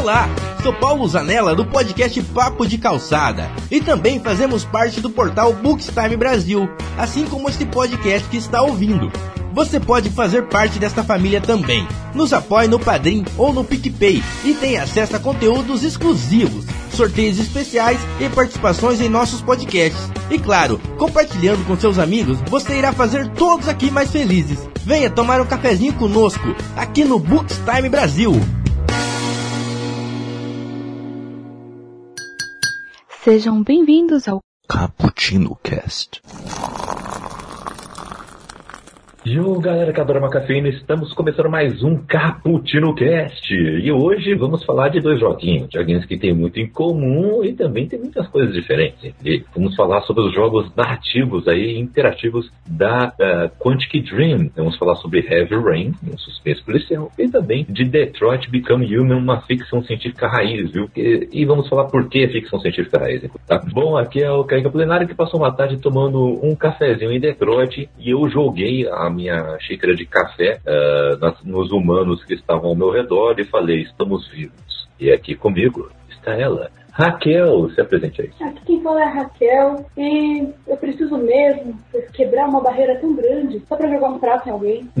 [0.00, 0.30] Olá,
[0.62, 6.16] sou Paulo Zanella do podcast Papo de Calçada e também fazemos parte do portal Bookstime
[6.16, 9.12] Brasil, assim como este podcast que está ouvindo.
[9.52, 11.86] Você pode fazer parte desta família também.
[12.14, 16.64] Nos apoie no Padrim ou no PicPay e tem acesso a conteúdos exclusivos,
[16.94, 20.10] sorteios especiais e participações em nossos podcasts.
[20.30, 24.60] E claro, compartilhando com seus amigos, você irá fazer todos aqui mais felizes.
[24.82, 28.32] Venha tomar um cafezinho conosco, aqui no Bookstime Brasil.
[33.22, 36.22] Sejam bem-vindos ao Cappuccino Cast.
[39.26, 43.52] Yo, galera que adora uma cafeína, estamos começando mais um Cappuccino Cast.
[43.52, 47.86] E hoje vamos falar de dois joguinhos, joguinhos que tem muito em comum e também
[47.86, 49.14] tem muitas coisas diferentes.
[49.22, 54.50] E vamos falar sobre os jogos narrativos aí, interativos da uh, Quantic Dream.
[54.56, 59.42] Vamos falar sobre Heavy Rain, um suspense policial, e também de Detroit Become Human, uma
[59.42, 60.88] ficção científica raiz, viu?
[60.96, 63.60] E, e vamos falar por que ficção científica raiz, tá?
[63.70, 67.86] Bom, aqui é o Caica Plenário que passou uma tarde tomando um cafezinho em Detroit
[67.98, 72.76] e eu joguei a minha xícara de café uh, nas, nos humanos que estavam ao
[72.76, 74.88] meu redor e falei: estamos vivos.
[74.98, 78.30] E aqui comigo está ela, Raquel, se apresente aí.
[78.48, 81.78] Aqui quem fala é a Raquel e eu preciso mesmo
[82.12, 84.88] quebrar uma barreira tão grande só pra jogar um prato em alguém.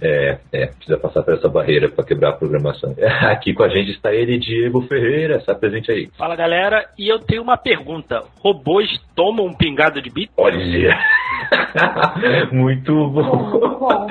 [0.00, 2.94] é, é, precisa passar por essa barreira para quebrar a programação.
[3.30, 6.08] Aqui com a gente está ele, Diego Ferreira, se apresente aí.
[6.16, 10.30] Fala galera, e eu tenho uma pergunta: robôs tomam um pingado de bit?
[10.36, 10.98] Olha!
[12.52, 14.06] muito bom.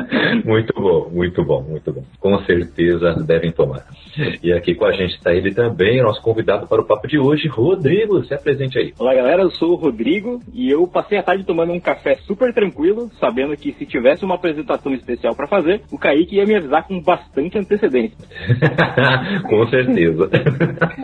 [0.45, 2.03] Muito bom, muito bom, muito bom.
[2.19, 3.85] Com certeza devem tomar.
[4.43, 7.47] E aqui com a gente está ele também, nosso convidado para o papo de hoje,
[7.47, 8.23] Rodrigo.
[8.25, 8.93] Se apresente aí.
[8.99, 9.43] Olá, galera.
[9.43, 13.55] Eu sou o Rodrigo e eu passei a tarde tomando um café super tranquilo, sabendo
[13.55, 17.57] que se tivesse uma apresentação especial para fazer, o Kaique ia me avisar com bastante
[17.57, 18.17] antecedência.
[19.49, 20.29] com certeza.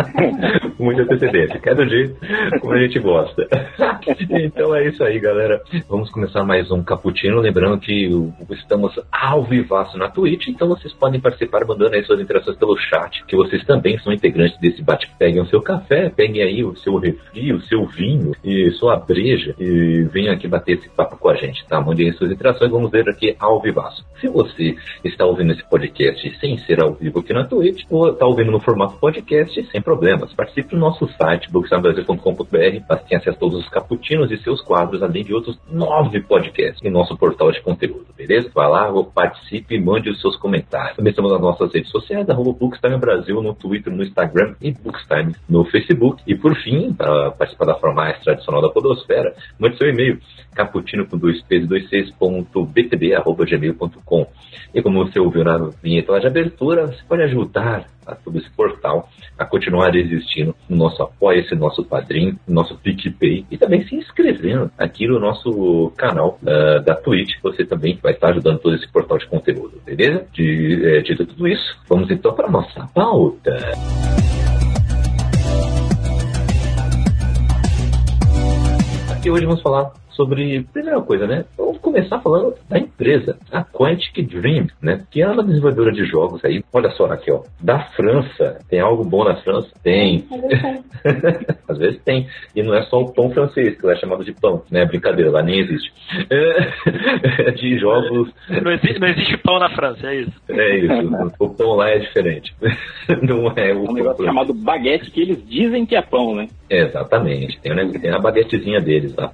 [0.77, 1.59] Muita antecedência.
[1.59, 2.15] Cada jeito
[2.59, 3.47] como a gente gosta.
[4.29, 5.61] então é isso aí, galera.
[5.87, 7.39] Vamos começar mais um Cappuccino.
[7.39, 8.09] Lembrando que
[8.51, 13.23] estamos ao vivaço na Twitch, então vocês podem participar mandando aí suas interações pelo chat,
[13.25, 15.09] que vocês também são integrantes desse bate.
[15.17, 19.55] Peguem o seu café, peguem aí o seu refri, o seu vinho e sua breja
[19.59, 21.79] e venham aqui bater esse papo com a gente, tá?
[21.81, 24.05] Mandem suas interações, vamos ver aqui ao vivaço.
[24.19, 28.25] Se você está ouvindo esse podcast sem ser ao vivo aqui na Twitch, ou está
[28.25, 30.33] ouvindo no formato podcast, sem problemas.
[30.33, 35.01] Participe do nosso site, bookstabrasil.com.br, mas tem acesso a todos os caputinos e seus quadros,
[35.01, 38.49] além de outros nove podcasts em nosso portal de conteúdo, beleza?
[38.53, 40.95] Vá lá, participe e mande os seus comentários.
[40.95, 45.35] Também estamos nas nossas redes sociais, arroba Bookstime Brasil no Twitter, no Instagram e Bookstime
[45.49, 46.21] no Facebook.
[46.25, 50.19] E por fim, para participar da forma mais tradicional da podosfera, mande seu e-mail,
[50.53, 51.89] caputino com dois p's dois
[53.49, 54.27] gmail.com
[54.73, 58.49] E como você ouviu na vinheta lá de abertura, você pode ajudar a todo esse
[58.51, 63.95] portal a continuar existindo no nosso Apoia-se, nosso Padrim, no nosso PicPay e também se
[63.95, 67.35] inscrevendo aqui no nosso canal uh, da Twitch.
[67.41, 70.25] Você também vai estar ajudando todo esse portal de conteúdo, beleza?
[70.33, 73.57] De, é, dito tudo isso, vamos então para a nossa pauta.
[79.11, 81.45] Aqui hoje vamos falar sobre, primeira coisa, né?
[81.79, 85.05] Vamos começar falando da empresa, a Quantic Dream, né?
[85.09, 86.63] Que é uma desenvolvedora de jogos aí.
[86.73, 87.41] Olha só aqui, ó.
[87.61, 88.59] Da França.
[88.69, 89.69] Tem algo bom na França?
[89.81, 90.25] Tem.
[91.67, 92.27] Às vezes tem.
[92.55, 94.85] E não é só o pão francês, que é chamado de pão, né?
[94.85, 95.91] Brincadeira, lá nem existe.
[96.29, 98.29] É de jogos.
[98.61, 100.41] Não existe, não existe pão na França, é isso.
[100.49, 101.33] É isso.
[101.39, 102.53] O pão lá é diferente.
[103.23, 103.85] Não é o.
[103.85, 106.47] É um negócio chamado baguete que eles dizem que é pão, né?
[106.69, 107.59] Exatamente.
[107.61, 107.89] Tem, né?
[107.99, 109.31] tem a baguetezinha deles lá.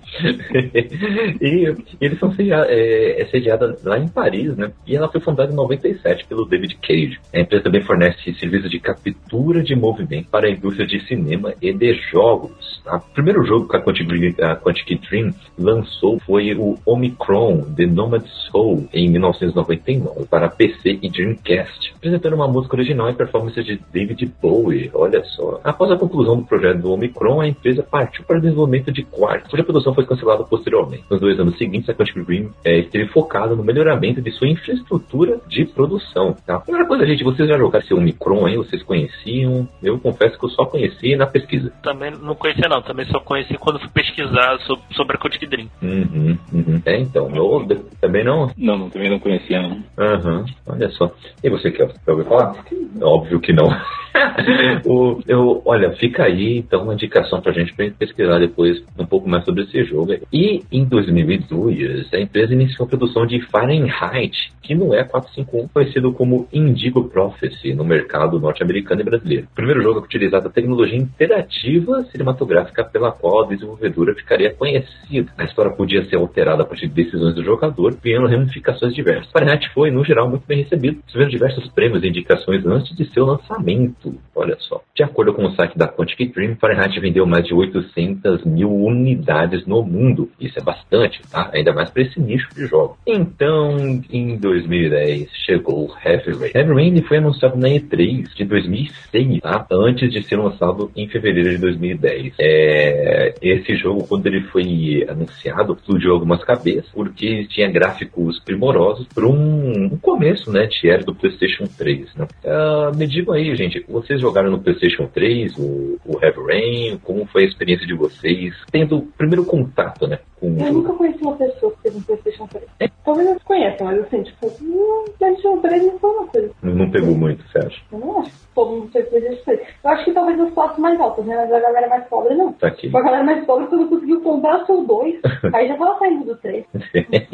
[1.42, 4.72] e eles são é, é sediada lá em Paris, né?
[4.86, 7.20] E ela foi fundada em 97 pelo David Cage.
[7.34, 11.74] A empresa também fornece serviços de captura de movimento para a indústria de cinema e
[11.74, 12.82] de jogos.
[12.84, 12.98] Tá?
[12.98, 18.26] O primeiro jogo que a Quantic, a Quantic Dream lançou foi o Omicron The Nomad
[18.52, 24.32] Soul em 1999 para PC e Dreamcast, apresentando uma música original e performance de David
[24.42, 24.90] Bowie.
[24.94, 25.60] Olha só.
[25.64, 29.50] Após a conclusão do projeto do Omicron, a empresa partiu para o desenvolvimento de Quartz,
[29.50, 31.06] cuja produção foi cancelada posteriormente.
[31.10, 35.40] Nos dois anos seguintes, a Quantic Dream é, esteve focada no melhoramento de sua infraestrutura
[35.48, 36.36] de produção.
[36.46, 36.60] Tá?
[36.60, 38.56] Primeira coisa, gente, vocês já jogaram esse Omicron aí?
[38.58, 39.68] Vocês conheciam?
[39.82, 41.72] Eu confesso que eu só conheci na pesquisa.
[41.82, 45.68] Também não conhecia não, também só conheci quando fui pesquisar sobre, sobre a Quantic Dream.
[45.82, 46.82] Uhum, uhum.
[46.86, 47.68] É, então, eu
[48.00, 48.52] também não?
[48.58, 49.72] Não, não também não conhecia não.
[49.98, 50.46] Uhum.
[50.68, 51.12] Olha só.
[51.44, 52.56] E você, quer, quer ouvir falar?
[53.02, 53.68] Óbvio que não.
[54.86, 58.84] o, eu, olha, fica aí então uma dica indicação pra gente pra gente pesquisar depois
[58.98, 60.14] um pouco mais sobre esse jogo.
[60.32, 66.14] E em 2002, a empresa iniciou a produção de Fahrenheit, que não é 451, conhecido
[66.14, 69.48] como Indigo Prophecy no mercado norte-americano e brasileiro.
[69.52, 75.32] O primeiro jogo a utilizar a tecnologia interativa cinematográfica pela qual a desenvolvedora ficaria conhecida.
[75.38, 79.32] A história podia ser alterada a partir de decisões do jogador, criando ramificações diversas.
[79.32, 83.26] Fahrenheit foi, no geral, muito bem recebido, recebendo diversos prêmios e indicações antes de seu
[83.26, 84.16] lançamento.
[84.36, 84.82] Olha só.
[84.96, 89.66] De acordo com o site da Quantic Dream, Fahrenheit vendeu mais de 800 mil unidades
[89.66, 90.30] no mundo.
[90.40, 91.50] Isso é bastante, tá?
[91.54, 92.98] Ainda mais para esse nicho de jogos.
[93.06, 93.78] Então,
[94.10, 96.52] em 2010, chegou Heavy Rain.
[96.54, 99.66] Heavy Rain foi anunciado na E3 de 2006, tá?
[99.72, 102.34] Antes de ser lançado em fevereiro de 2010.
[102.40, 103.34] É...
[103.42, 109.86] Esse jogo, quando ele foi anunciado, explodiu algumas cabeças, porque tinha gráficos primorosos para um,
[109.86, 112.28] um, começo, né, de era do PlayStation 3, né?
[112.44, 116.98] Uh, me digam aí, gente, vocês jogaram no PlayStation 3 o, o Heavy Rain?
[117.04, 118.54] Como foi a experiência de vocês?
[118.72, 120.74] Tendo o primeiro contato, né, com o Eu jogo.
[120.74, 122.66] nunca conheci uma pessoa que um PlayStation 3.
[123.04, 126.52] Talvez eles conheçam, mas assim, tipo, hum, PlayStation 3 não foi uma coisa.
[126.62, 127.82] Não, não pegou muito, você acha?
[127.92, 129.60] Eu não acho todo mundo teve PlayStation 3.
[129.84, 131.36] Eu acho que talvez os classes mais altas, né?
[131.36, 132.54] Mas a galera mais pobre não.
[132.54, 132.82] Tá aqui.
[132.88, 135.20] Tipo, a galera mais pobre, quando conseguiu comprar o seu 2,
[135.54, 136.66] aí já tava saindo do 3.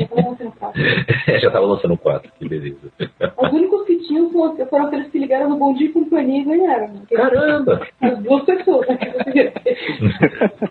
[0.01, 0.81] Já tava lançando quatro.
[1.41, 2.77] Já tava lançando 4, que beleza.
[3.41, 6.88] Os únicos que tinham foram aqueles que ligaram no Bom Dia e Companhia e ganharam.
[6.88, 7.01] né?
[7.12, 7.88] Caramba!
[8.01, 8.97] As duas pessoas né.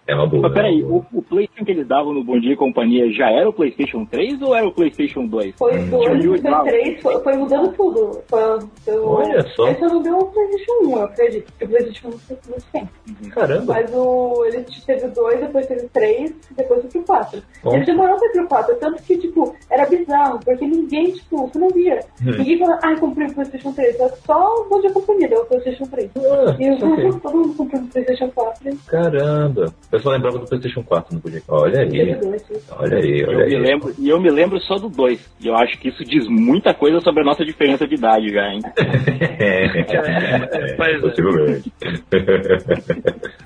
[0.06, 0.42] É uma boa.
[0.42, 1.04] Mas peraí, é boa.
[1.12, 4.04] o, o PlayStation que eles davam no Bom Dia e Companhia já era o PlayStation
[4.06, 5.54] 3 ou era o PlayStation 2?
[5.56, 6.64] Foi o foi igual.
[6.64, 8.20] três, foi, foi mudando tudo.
[8.28, 8.40] Foi,
[8.84, 9.68] foi, o- Olha só.
[9.68, 11.44] Esse não deu o PlayStation 1, eu acredito.
[11.52, 12.88] Porque o PlayStation 1 foi muito tempo.
[13.30, 13.74] Caramba!
[13.74, 17.42] Mas o, ele teve 2, depois teve 3, depois foi pro 4.
[17.62, 17.76] Bom.
[17.76, 21.58] Ele demorou pra ir pro 4, tanto que, tipo, era bizarro, porque ninguém, tipo, você
[21.58, 22.00] não via.
[22.22, 22.30] Hum.
[22.38, 24.00] Ninguém falava, ai, comprei o PlayStation 3.
[24.00, 26.10] Era só Dia Companhia, deu o PlayStation 3.
[26.16, 28.68] Ah, E eu, todo mundo comprou o PlayStation 4.
[28.70, 29.74] E Caramba!
[29.92, 31.42] Eu só lembrava do PlayStation 4, não podia.
[31.48, 32.14] Olha aí.
[32.16, 32.42] dois.
[32.78, 33.60] Olha aí, Eu olha me aí.
[33.62, 35.34] lembro, e eu me lembro só do 2.
[35.40, 38.48] E eu acho que isso diz muita coisa sobre a nossa diferença de idade já,
[38.48, 38.60] hein?
[39.40, 40.29] É,
[40.76, 40.98] pois é.
[40.98, 41.72] possivelmente.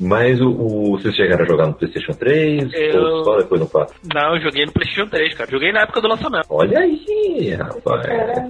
[0.00, 3.68] Mas o, o, vocês chegaram a jogar no PlayStation 3 Eu- ou só depois no
[3.68, 3.94] 4?
[4.12, 5.50] Não, eu joguei no PlayStation 3, cara.
[5.50, 6.46] Joguei na época do lançamento.
[6.50, 8.06] Olha aí, rapaz.
[8.06, 8.48] Cara,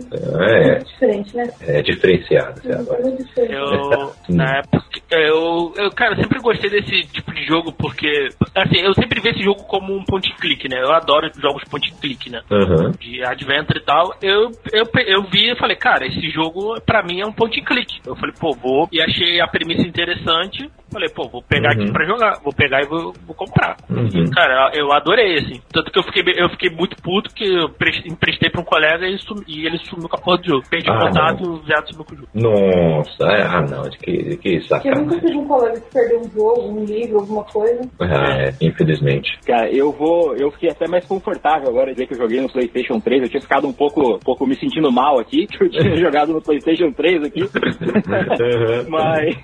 [0.49, 1.51] É, diferente, né?
[1.67, 2.61] é diferenciado.
[2.63, 3.53] diferente.
[3.53, 8.95] Eu, na época, eu, eu, cara, sempre gostei desse tipo de jogo porque, assim, eu
[8.95, 10.81] sempre vi esse jogo como um point click, né?
[10.83, 12.41] Eu adoro jogos point click, né?
[12.51, 12.93] Aham.
[12.99, 14.15] De adventure e tal.
[14.23, 17.65] Eu, eu, eu vi e falei, cara, esse jogo pra mim é um point and
[17.65, 18.01] click.
[18.07, 18.89] Eu falei, pô, vou.
[18.93, 20.71] E achei a premissa interessante.
[20.93, 21.83] Falei, pô, vou pegar Uhum.
[21.85, 22.41] aqui pra jogar.
[22.43, 23.77] Vou pegar e vou, vou comprar.
[23.89, 24.31] Uhum.
[24.31, 25.61] Cara, eu adorei, assim.
[25.73, 29.07] Tanto que eu fiquei, eu fiquei muito puto que eu pres- emprestei pra um colega
[29.07, 30.65] e, sumi- e ele sumiu com a porra do jogo.
[30.69, 32.29] Perdi Ah, o contato, o viado sumiu com o jogo.
[32.35, 35.21] Nossa, é- ah não, de que, de que Eu nunca sacanagem.
[35.21, 37.81] tive um colega que perdeu um jogo, um livro, alguma coisa.
[38.01, 39.39] Ah, é, infelizmente.
[39.47, 40.35] Cara, eu vou.
[40.37, 43.23] Eu fiquei até mais confortável agora de ver que eu joguei no PlayStation 3.
[43.23, 46.33] Eu tinha ficado um pouco, um pouco me sentindo mal aqui, que eu tinha jogado
[46.33, 48.89] no PlayStation 3 aqui.
[48.89, 49.37] mas.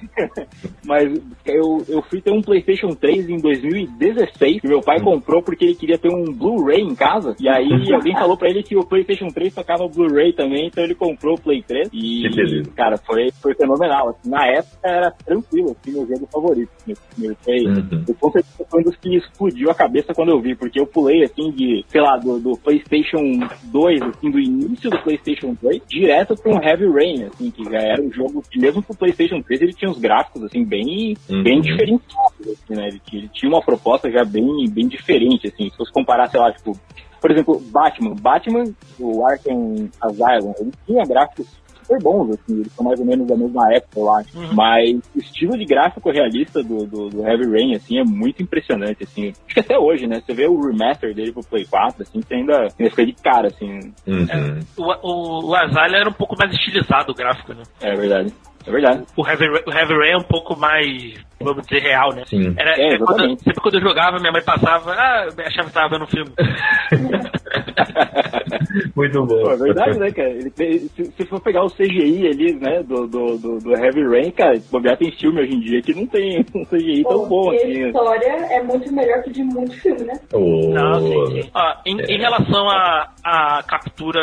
[0.84, 5.64] Mas eu, eu fui ter um PlayStation 3 em 2016, que meu pai comprou porque
[5.64, 7.34] ele queria ter um Blu-ray em casa.
[7.40, 10.94] E aí alguém falou pra ele que o PlayStation 3 tocava Blu-ray também, então ele
[10.94, 11.88] comprou o Play 3.
[11.92, 12.70] E, Que beleza.
[12.76, 14.10] cara, foi, foi fenomenal.
[14.10, 16.70] Assim, na época era tranquilo, assim, meu jogo favorito.
[16.86, 18.04] Meu, meu, foi, Uhum.
[18.08, 20.86] eu com certeza foi um dos que explodiu a cabeça quando eu vi, porque eu
[20.86, 23.18] pulei assim de, sei lá, do, do PlayStation
[23.64, 28.02] 2, assim, do início do PlayStation 2, direto pra um Heavy Rain, assim, que era
[28.02, 31.42] um jogo que mesmo pro PlayStation 3 ele tinha uns gráficos assim bem, Uhum.
[31.42, 32.88] bem diferenciados, assim, né?
[32.88, 36.40] Ele, tinha- ele tinha uma proposta já bem, bem diferente, assim, se fosse comparar, sei
[36.40, 36.78] lá, tipo,
[37.20, 38.14] por exemplo, Batman.
[38.14, 38.64] Batman,
[38.98, 41.46] o Arkham Asylum, ele tinha gráficos
[41.86, 44.54] super bons, assim, eles são mais ou menos da mesma época, eu acho.
[44.54, 49.04] Mas o estilo de gráfico realista do, do, do Heavy Rain, assim, é muito impressionante,
[49.04, 49.28] assim.
[49.28, 50.20] Acho que até hoje, né?
[50.20, 53.48] Você vê o remaster dele pro Play 4, assim, você ainda, ainda fica de cara,
[53.48, 53.92] assim.
[54.06, 54.60] Uhum.
[54.76, 57.62] O, o, o Azalea era um pouco mais estilizado o gráfico, né?
[57.80, 58.32] É verdade.
[58.66, 59.04] É verdade.
[59.16, 62.24] O Heavy, o Heavy Rain é um pouco mais, vamos dizer, real, né?
[62.26, 62.52] Sim.
[62.58, 65.74] Era, É, é, quando, sempre quando eu jogava, minha mãe passava, ah, eu achava que
[65.74, 66.32] tava vendo um filme.
[68.94, 69.50] Muito Pô, bom.
[69.50, 70.30] é verdade, né, cara?
[70.30, 74.02] Ele tem- se, se for pegar o CGI ali, né, do, do, do, do Heavy
[74.06, 77.52] Rain, cara, bobear tem filme hoje em dia que não tem um CGI tão bom,
[77.52, 77.86] e a assim.
[77.86, 80.14] história é muito melhor que de muito filme, né?
[80.32, 81.50] Oh, Não, sim, sim.
[81.54, 82.04] Ó, em, É.
[82.14, 84.20] em relação à à captura,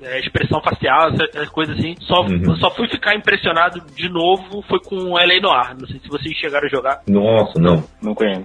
[0.00, 2.54] é, expressão facial, essas coisas assim, só, Uhum.
[2.56, 5.40] só fui ficar impressionado de novo foi com o L.A.
[5.40, 5.76] Noir.
[5.80, 7.00] Não sei se vocês chegaram a jogar.
[7.08, 7.82] Nossa, não.
[8.00, 8.44] Não conheço.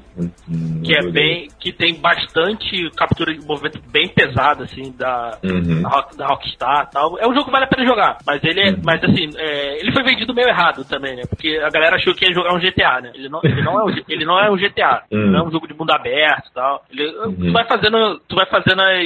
[0.83, 1.47] Que é bem.
[1.59, 4.28] que tem bastante captura de movimento bem pesado.
[4.29, 5.81] Pesada, assim, da, Uhum.
[5.81, 7.17] da, Rock, da Rockstar tal.
[7.19, 8.81] É um jogo que vale a pena jogar, mas ele é, Uhum.
[8.83, 11.23] mas assim, é, ele foi vendido meio errado também, né?
[11.29, 13.11] Porque a galera achou que ia jogar um GTA, né?
[13.15, 15.31] Ele não, ele não, é, um, ele não é um GTA, Uhum.
[15.31, 16.83] não é um jogo de mundo aberto e tal.
[16.91, 17.35] Ele, Uhum.
[17.35, 18.97] Tu vai fazendo, tu vai fazendo as,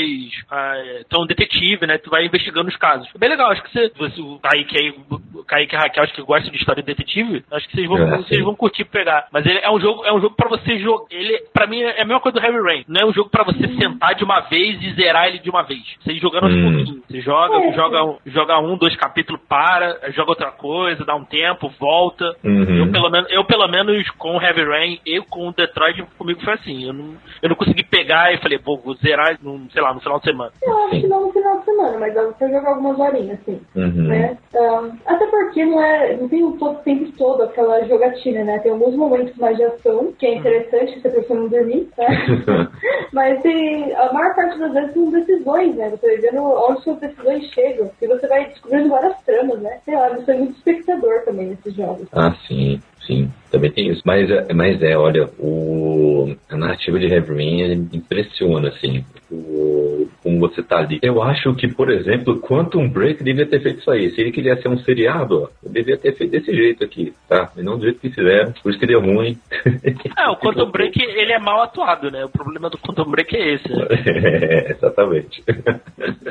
[0.51, 1.97] as tu é um detetive, né?
[1.97, 3.07] Tu vai investigando os casos.
[3.13, 6.13] É bem legal, acho que você, você o Kaique aí, o Kaique e Raquel, acho
[6.13, 9.27] que gostam de história de detetive, acho que vocês vão, É, vocês vão curtir pegar.
[9.31, 11.05] Mas ele é um jogo, é um jogo para você jogar.
[11.11, 12.85] Ele, para mim, é a mesma coisa do Heavy Rain.
[12.87, 15.63] Não é um jogo pra você sentar de uma vez e zerar ele de uma
[15.63, 15.81] vez.
[16.01, 16.63] Você ir jogando aos Hum.
[16.63, 17.03] pouquinhos.
[17.07, 17.73] Você joga, É.
[17.73, 22.35] joga, um, joga um, dois capítulos, para, joga outra coisa, dá um tempo, volta.
[22.43, 22.85] Uhum.
[22.85, 26.41] Eu, pelo menos, eu, pelo menos, com o Heavy Rain e com o Detroit, comigo
[26.41, 26.85] foi assim.
[26.87, 29.99] Eu não, eu não consegui pegar e falei, pô, vou zerar, num, sei lá, no
[29.99, 30.51] final de semana.
[30.61, 31.01] Eu acho Sim.
[31.01, 33.61] que não no final de semana, mas dá pra você jogar algumas horinhas, assim.
[33.75, 34.07] Uhum.
[34.07, 34.37] Né?
[34.55, 38.59] Ah, até porque não, é, não tem o todo, tempo todo aquela jogatina, né?
[38.59, 42.07] Tem alguns momentos mais de ação, que é interessante, você precisa não dormir, né?
[43.13, 45.89] Mas tem, a maior parte das vezes são decisões, né?
[45.89, 47.91] Você vai vendo onde suas decisões chegam.
[48.01, 49.79] E você vai descobrindo várias tramas, né?
[49.85, 52.07] Sei lá, você é muito espectador também nesses jogos.
[52.13, 53.31] Ah, sim, sim.
[53.53, 54.01] Também tem isso.
[54.03, 59.05] Mas, é- mas é, olha, o, a narrativa de Heavy Rain impressiona, assim.
[59.31, 60.97] O, como você tá ali.
[61.03, 64.09] Eu acho que, por exemplo, Quantum Break devia ter feito isso aí.
[64.09, 67.51] Se ele queria ser um seriado, ó, devia ter feito desse jeito aqui, tá?
[67.55, 68.53] E não do jeito que fizeram.
[68.63, 69.37] Por isso que deu ruim.
[70.15, 72.23] É, o Quantum Break, ele é mal atuado, né?
[72.23, 73.87] O problema do Quantum Break é esse, né?
[74.23, 75.43] É, exatamente.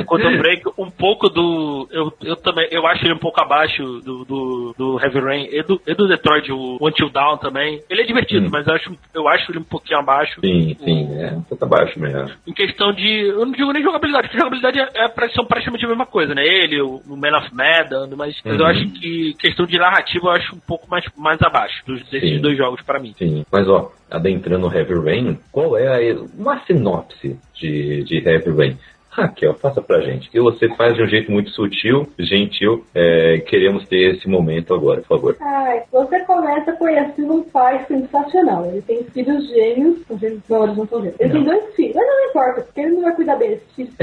[0.00, 1.88] O Quantum Break, um pouco do.
[1.90, 2.68] Eu, eu também.
[2.70, 6.08] Eu acho ele um pouco abaixo do, do, do Heavy Rain e do, e do
[6.08, 7.80] Detroit, o Until Down também.
[7.88, 8.50] Ele é divertido, Hum.
[8.50, 10.40] mas eu acho, eu acho ele um pouquinho abaixo.
[10.40, 12.30] Sim, sim, é um pouco abaixo mesmo.
[12.46, 13.26] Em questão de.
[13.28, 16.42] Eu não digo nem jogabilidade, porque jogabilidade é, é são praticamente a mesma coisa, né?
[16.44, 18.66] Ele, o, o Man of Medan, mas, mas eu Uhum.
[18.70, 22.40] acho que questão de narrativa eu acho um pouco mais, mais abaixo dos, desses Sim.
[22.40, 23.14] dois jogos pra mim.
[23.18, 28.78] Sim, mas ó, adentrando Heavy Rain, qual é a, uma sinopse de, de Heavy Rain?
[29.14, 30.30] Raquel, faça pra gente.
[30.30, 32.82] Que você faz de um jeito muito sutil, gentil.
[32.94, 35.36] é, queremos ter esse momento agora, por favor.
[35.40, 38.64] Ai, você começa conhecendo um pai sensacional.
[38.66, 39.98] Ele tem filhos gêmeos.
[40.08, 41.20] Os gêmeos não, eles não são gêmeos.
[41.20, 41.44] Ele Não.
[41.44, 41.94] tem dois filhos.
[41.94, 43.94] Mas não importa, porque ele não vai cuidar bem desses filhos.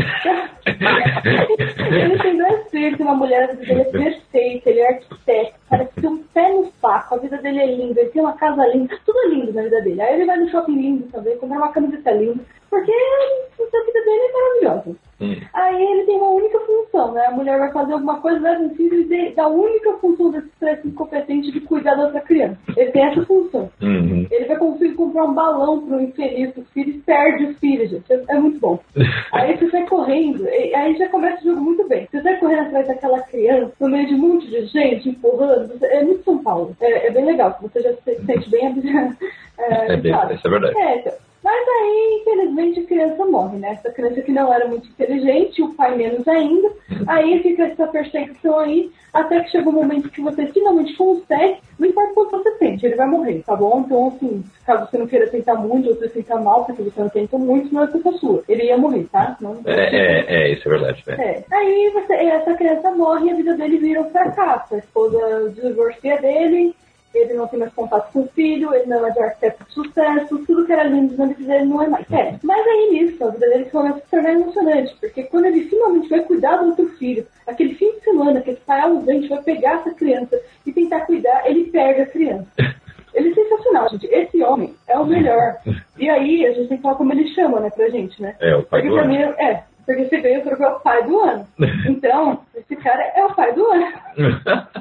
[1.91, 6.07] ele tem dois filhos, tem uma mulher, dele é perfeita, ele é arquiteto, parece ter
[6.07, 9.17] um pé no saco, a vida dele é linda, ele tem uma casa linda, tudo
[9.25, 10.01] é lindo na vida dele.
[10.01, 12.39] Aí ele vai no shopping lindo também, comprar uma camiseta linda,
[12.69, 14.95] porque a vida dele é maravilhosa.
[15.21, 17.25] Hum, Aí ele tem uma única função, né?
[17.25, 20.31] A mulher vai fazer alguma coisa, leva um filho e dê- dá a única função
[20.31, 22.57] desse estresse incompetente de cuidar da outra criança.
[22.77, 23.69] Ele tem essa função.
[23.81, 24.25] uhum.
[24.31, 28.13] Ele vai conseguir comprar um balão pro infeliz do filho e perde o filho, gente.
[28.13, 28.79] É, é muito bom.
[29.33, 32.07] Aí você sai correndo, aí já começa o jogo muito bem.
[32.09, 35.73] Você sai correndo atrás daquela criança, no meio de um monte de gente, empurrando.
[35.83, 36.75] É muito São Paulo.
[36.79, 38.69] É, é bem legal, você já se sente bem
[39.59, 40.35] É bem- sabe?
[40.35, 40.77] isso é verdade.
[40.79, 41.13] É, então.
[41.43, 43.71] Mas aí, infelizmente, a criança morre, né?
[43.71, 46.69] Essa criança que não era muito inteligente, o pai menos ainda.
[47.07, 51.87] Aí fica essa perseguição aí, até que chega um momento que você finalmente consegue, não
[51.87, 53.83] importa quanto você tente, ele vai morrer, tá bom?
[53.85, 57.09] Então, assim, caso você não queira tentar muito, ou você tentar mal, porque você não
[57.09, 58.43] tentou muito, não é culpa sua.
[58.47, 59.37] Ele ia morrer, tá?
[59.39, 61.03] Não, É, é, é, isso é verdade.
[61.07, 61.15] né?
[61.19, 61.55] é.
[61.55, 64.75] Aí você, essa criança morre e a vida dele vira um fracasso.
[64.75, 66.75] A esposa divorcia dele,
[67.13, 70.45] ele não tem mais contato com o filho, ele não é de arquiteto de sucesso,
[70.45, 72.11] tudo que era lindo na vida dele não é mais.
[72.11, 72.35] É.
[72.43, 76.57] Mas aí nisso, a vida dele se tornar emocionante, porque quando ele finalmente vai cuidar
[76.57, 80.39] do outro filho, aquele fim de semana que esse pai ausente vai pegar essa criança
[80.65, 82.47] e tentar cuidar, ele perde a criança.
[83.11, 84.05] Ele é sensacional, gente.
[84.05, 85.57] Esse homem é o melhor.
[85.97, 88.35] E aí, a gente tem que falar como ele chama, né, pra gente, né?
[88.39, 91.19] É, o pai Porque do pra mim, é, porque você veio para o pai do
[91.19, 91.47] ano.
[91.89, 93.87] Então, esse cara é o pai do ano.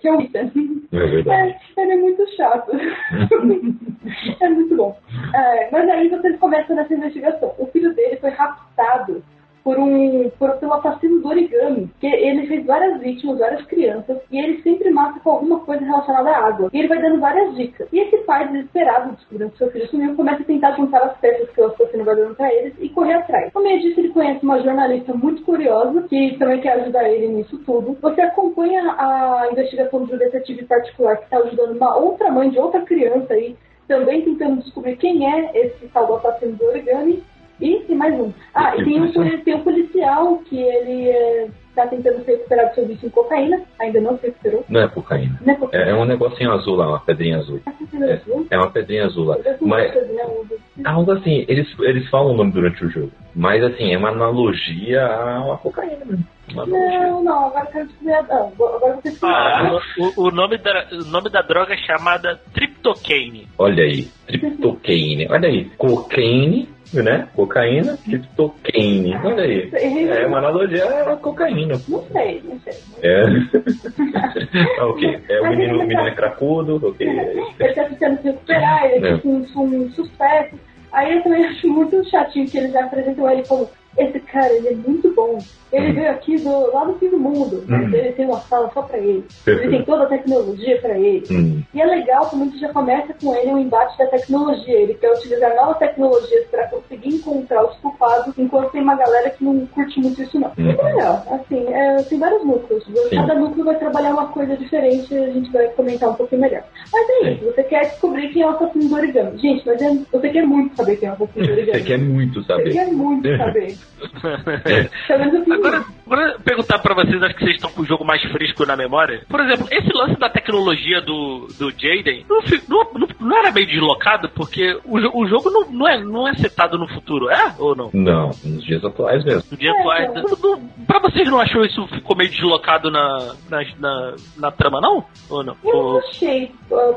[0.00, 0.50] Que é o Ethan.
[0.92, 1.56] É verdade.
[1.76, 2.70] É, ele é muito chato.
[4.40, 4.96] é muito bom.
[5.34, 7.52] É, mas aí vocês começam nessa investigação.
[7.58, 9.22] O filho dele foi raptado
[9.68, 11.90] por um por, pelo assassino do origami.
[12.00, 16.30] Que ele fez várias vítimas, várias crianças, e ele sempre mata com alguma coisa relacionada
[16.30, 16.70] à água.
[16.72, 17.86] E ele vai dando várias dicas.
[17.92, 21.50] E esse pai, desesperado, descobrindo que seu filho sumiu, começa a tentar juntar as peças
[21.50, 23.52] que o assassino vai dando pra eles e correr atrás.
[23.54, 27.58] No meio disso, ele conhece uma jornalista muito curiosa, que também quer ajudar ele nisso
[27.66, 27.94] tudo.
[28.00, 32.58] Você acompanha a investigação de um detetive particular que está ajudando uma outra mãe de
[32.58, 33.54] outra criança aí,
[33.86, 37.22] também tentando descobrir quem é esse tal do assassino do origami.
[37.60, 38.32] E tem mais um.
[38.54, 39.12] Ah, e tem um,
[39.42, 44.00] tem um policial que ele está tentando se recuperar do seu vício em cocaína, ainda
[44.00, 44.64] não se recuperou.
[44.68, 45.38] Não é cocaína.
[45.44, 45.84] Não é cocaína.
[45.84, 47.60] É, é um negocinho azul lá, uma pedrinha azul.
[47.64, 48.46] Tá sentindo azul?
[48.50, 49.36] É uma pedrinha azul lá.
[49.60, 50.46] Mas, é azul.
[50.84, 53.12] algo assim, eles, eles falam o nome durante o jogo.
[53.34, 56.26] Mas assim, é uma analogia a uma cocaína mesmo.
[56.52, 56.66] Uma.
[56.66, 58.28] Não, não, agora eu quero descobrir.
[58.28, 61.74] Não, agora eu vou ter que Ah, o, o nome da, o nome da droga
[61.74, 63.46] é chamada Triptocane.
[63.58, 65.28] Olha aí, triptocaine.
[65.30, 67.28] Olha aí, cocaine né?
[67.34, 69.14] Cocaína, criptocaine.
[69.16, 69.70] Olha aí.
[69.72, 71.80] É uma analogia à cocaína.
[71.88, 72.74] Não sei, não sei.
[73.02, 73.22] É.
[74.80, 75.20] ah, ok.
[75.28, 77.06] É o menino, o menino é cracudo, ok.
[77.06, 79.10] Ele tá tentando se recuperar, ele É.
[79.10, 79.20] é.
[79.24, 80.56] um, um sucesso.
[80.92, 83.68] Aí eu também acho muito chatinho que eles já apresentam ele como
[83.98, 85.38] esse cara, ele é muito bom.
[85.70, 85.94] Ele Uhum.
[85.96, 87.94] veio aqui do, lá do fim do mundo, mas Uhum.
[87.94, 89.22] ele tem uma sala só pra ele.
[89.46, 91.22] Ele tem toda a tecnologia pra ele.
[91.30, 91.62] Hum.
[91.74, 94.74] E é legal como que já começa com ele o embate da tecnologia.
[94.80, 99.44] Ele quer utilizar novas tecnologias para conseguir encontrar os culpados, enquanto tem uma galera que
[99.44, 100.50] não curte muito isso não.
[100.56, 100.70] Uhum.
[100.70, 101.22] É legal.
[101.30, 102.84] Assim, é, tem vários núcleos.
[103.10, 106.62] Cada núcleo vai trabalhar uma coisa diferente e a gente vai comentar um pouquinho melhor.
[106.90, 109.38] Mas é isso, você quer descobrir quem é o assassino do origami.
[109.38, 111.78] Gente, mas é- você quer muito saber quem é o assassino do origami.
[111.78, 112.72] Você quer muito Você saber.
[112.72, 113.76] quer muito saber.
[115.50, 118.76] Agora, agora perguntar pra vocês, acho que vocês estão com o jogo mais fresco na
[118.76, 119.22] memória.
[119.28, 122.24] Por exemplo, esse lance da tecnologia do, do Jaden
[122.68, 126.34] não, não, não- era meio deslocado, porque o, o jogo não, não, é, não é
[126.34, 127.90] setado no futuro, é ou não?
[127.92, 129.42] Não, nos dias atuais mesmo.
[129.50, 130.14] No dia É, atuais.
[130.14, 130.22] não.
[130.22, 134.80] Não- não- Pra vocês não achou isso ficou meio deslocado na, na, na, na trama,
[134.80, 135.04] não?
[135.28, 135.54] Ou não?
[135.62, 136.50] Eu não Ou- achei,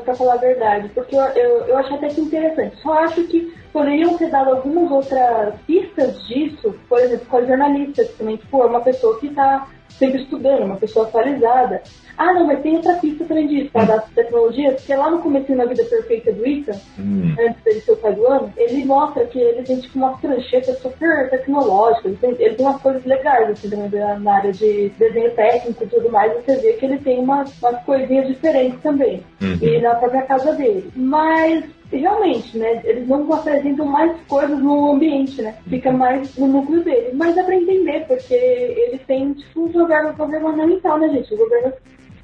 [0.04, 2.76] pra falar a verdade, porque eu, eu, eu achei até que interessante.
[2.80, 8.04] Só acho que poderiam ter dado algumas outras pistas disso, por exemplo, com a jornalista,
[8.04, 11.82] que também tipo, uma pessoa que está sempre estudando, uma pessoa atualizada.
[12.16, 13.84] Ah, não, mas tem outra pista também disso, tá?
[13.84, 17.34] Das tecnologias, porque lá no começo na vida perfeita do Ethan, Hum.
[17.38, 20.78] antes dele ser o pai do ano, ele mostra que ele tem tipo umas pranchetas
[20.78, 25.30] super tecnológicas, ele tem, ele tem umas coisas legais, assim, também na- área de desenho
[25.32, 29.22] técnico e tudo mais, você vê que ele tem umas, umas coisinhas diferentes também.
[29.40, 29.58] Uhum.
[29.60, 30.90] E na própria casa dele.
[30.96, 35.54] Mas realmente, né, eles não apresentam mais coisas no ambiente, né?
[35.68, 37.10] Fica mais no núcleo dele.
[37.12, 41.34] Mas dá pra entender, porque ele tem, tipo, um governo governamental, né, gente?
[41.34, 41.72] O governo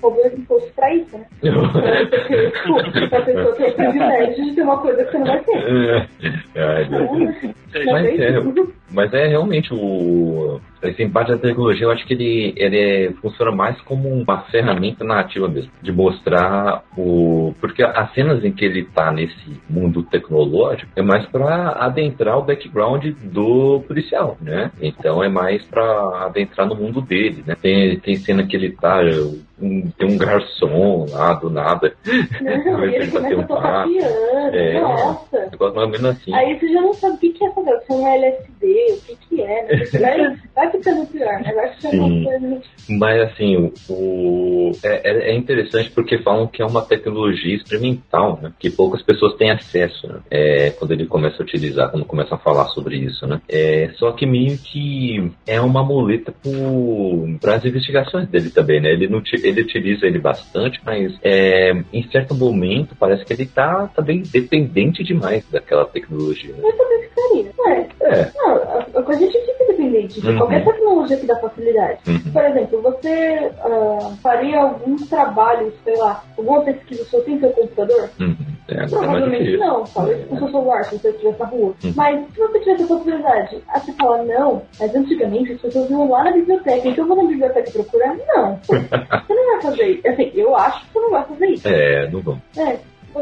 [0.00, 1.26] cobra imposto pra isso, né?
[2.11, 6.09] Porque, a pessoa tem o privilégio de ter uma coisa que você não vai ter.
[6.57, 7.55] Ai, meu Deus.
[7.75, 8.72] Não Mas é, isso.
[8.90, 10.60] mas é realmente o.
[10.80, 15.04] Esse embate da tecnologia, eu acho que ele, ele é- funciona mais como uma ferramenta
[15.04, 17.52] narrativa mesmo, de mostrar o.
[17.60, 22.42] Porque as cenas em que ele tá nesse mundo tecnológico é mais para adentrar o
[22.42, 24.70] background do policial, né?
[24.80, 27.56] Então é mais para adentrar no mundo dele, né?
[27.60, 29.00] Tem, tem cena que ele tá.
[29.60, 31.92] um- tem um garçom lá do nada.
[32.40, 34.81] Não, ele tá começa a tocar piano, É.
[34.81, 35.38] nossa.
[35.50, 36.33] Negócio mais ou menos assim.
[36.33, 39.16] Aí você já não sabe o que, que droga, se é um LSD, o que,
[39.29, 39.85] que é, né?
[39.99, 41.53] Vai, vai ficando pior, né?
[41.53, 42.01] Vai ficando Sim.
[42.01, 42.62] uma coisa.
[42.88, 48.53] Mas assim, o, é, é- é interessante porque falam que é uma tecnologia experimental, né?
[48.59, 50.21] Que poucas pessoas têm acesso, né?
[50.31, 53.40] É, quando ele começa a utilizar, quando começa a falar sobre isso, né?
[53.49, 56.33] É, só que meio que é uma muleta
[57.40, 58.90] para as investigações dele também, né?
[58.90, 63.88] Ele, não, ele utiliza ele bastante, mas é, em certo momento parece que ele tá
[63.94, 66.53] também dependente demais daquela tecnologia.
[66.53, 66.61] Né?
[66.62, 67.47] Eu também ficaria.
[67.66, 67.87] É.
[68.00, 68.30] É.
[68.37, 70.38] Não, a, a gente fica dependente de Uhum.
[70.38, 71.98] qualquer tecnologia que dá facilidade.
[72.06, 72.32] Uhum.
[72.32, 78.11] Por exemplo, você ah, faria alguns trabalhos, sei lá, alguma pesquisa sua sem seu computador?
[78.20, 78.37] Uhum.
[78.68, 81.74] É, é Provavelmente não, talvez com o seu celular, se você estivesse na rua.
[81.96, 86.11] Mas se você tivesse a possibilidade, aí você fala, não, mas antigamente as pessoas iam
[86.11, 88.16] lá na biblioteca, então eu vou na biblioteca procurar?
[88.28, 90.08] Não, você não vai fazer isso.
[90.08, 91.68] Assim, eu acho que você não vai fazer isso.
[91.68, 92.42] É, não vão.
[92.58, 92.76] É,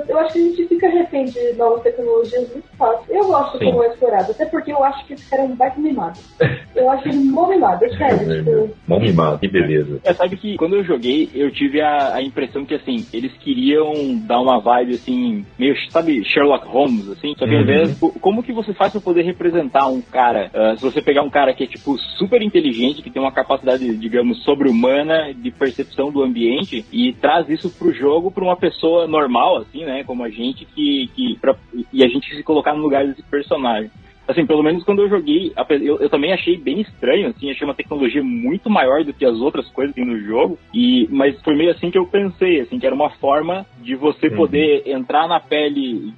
[0.08, 3.14] eu acho que a gente fica refém de novas tecnologias muito fácil.
[3.14, 3.64] Eu gosto Sim.
[3.66, 6.18] como é explorado, até porque eu acho que esse cara é um baita mimado.
[6.76, 8.76] Eu acho ele mó mimado, é sério, tipo...
[8.86, 9.98] Mão mimado, que beleza.
[10.04, 14.14] É, sabe que quando eu joguei, eu tive a, a impressão que, assim, eles queriam
[14.26, 17.32] dar uma vibe, assim, meio, sabe, Sherlock Holmes, assim.
[17.38, 17.62] Só que ao Uhum.
[17.62, 20.50] invés, co- como que você faz pra poder representar um cara?
[20.52, 23.96] ah, se você pegar um cara que é, tipo, super inteligente, que tem uma capacidade,
[23.96, 29.56] digamos, sobre-humana de percepção do ambiente e traz isso pro jogo pra uma pessoa normal,
[29.62, 31.56] assim, né, como a gente, que, que pra-
[31.92, 33.90] e a gente se colocar no lugar desse personagem.
[34.28, 37.74] Assim, pelo menos quando eu joguei, eu, eu também achei bem estranho, assim, achei uma
[37.76, 41.54] tecnologia muito maior do que as outras coisas que tem no jogo, e, mas foi
[41.54, 44.36] meio assim que eu pensei, assim, que era uma forma de você Uhum.
[44.36, 46.12] poder entrar na pele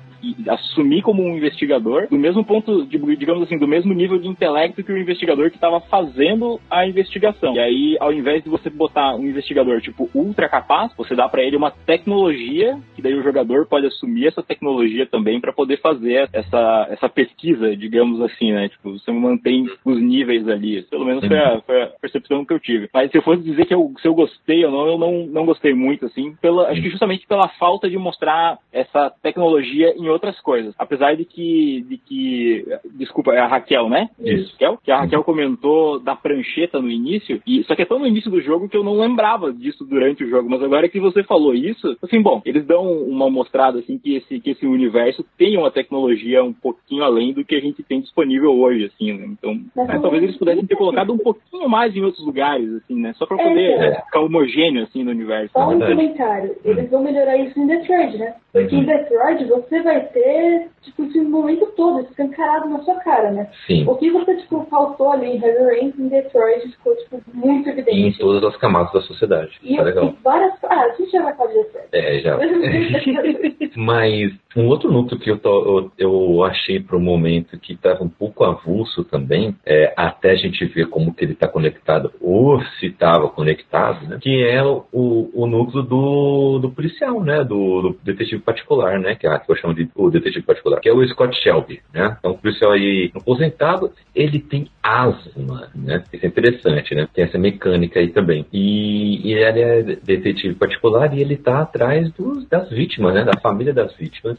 [0.48, 4.82] assumir como um investigador, do mesmo ponto, de, digamos assim, do mesmo nível de intelecto
[4.82, 7.54] que o investigador que estava fazendo a investigação.
[7.54, 11.42] E aí, ao invés de você botar um investigador, tipo, ultra capaz, você dá pra
[11.42, 16.28] ele uma tecnologia, que daí o jogador pode assumir essa tecnologia também para poder fazer
[16.32, 18.68] essa, essa pesquisa, digamos assim, né?
[18.68, 20.82] Tipo, você mantém os níveis ali.
[20.82, 22.88] Pelo menos foi a, foi a percepção que eu tive.
[22.92, 25.46] Mas se eu fosse dizer que eu, se eu gostei ou não, eu não, não
[25.46, 30.12] gostei muito, assim, pela, acho que justamente pela falta de mostrar essa tecnologia em em
[30.12, 30.74] outras coisas.
[30.78, 34.08] Apesar de que, de que, desculpa, é a Raquel, né?
[34.18, 34.52] Isso.
[34.52, 34.78] Raquel?
[34.82, 38.30] Que a Raquel comentou da prancheta no início, e só que é tão no início
[38.30, 41.54] do jogo que eu não lembrava disso durante o jogo, mas agora que você falou
[41.54, 45.70] isso, assim, bom, eles dão uma mostrada assim que esse, que esse universo tem uma
[45.70, 49.26] tecnologia um pouquinho além do que a gente tem disponível hoje, assim, né?
[49.26, 53.12] Então, né, talvez eles pudessem ter colocado um pouquinho mais em outros lugares, assim, né?
[53.14, 55.52] Só pra poder É, é, ficar homogêneo, assim, no universo.
[55.52, 56.56] Só um comentário.
[56.64, 58.34] Eles vão melhorar isso em Detroit, né?
[58.52, 63.50] Porque em Detroit você vai ter, tipo, esse momento todo escancarado na sua cara, né?
[63.66, 63.84] Sim.
[63.86, 67.70] O que você, tipo, faltou ali em Heavy Rain, em Detroit, ficou, tipo, muito E
[67.70, 68.18] em evidente.
[68.18, 69.58] todas as camadas da sociedade.
[69.62, 70.04] E, Tá legal.
[70.06, 70.52] e várias...
[70.64, 71.88] Ah, a gente já vai falar de Detroit.
[71.92, 72.38] É, já.
[73.76, 78.02] Mas um outro núcleo que eu, tô- eu, eu achei para o momento que estava
[78.02, 82.60] um pouco avulso também, é, até a gente ver como que ele está conectado, ou
[82.80, 87.98] se estava conectado, né, que é o, o núcleo do, do policial, né, do, do
[88.02, 91.06] detetive particular, né, que, é, que eu chamo de o detetive particular, que é o
[91.08, 96.94] Scott Shelby, né, é um policial aí aposentado, ele tem asma, né, isso é interessante,
[96.94, 101.60] né, tem essa mecânica aí também, e, e ele é detetive particular e ele está
[101.60, 104.38] atrás dos, das vítimas, né, da família das vítimas,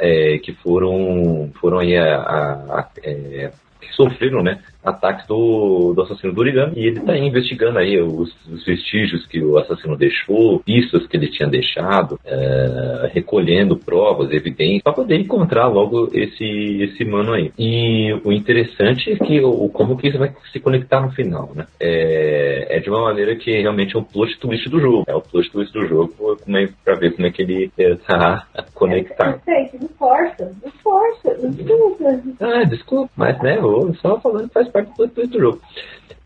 [0.00, 3.50] é, que foram, foram aí a, a- a- é,
[3.94, 8.64] sofreram, né, ataques do, do assassino do origami e ele está investigando aí os, os
[8.64, 14.92] vestígios que o assassino deixou, pistas que ele tinha deixado, é, recolhendo provas, evidências, para
[14.92, 17.52] poder encontrar logo esse, esse mano aí.
[17.58, 21.66] E o interessante é que o, como que isso vai se conectar no final, né?
[21.80, 25.04] É, é de uma maneira que realmente é um plot twist do jogo.
[25.06, 26.14] É o plot twist do jogo
[26.48, 29.40] é, para ver como é que ele está conectado.
[29.44, 32.36] Perfeito, não força, não força, não precisa.
[32.40, 35.60] Ah, desculpa, mas né, eu só falando que parte do, do jogo.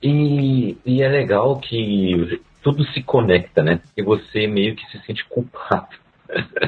[0.02, 3.80] E, e é legal que tudo se conecta, né?
[3.96, 5.96] E você meio que se sente culpado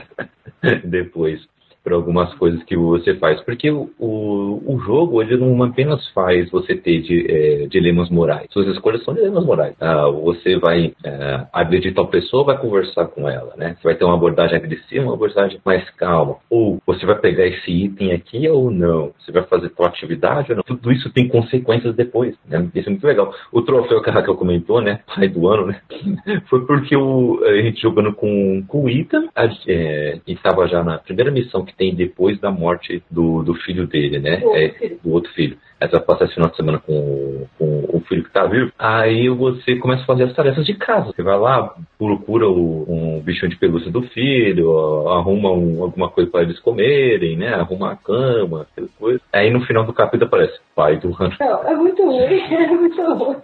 [0.84, 1.46] depois
[1.84, 3.40] por algumas coisas que você faz.
[3.42, 8.48] Porque o, o, jogo, ele não apenas faz você ter de, é, dilemas morais.
[8.50, 9.76] Suas escolhas são dilemas morais.
[9.78, 13.76] Ah, você vai é, agredir tal pessoa, vai conversar com ela, né?
[13.76, 16.36] Você vai ter uma abordagem agressiva, uma abordagem mais calma.
[16.48, 19.12] Ou você vai pegar esse item aqui ou não.
[19.18, 20.62] Você vai fazer tal atividade ou não.
[20.62, 22.66] Tudo isso tem consequências depois, né?
[22.74, 23.34] Isso é muito legal.
[23.52, 25.00] O troféu que a Raquel comentou, né?
[25.14, 25.80] Pai do ano, né?
[26.48, 30.98] Foi porque o, a gente jogando com, com o Ethan, a, é, estava já na
[30.98, 34.36] primeira missão que tem depois da morte do, do filho dele, né?
[34.38, 34.98] Do outro É, filho.
[35.02, 35.58] do outro filho.
[35.92, 38.72] Vai passar esse final de semana com, com o filho que tá vivo.
[38.78, 41.12] Aí você começa a fazer as tarefas de casa.
[41.12, 46.30] Você vai lá, procura o, um bichinho de pelúcia do filho, arruma um- alguma coisa
[46.30, 47.54] para eles comerem, né?
[47.54, 49.20] Arruma a cama, aquela coisa.
[49.32, 51.36] Aí no final do capítulo aparece pai do Hunter.
[51.40, 52.18] Não, é muito ruim,
[52.54, 53.36] é muito ruim.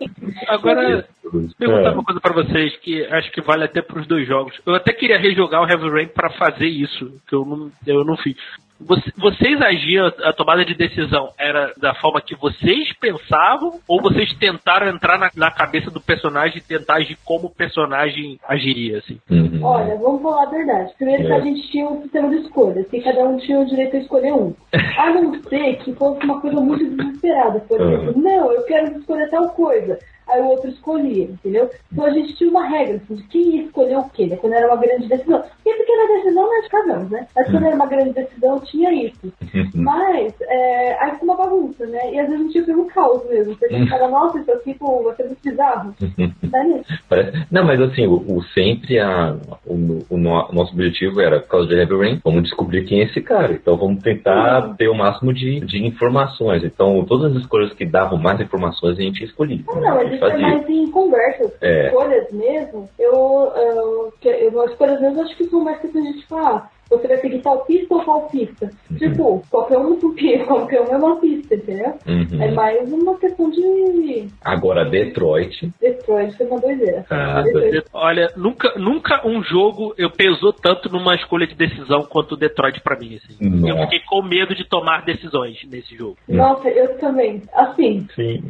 [0.49, 1.05] Agora,
[1.59, 1.93] perguntar É.
[1.93, 4.61] uma coisa pra vocês que acho que vale até pros dois jogos.
[4.67, 8.17] Eu até queria rejogar o Heavy Rain pra fazer isso, que eu não, eu não
[8.17, 8.37] fiz.
[8.81, 14.33] Você- vocês agiam, a tomada de decisão era da forma que vocês pensavam ou vocês
[14.39, 19.21] tentaram entrar na, na cabeça do personagem e tentar agir como o personagem agiria, assim?
[19.31, 19.61] Uhum.
[19.63, 20.93] Olha, vamos falar a verdade.
[20.97, 21.37] Primeiro que É.
[21.37, 24.33] a gente tinha um sistema de escolhas, que cada um tinha o direito a escolher
[24.33, 24.55] um.
[24.99, 27.61] A não ser que fosse uma coisa muito desesperada.
[27.61, 29.99] Por exemplo, não, eu quero escolher tal coisa.
[30.31, 31.69] Aí o outro escolhia, entendeu?
[31.93, 34.37] Então a gente tinha uma regra, assim, de quem ia escolher o quê, né?
[34.37, 35.43] Quando era uma grande decisão.
[35.63, 37.27] Porque pequena decisão nós casamos, né?
[37.35, 39.33] Mas quando era uma grande decisão, tinha isso.
[39.75, 42.13] Mas, é, aí ficou uma bagunça, né?
[42.13, 43.57] E às vezes a gente ia pelo caos mesmo.
[43.57, 45.95] Porque a gente fala, nossa, isso aqui, pô, vai ser muito bizarro.
[47.09, 51.49] Parece- Não, mas assim, o, o sempre a, o, o no- nosso objetivo era, por
[51.49, 53.53] causa de Heavy Rain, vamos descobrir quem é esse cara.
[53.53, 56.63] Então vamos tentar ter o máximo de, de informações.
[56.65, 59.63] Então todas as escolhas que davam mais informações a gente escolhia.
[59.67, 60.39] Não, fazia.
[60.39, 61.53] mais em conversas.
[61.61, 61.87] É.
[61.87, 64.61] Escolhas mesmo, eu, eu, que- eu.
[64.63, 67.65] As escolhas mesmo acho que são mais questões de tipo, ah, você vai seguir tal
[67.65, 68.71] pista ou qual pista?
[68.91, 68.97] Uhum.
[68.97, 69.99] Tipo, qualquer um
[70.47, 71.95] qualquer um é uma pista, entendeu?
[72.07, 72.43] Uhum.
[72.43, 75.71] É mais uma questão de Agora Detroit.
[75.81, 77.07] Detroit, foi uma doideira.
[77.09, 77.85] Ah, Detroit.
[77.93, 82.81] Olha, nunca, nunca um jogo eu pesou tanto numa escolha de decisão quanto o Detroit
[82.81, 83.17] pra mim.
[83.17, 83.69] Assim.
[83.69, 86.17] Eu fiquei com medo de tomar decisões nesse jogo.
[86.29, 87.43] Nossa, eu também.
[87.55, 88.43] Assim, Sim.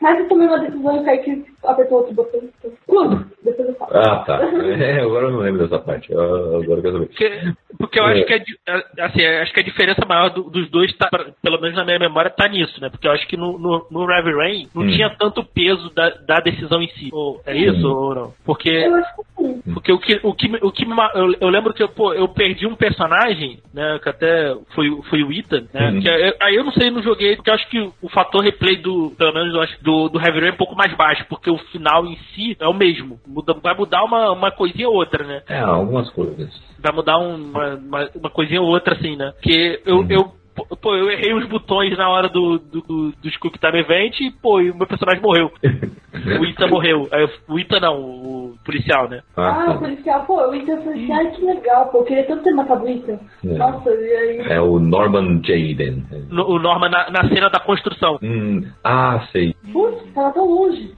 [0.00, 2.40] mas eu tomei uma decisão e o Kaique apertou outro botão.
[2.86, 3.26] Quando?
[3.44, 3.90] Depois eu falo.
[3.94, 4.40] Ah, tá.
[4.80, 6.10] É, agora eu não lembro dessa parte.
[6.12, 7.06] Eu- Agora eu quero saber.
[7.06, 8.12] Porque, porque eu É.
[8.12, 11.08] acho que a, di- a- assim, acho que a diferença maior do- dos dois, tá,
[11.42, 12.88] pelo menos na minha memória, tá nisso, né?
[12.90, 14.90] Porque eu acho que no, no, no Heavy Rain não Hum.
[14.90, 17.10] tinha tanto peso da, da decisão em si.
[17.12, 17.92] Ou, é isso Hum.
[17.96, 18.32] ou não?
[18.44, 19.62] Porque, Eu acho que sim.
[19.74, 22.28] porque o que, o que, me- o que eu, eu lembro que eu, pô, eu
[22.28, 23.98] perdi um personagem, né?
[24.02, 25.90] Que até foi, foi o Ethan, né?
[25.90, 26.00] Uhum.
[26.00, 28.76] Que eu- aí eu não sei, não joguei, porque eu acho que o fator replay
[28.76, 31.49] do, pelo menos eu acho, do, do Heavy Rain é um pouco mais baixo, porque
[31.50, 33.18] o final em si é o mesmo.
[33.26, 35.42] muda, vai mudar uma, uma coisinha ou outra, né?
[35.48, 36.50] É, algumas coisas.
[36.78, 39.32] Vai mudar uma, uma, uma coisinha ou outra, assim, né?
[39.32, 40.06] Porque eu, Uhum.
[40.10, 40.40] eu
[40.82, 44.30] Pô, eu errei os botões na hora do, do, do, do Scoop Time Event e,
[44.30, 45.50] pô, e o meu personagem morreu.
[46.38, 47.08] O Ita morreu.
[47.12, 49.22] Eu- O Ita não, o policial, né?
[49.36, 49.78] Ah, Ah, sim.
[49.78, 52.84] policial, pô, o Ethan falou assim, ai que legal, pô, eu queria tanto ter matado
[52.84, 53.18] o Ethan.
[53.44, 53.48] É.
[53.56, 54.38] Nossa, e aí.
[54.52, 56.04] É o Norman Jaden.
[56.28, 58.18] No- o Norman na, na cena da construção.
[58.22, 59.54] Hum, ah, sei.
[59.72, 60.92] Putz, tava tão longe.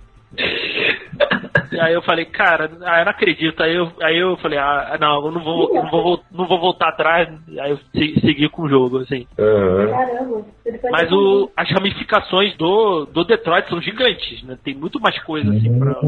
[1.73, 3.63] E aí eu falei, cara, ah, eu não acredito.
[3.63, 6.61] Aí eu, aí eu falei, ah, não, eu não vou, eu não vou, não vou
[6.61, 7.29] voltar atrás.
[7.59, 9.27] Aí eu se- segui com o jogo, assim.
[9.39, 9.89] Aham.
[9.89, 10.45] Caramba.
[10.91, 14.57] Mas o, as ramificações do, do Detroit são gigantes, né?
[14.63, 15.99] Tem muito mais coisa, assim, pra...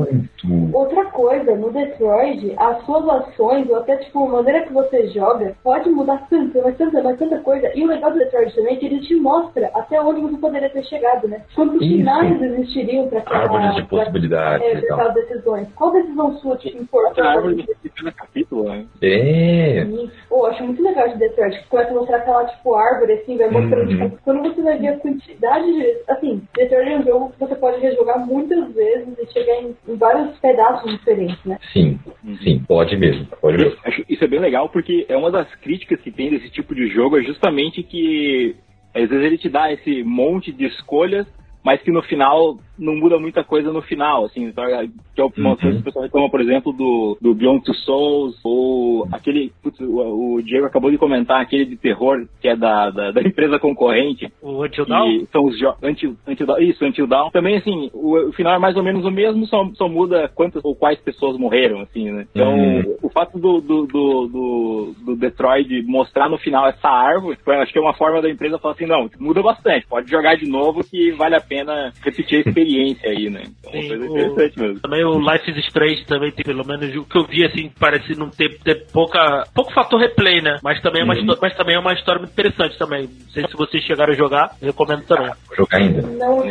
[0.73, 5.55] Outra coisa, no Detroit, as suas ações, ou até tipo, a maneira que você joga,
[5.65, 7.71] pode mudar tanto, mas tanta, mas tanta coisa.
[7.75, 10.69] E o legal do Detroit também é que ele te mostra até onde você poderia
[10.71, 11.43] ter chegado, né?
[11.55, 11.97] Quantos Isso.
[11.97, 13.83] finais existiriam pra aquela- Árvores de
[14.15, 15.13] possibilidades É, e tal.
[15.13, 15.69] decisões.
[15.75, 17.09] Qual decisão sua te importa?
[17.09, 18.87] Outra árvore de cada capítulo, né?
[19.03, 19.85] É.
[20.29, 23.37] Pô, eu acho muito legal de Detroit, que começa a mostrar aquela, tipo, árvore, assim,
[23.37, 24.11] vai mostrando, Uhum.
[24.11, 25.97] tipo, quando você vai ver a quantidade de...
[26.09, 29.97] Assim, Detroit é um jogo que você pode rejogar muitas vezes e chegar em, em
[29.97, 31.59] vários pedaços diferentes, né?
[31.73, 31.99] Sim,
[32.43, 33.27] sim, pode mesmo.
[33.41, 33.79] Pode mesmo.
[33.85, 36.89] Acho isso é bem legal porque é uma das críticas que tem desse tipo de
[36.89, 38.57] jogo é justamente que
[38.95, 41.27] às vezes ele te dá esse monte de escolhas,
[41.65, 44.91] mas que no final não muda muita coisa no final, assim, sabe?
[45.15, 48.37] que é uma coisa que o pessoal reclama, por exemplo, do, do Beyond Two Souls,
[48.45, 52.91] ou aquele, putz, o, o Diego acabou de comentar aquele de terror, que é da,
[52.91, 55.25] da, da empresa concorrente, O Until Dawn?
[55.31, 57.31] são os jogos Until, Until Dawn, isso, Until Dawn.
[57.31, 60.65] Também, assim, o, o final é mais ou menos o mesmo, só, só muda quantas
[60.65, 62.27] ou quais pessoas morreram, assim, né?
[62.35, 62.97] Então, Hum.
[63.03, 67.73] o fato do, do, do, do, do Detroit mostrar no final essa árvore, foi, acho
[67.73, 70.83] que é uma forma da empresa falar assim, não, muda bastante, pode jogar de novo
[70.85, 72.64] que vale a pena repetir a experiência
[73.05, 73.43] aí, né?
[73.47, 74.81] Então, é uma Sim, coisa o- interessante mesmo.
[74.81, 78.15] Também o Life is Strange também tem, pelo menos, o que eu vi, assim, parece
[78.19, 80.59] não ter, ter pouca, pouco fator replay, né?
[80.63, 81.37] Mas também, é uma, Uhum.
[81.41, 83.03] mas também é uma história muito interessante também.
[83.03, 85.31] Não sei se vocês chegaram a jogar, recomendo também.
[85.49, 86.03] Vou jogar ainda.
[86.03, 86.43] Não,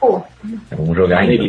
[0.00, 0.22] pô,
[0.70, 1.44] Vamos jogar ainda.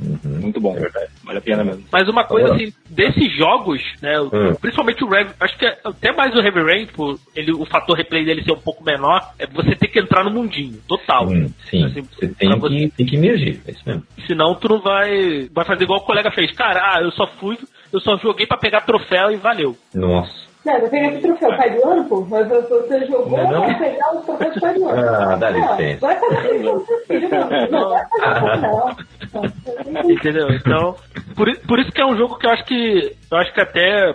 [0.00, 0.18] Uhum.
[0.40, 1.10] Muito bom, É verdade.
[1.24, 1.84] vale a pena mesmo.
[1.90, 2.54] Mas uma coisa Ah.
[2.54, 4.18] assim, desses jogos, né?
[4.20, 4.54] Hum.
[4.60, 7.96] Principalmente o Rev, acho que é até mais o Heavy Rain, por ele, o fator
[7.96, 11.28] replay dele ser um pouco menor, é você ter que entrar no mundinho, total.
[11.28, 14.02] Hum, sim, Assim, você tem você- que, tem que emergir, é isso mesmo.
[14.26, 15.48] Senão tu não vai.
[15.52, 16.52] Vai fazer igual o colega fez.
[16.52, 17.58] Cara, ah, eu só fui,
[17.92, 19.76] eu só joguei pra pegar troféu e valeu.
[19.94, 20.47] Nossa.
[20.68, 22.26] Não, vai pegar esse troféu pai do ano, pô.
[22.28, 23.64] Mas você jogou Não não?
[23.64, 25.08] pra pegar os troféus de pai do ano.
[25.08, 26.06] Ah, dá licença.
[26.06, 26.84] Vai fazer isso não.
[27.70, 28.96] Não vai fazer isso, não.
[29.34, 30.10] Não.
[30.10, 30.48] Entendeu?
[30.50, 30.96] Então,
[31.34, 33.16] por, por isso que é um jogo que eu acho que.
[33.30, 34.14] Eu acho que até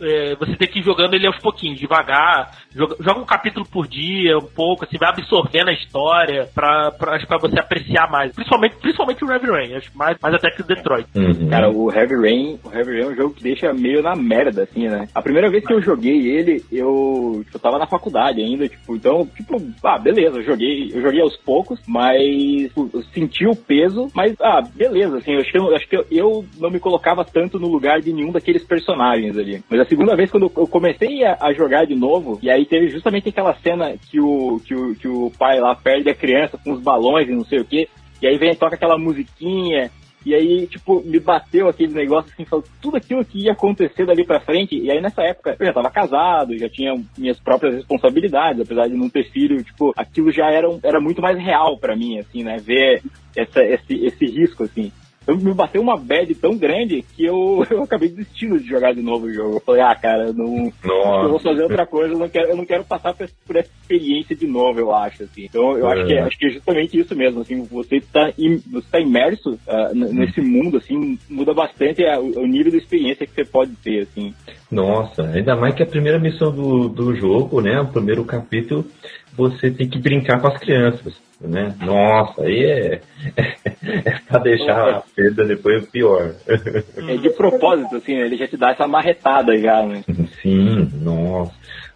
[0.00, 2.50] é, você tem que ir jogando ele aos pouquinhos, devagar.
[2.74, 7.18] Joga, joga um capítulo por dia, um pouco, assim, vai absorvendo a história pra, pra,
[7.26, 8.32] pra você apreciar mais.
[8.32, 11.06] Principalmente, principalmente o Heavy Rain, acho mais, mais até que o Detroit.
[11.14, 11.48] Uhum.
[11.50, 14.62] Cara, o Heavy Rain, o Heavy Rain é um jogo que deixa meio na merda,
[14.62, 15.06] assim, né?
[15.14, 19.26] A primeira vez que eu joguei ele, eu, eu tava na faculdade ainda, tipo, então,
[19.26, 24.34] tipo, ah, beleza, eu joguei, eu joguei aos poucos, mas eu senti o peso, mas,
[24.40, 27.58] ah, beleza, assim, eu acho que, eu, acho que eu, eu não me colocava tanto
[27.58, 29.62] no lugar de nenhum daqueles personagens ali.
[29.68, 32.88] Mas a segunda vez, quando eu comecei a, a jogar de novo, e aí teve
[32.88, 36.72] justamente aquela cena que o, que o, que o pai lá perde a criança com
[36.72, 37.88] os balões e não sei o que,
[38.22, 39.90] e aí vem toca aquela musiquinha,
[40.24, 44.24] e aí, tipo, me bateu aquele negócio assim, falou tudo aquilo que ia acontecer dali
[44.24, 44.76] pra frente.
[44.76, 48.94] E aí nessa época eu já tava casado, já tinha minhas próprias responsabilidades, apesar de
[48.94, 52.56] não ter filho, tipo, aquilo já era, era muito mais real pra mim, assim, né?
[52.56, 53.02] Ver
[53.36, 54.90] essa, esse, esse risco, assim.
[55.24, 59.02] Então me bateu uma bad tão grande que eu, eu acabei desistindo de jogar de
[59.02, 59.56] novo o jogo.
[59.56, 60.72] Eu falei, ah, cara, eu não, eu
[61.22, 61.48] vou Nossa.
[61.48, 64.46] fazer outra coisa, eu não quero, eu não quero passar por, por essa experiência de
[64.46, 65.44] novo, eu acho, assim.
[65.46, 66.22] Então eu acho, que é, É.
[66.22, 69.58] acho que é justamente isso mesmo, assim, você tá, im- você tá imerso
[69.94, 73.72] n- nesse mundo, assim, muda bastante a- o, o nível de experiência que você pode
[73.76, 74.34] ter, assim.
[74.70, 77.80] Nossa, ainda mais que a primeira missão do, do jogo, né?
[77.80, 78.84] O primeiro capítulo,
[79.36, 81.74] você tem que brincar com as crianças, né?
[81.80, 83.00] Nossa, aí é,
[84.04, 86.34] é pra deixar a perda depois pior.
[86.96, 88.22] É de propósito, assim, né?
[88.26, 90.02] Ele já te dá essa marretada já, né?
[90.42, 91.52] Sim, nossa.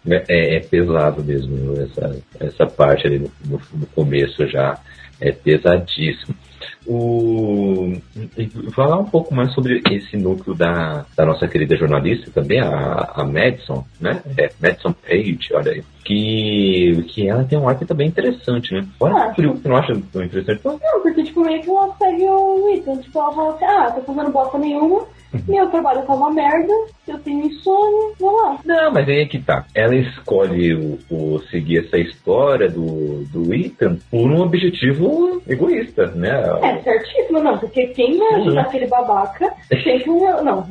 [0.07, 4.77] É, é pesado mesmo essa, essa parte ali no, no- no começo já.
[5.21, 6.33] É pesadíssimo.
[6.87, 7.91] O,
[8.73, 13.25] falar um pouco mais sobre esse núcleo da, da nossa querida jornalista também, a, a
[13.25, 14.21] Madison, né?
[14.37, 15.83] É, Madison Page, olha aí.
[16.03, 18.85] Que, que ela tem um arco também interessante, né?
[19.03, 20.61] Ah, que você não acha tão interessante?
[20.63, 22.97] Não, porque, tipo, meio que ela segue o Ethan.
[22.97, 25.05] Tipo, ela fala assim, ah, tô fazendo bosta nenhuma,
[25.47, 26.73] Meu trabalho tá uma merda,
[27.07, 28.57] eu tenho insônia, vou lá.
[28.65, 29.65] Não, mas aí é que tá.
[29.75, 36.31] Ela escolhe o, o seguir essa história do, do Ethan por um objetivo egoísta, né?
[36.63, 40.09] É, certíssimo, não, porque quem vai ajudar aquele babaca tem que.
[40.09, 40.65] Não,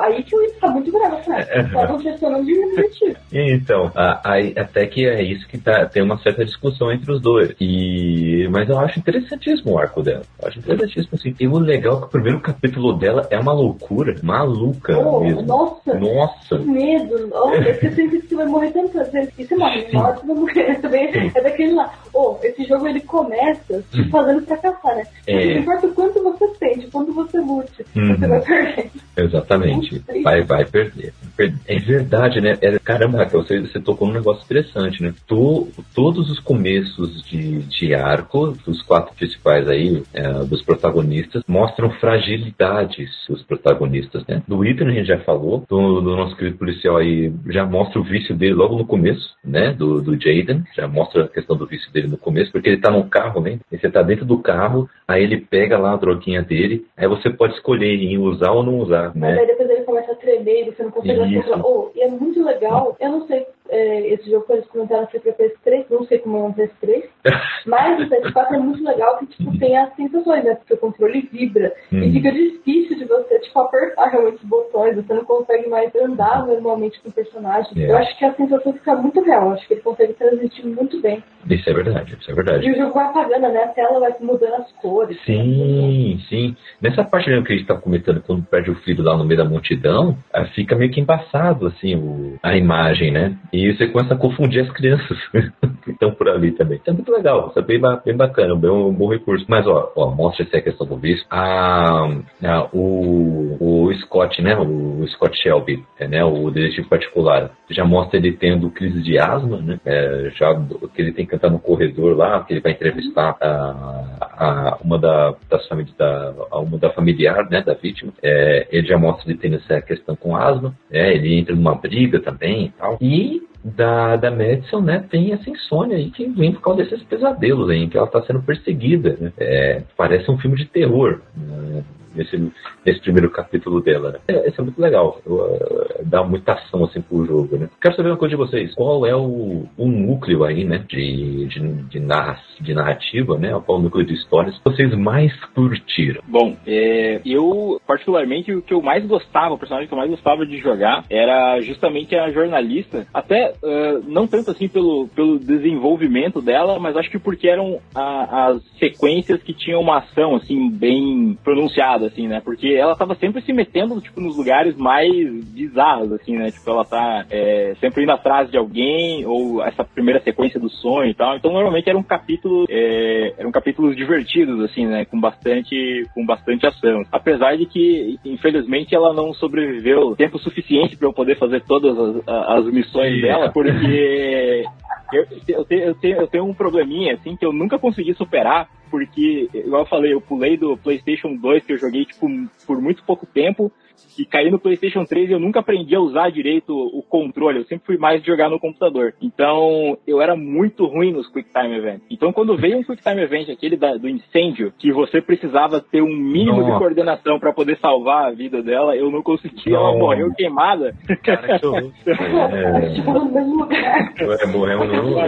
[0.00, 1.46] aí que o Ethan tá muito bravo, né?
[1.50, 1.60] É.
[1.60, 3.16] Estavam gestionando de objetivo.
[3.32, 3.92] Então,
[4.24, 7.54] aí, até que é isso que tá, tem uma certa discussão entre os dois.
[7.60, 10.22] E, mas eu acho interessantíssimo o arco dela.
[10.40, 11.34] Eu acho interessantíssimo, assim.
[11.40, 15.42] E o legal é que o primeiro capítulo dela é uma loucura, maluca Oh, mesmo.
[15.42, 16.58] nossa, Nossa.
[16.58, 17.16] que medo.
[17.18, 19.32] Que você sente que você vai morrer tantas vezes.
[19.38, 19.98] E você morre, Sim.
[19.98, 20.74] você vai morrer.
[20.80, 21.92] Também é daquele lá.
[22.14, 25.02] Oh, esse jogo ele começa te fazendo fracassar, né?
[25.02, 25.08] Hum.
[25.26, 25.54] É.
[25.54, 28.16] Não importa o quanto você tente, o quanto você lute, Uhum.
[28.16, 28.90] você vai perder.
[29.16, 30.02] Exatamente.
[30.22, 31.12] Vai, vai perder.
[31.36, 32.56] Per- É verdade, né?
[32.60, 35.14] É, caramba, Raquel, você, você tocou num negócio interessante, né?
[35.26, 38.27] To- todos os começos de, de arco,
[38.64, 44.42] dos quatro principais aí, é, dos protagonistas, mostram fragilidades dos protagonistas, né?
[44.46, 48.04] Do Ethan a gente já falou, do, do nosso querido policial aí, já mostra o
[48.04, 49.72] vício dele logo no começo, né?
[49.72, 52.90] Do, do Jaden, já mostra a questão do vício dele no começo, porque ele tá
[52.90, 53.58] num carro, né?
[53.70, 57.30] E você tá dentro do carro, aí ele pega lá a droguinha dele, aí você
[57.30, 59.40] pode escolher em usar ou não usar, Mas né?
[59.40, 61.52] aí depois ele começa a tremer e você não consegue Isso.
[61.64, 62.96] Oh, e é muito legal.
[63.00, 66.38] Eu não sei, é, esse jogo eles comentaram que foi pra PS3, não sei como
[66.38, 67.04] é um PS3.
[67.66, 70.54] Mas o PS4 é muito legal que, tipo, tem as sensações, né?
[70.54, 71.72] Porque o controle vibra.
[71.92, 72.12] E Uhum.
[72.12, 74.96] fica difícil de você, tipo, apertar realmente os botões.
[74.96, 77.70] Você não consegue mais andar normalmente com o personagem.
[77.76, 77.90] É.
[77.90, 79.52] Eu acho que a sensação fica muito real.
[79.52, 81.22] Acho que ele consegue transmitir muito bem.
[81.50, 82.66] Isso é verdade, isso é verdade.
[82.66, 83.64] E o jogo vai apagando, né?
[83.64, 85.18] A tela vai mudando as cores.
[85.24, 86.56] Sim, sim.
[86.80, 89.38] Nessa parte mesmo que a gente tá comentando, quando perde o filho lá no meio
[89.42, 93.36] da multidão, ah, fica meio que embaçado, assim, o, a imagem, né?
[93.52, 95.18] E você começa a confundir as crianças
[95.84, 96.78] que estão por ali também.
[96.78, 99.44] Isso é muito legal, isso é bem, bem bacana, bem um bom recurso.
[99.48, 101.24] Mas, ó, ó mostra essa questão do vício.
[101.30, 102.08] A,
[102.44, 104.56] a- o, o Scott, né?
[104.58, 106.24] O Scott Shelby, é, né?
[106.24, 109.78] O detetive particular, já mostra ele tendo crise de asma, né?
[109.84, 110.54] É, já
[110.94, 114.98] que ele tem que entrar no corredor lá, que ele vai entrevistar a, a- uma
[114.98, 117.62] da, das famílias da uma da familiar, né?
[117.62, 118.12] Da vítima.
[118.22, 121.14] É, ele já mostra ele tendo essa questão com asma, né?
[121.14, 122.98] Ele entra numa briga também e tal.
[123.00, 123.42] E
[123.76, 127.78] da, da Madison, né, tem essa insônia aí que vem por causa desses pesadelos aí,
[127.78, 129.16] em que ela está sendo perseguida.
[129.20, 129.32] Né?
[129.38, 131.20] É, parece um filme de terror.
[131.36, 131.84] né,
[132.18, 132.52] Nesse,
[132.84, 134.12] nesse primeiro capítulo dela.
[134.12, 134.18] Né?
[134.28, 135.20] É, isso é muito legal.
[135.24, 137.56] Eu, eh, dá muita ação assim pro jogo.
[137.56, 137.68] Né?
[137.80, 138.74] Quero saber uma coisa de vocês.
[138.74, 140.84] Qual é o, o núcleo aí, né?
[140.88, 143.50] De, de, de, narra- de narrativa, né?
[143.64, 146.20] Qual o núcleo de histórias que vocês mais curtiram?
[146.26, 150.44] Bom, é, eu, particularmente, o que eu mais gostava, o personagem que eu mais gostava
[150.44, 153.06] de jogar era justamente a jornalista.
[153.14, 158.48] Até ah, não tanto assim pelo, pelo desenvolvimento dela, mas acho que porque eram a-
[158.48, 162.40] as sequências que tinham uma ação, assim, bem pronunciada, assim, né?
[162.44, 165.08] Porque ela tava sempre se metendo, tipo, nos lugares mais
[165.46, 166.50] bizarros, assim, né?
[166.50, 171.10] Tipo, ela tá é, sempre indo atrás de alguém, ou essa primeira sequência do sonho
[171.10, 171.36] e tal.
[171.36, 175.04] Então, normalmente era um capítulo, é, eram capítulos divertidos, assim, né?
[175.04, 177.02] Com bastante, com bastante ação.
[177.12, 182.28] Apesar de que, infelizmente, ela não sobreviveu tempo suficiente para eu poder fazer todas as,
[182.28, 184.64] as missões dela, porque
[185.12, 188.68] eu, eu, tenho, eu, tenho, eu tenho um probleminha, assim, que eu nunca consegui superar,
[188.90, 192.26] porque, igual eu falei, eu pulei do PlayStation 2, que eu joguei, tipo,
[192.66, 193.72] por muito pouco tempo,
[194.18, 197.64] e caí no PlayStation 3 e eu nunca aprendi a usar direito o controle, eu
[197.64, 199.14] sempre fui mais de jogar no computador.
[199.22, 202.02] Então, eu era muito ruim nos Quick Time Events.
[202.10, 206.02] Então, quando veio um Quick Time Event, aquele da- do incêndio, que você precisava ter
[206.02, 206.78] um mínimo de Nossa.
[206.78, 209.98] coordenação para poder salvar a vida dela, eu não consegui, ela Nossa.
[209.98, 210.94] morreu queimada.
[211.22, 211.92] Cara, que horror.
[212.58, 214.12] É, no mesmo lugar.
[214.42, 215.18] é morreu no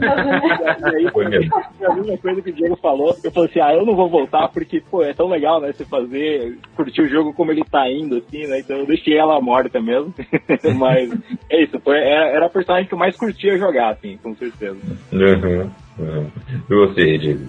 [0.00, 1.50] E aí, Foi mesmo.
[1.84, 4.48] a mesma coisa que o Diego falou, eu falei assim, ah, eu não vou voltar
[4.48, 8.46] porque, pô, é tão legal, né, você fazer, curtir o jogo como ele tá assim,
[8.46, 10.14] né, então eu deixei ela morta mesmo,
[10.78, 11.10] mas
[11.50, 14.78] é isso, foi, era, era a personagem que eu mais curtia jogar, assim, com certeza.
[15.12, 16.30] Uhum, uhum.
[16.68, 17.48] E você, Diego?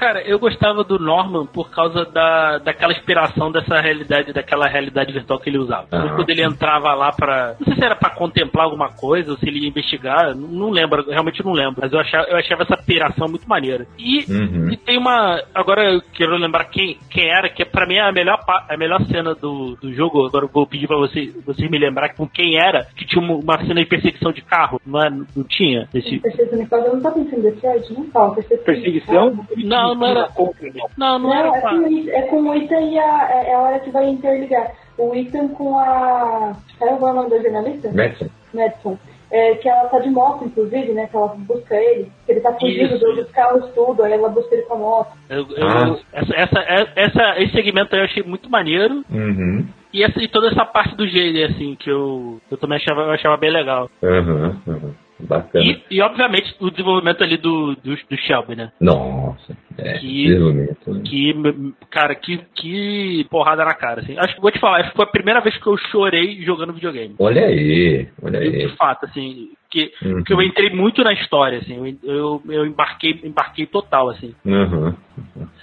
[0.00, 5.38] Cara, eu gostava do Norman por causa da, daquela inspiração dessa realidade, daquela realidade virtual
[5.38, 5.88] que ele usava.
[5.92, 6.14] Ah.
[6.16, 7.54] Quando ele entrava lá pra.
[7.60, 11.04] Não sei se era pra contemplar alguma coisa ou se ele ia investigar, não, lembro,
[11.06, 11.82] realmente não lembro.
[11.82, 13.86] Mas eu achava, eu achava essa piração muito maneira.
[13.98, 14.70] E, Uhum.
[14.70, 15.42] e tem uma.
[15.54, 18.38] Agora eu quero lembrar quem, quem era, que pra mim é a melhor,
[18.70, 20.26] a melhor cena do, do jogo.
[20.26, 23.34] Agora eu vou pedir pra vocês, vocês me lembrar com quem era, que tinha uma,
[23.34, 24.80] uma cena de perseguição de carro.
[24.86, 25.86] Não, é, não tinha?
[25.92, 28.34] Esse, Perseguição de casa, eu não tá pensando em Detroit, não fala.
[28.64, 29.46] Perseguição?
[29.58, 30.28] Não, não era-
[30.96, 31.48] não, não, Não, era.
[31.56, 33.90] é, com, o Ethan- é com o Ethan e a, é, é a hora que
[33.90, 34.72] vai interligar.
[34.98, 36.56] O Ethan com a.
[36.78, 37.90] Qual é o nome da jornalista?
[37.92, 38.26] Madison?
[38.52, 38.98] Madison.
[39.32, 41.06] É, que ela tá de moto, inclusive, né?
[41.06, 42.10] Que ela busca ele.
[42.26, 45.12] Que ele tá fugindo dos carros tudo, aí ela busca ele com a moto.
[45.28, 45.96] Eu- eu- Ah.
[46.12, 49.04] essa, essa, essa, esse segmento aí eu achei muito maneiro.
[49.10, 49.64] Uhum.
[49.92, 53.10] e, essa, e toda essa parte do Jaden, assim, que eu, eu também achava, eu
[53.12, 53.88] achava bem legal.
[54.02, 54.94] Aham, aham.
[55.26, 55.64] Bacana.
[55.64, 58.72] E, e, obviamente, o desenvolvimento ali do, do, do Shelby, né?
[58.80, 60.92] Nossa, é, Que- desenvolvimento.
[60.94, 61.02] né?
[61.04, 61.34] Que,
[61.90, 64.16] cara, que, que porrada na cara, assim.
[64.18, 67.14] Acho que vou te falar, foi a primeira vez que eu chorei jogando videogame.
[67.18, 68.68] Olha aí, olha De aí.
[68.76, 70.24] fato, assim, que, Uhum.
[70.24, 74.34] que eu entrei muito na história, assim, eu, eu, embarquei, embarquei total, assim.
[74.44, 74.94] Uhum.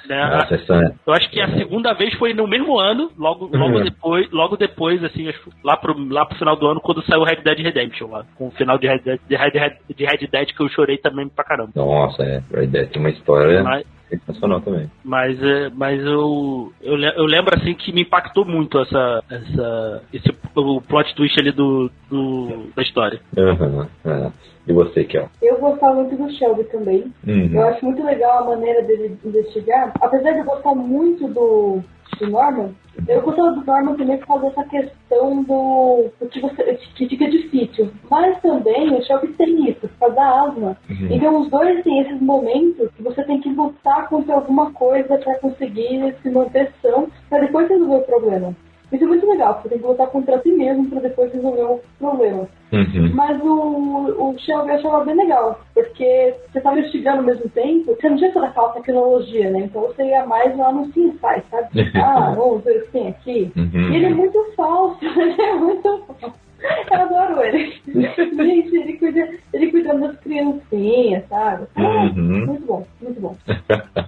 [0.07, 0.25] Né?
[0.29, 3.83] Nossa, essa, Eu acho que a segunda vez foi no mesmo ano, logo, logo Uhum.
[3.83, 5.27] depois, logo depois, assim,
[5.63, 8.25] lá pro, lá pro final do ano, quando saiu Red Dead Redemption, lá.
[8.35, 10.97] Com o final de Red Dead, de Red, Red- de Red Dead que eu chorei
[10.97, 11.71] também pra caramba.
[11.75, 14.89] nossa, é, Red Dead tem uma história Mas, sensacional também.
[15.03, 20.29] mas, é, mas eu, eu, eu lembro assim que me impactou muito essa, essa, esse,
[20.55, 23.19] o plot twist ali do, do da história.
[23.35, 23.85] Uhum.
[24.05, 24.31] é.
[24.67, 25.29] E você, Kel?
[25.41, 27.13] Eu gostava muito do Shelby também.
[27.25, 27.51] Uhum.
[27.53, 29.93] Eu acho muito legal a maneira dele investigar.
[30.01, 31.81] Apesar de eu gostar muito do,
[32.19, 32.71] do Norman,
[33.07, 37.91] eu gostava do Norman também por causa dessa questão do, que, você, que fica difícil.
[38.09, 40.77] Mas também o Shelby tem isso, por causa da asma.
[40.89, 41.07] Uhum.
[41.11, 45.39] Então os dois têm esses momentos que você tem que lutar contra alguma coisa para
[45.39, 48.55] conseguir se manter são, para depois resolver o problema.
[48.91, 51.81] Isso é muito legal, você tem que lutar contra si mesmo para depois resolver o
[51.99, 52.47] problema.
[52.71, 53.11] Uhum.
[53.13, 57.95] Mas o, o Shelby eu achava bem legal, porque você estava investigando ao mesmo tempo,
[57.95, 59.59] você não tinha toda aquela tecnologia, né?
[59.59, 61.67] Então você ia mais lá no Sinsai, sabe?
[61.97, 63.51] Ah, vamos ver o que tem aqui.
[63.55, 63.91] Uhum.
[63.91, 66.47] E ele é muito falso, ele é muito falso.
[66.91, 67.73] Eu adoro ele.
[67.85, 71.67] Gente, ele, cuida, ele cuidando das criancinhas, sabe?
[71.75, 72.45] Ah, Uhum.
[72.45, 73.35] Muito bom, muito bom.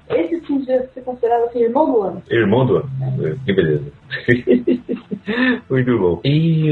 [0.10, 2.24] Esse sim devia ser considerado assim, irmão do ano.
[2.30, 2.90] Irmão do ano.
[3.46, 3.92] Que beleza.
[5.70, 6.20] Muito bom.
[6.26, 6.68] E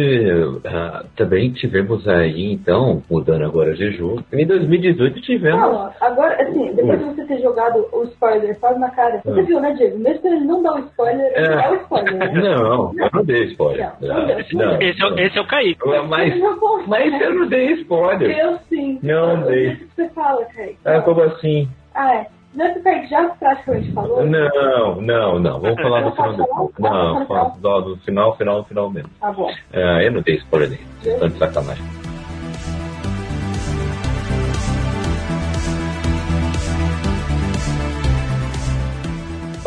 [0.66, 5.60] ah, também tivemos aí, então, mudando agora de jogo, em 2018 tivemos.
[5.62, 9.46] Não, agora, assim, depois de você ter jogado o spoiler quase na cara, você Hum.
[9.46, 10.00] viu, né, Diego?
[10.00, 11.56] Mesmo que ele não dá o spoiler, ele É.
[11.56, 12.18] dá o spoiler.
[12.18, 12.42] Né?
[12.42, 13.90] Não, eu não dei spoiler.
[14.02, 14.82] Não, não deu, não Não.
[14.82, 15.88] Esse é, o- esse é o Kaique.
[16.08, 18.38] Mas, não mas eu não dei spoiler.
[18.38, 19.00] Eu sim.
[19.04, 19.68] Não Eu dei.
[19.74, 20.78] o que você fala, Kaique.
[20.86, 21.68] Ah, como assim?
[21.94, 22.28] Ah, é.
[22.60, 24.26] É já praticamente falou?
[24.26, 25.60] Não, não, não.
[25.60, 26.74] Vamos falar do final depois.
[26.80, 29.10] Não, do, final, final, final mesmo.
[29.20, 29.52] Tá bom.
[29.74, 30.88] Ah, eu não dei spoiler dele.
[31.02, 32.07] Vocês estão de sacanagem.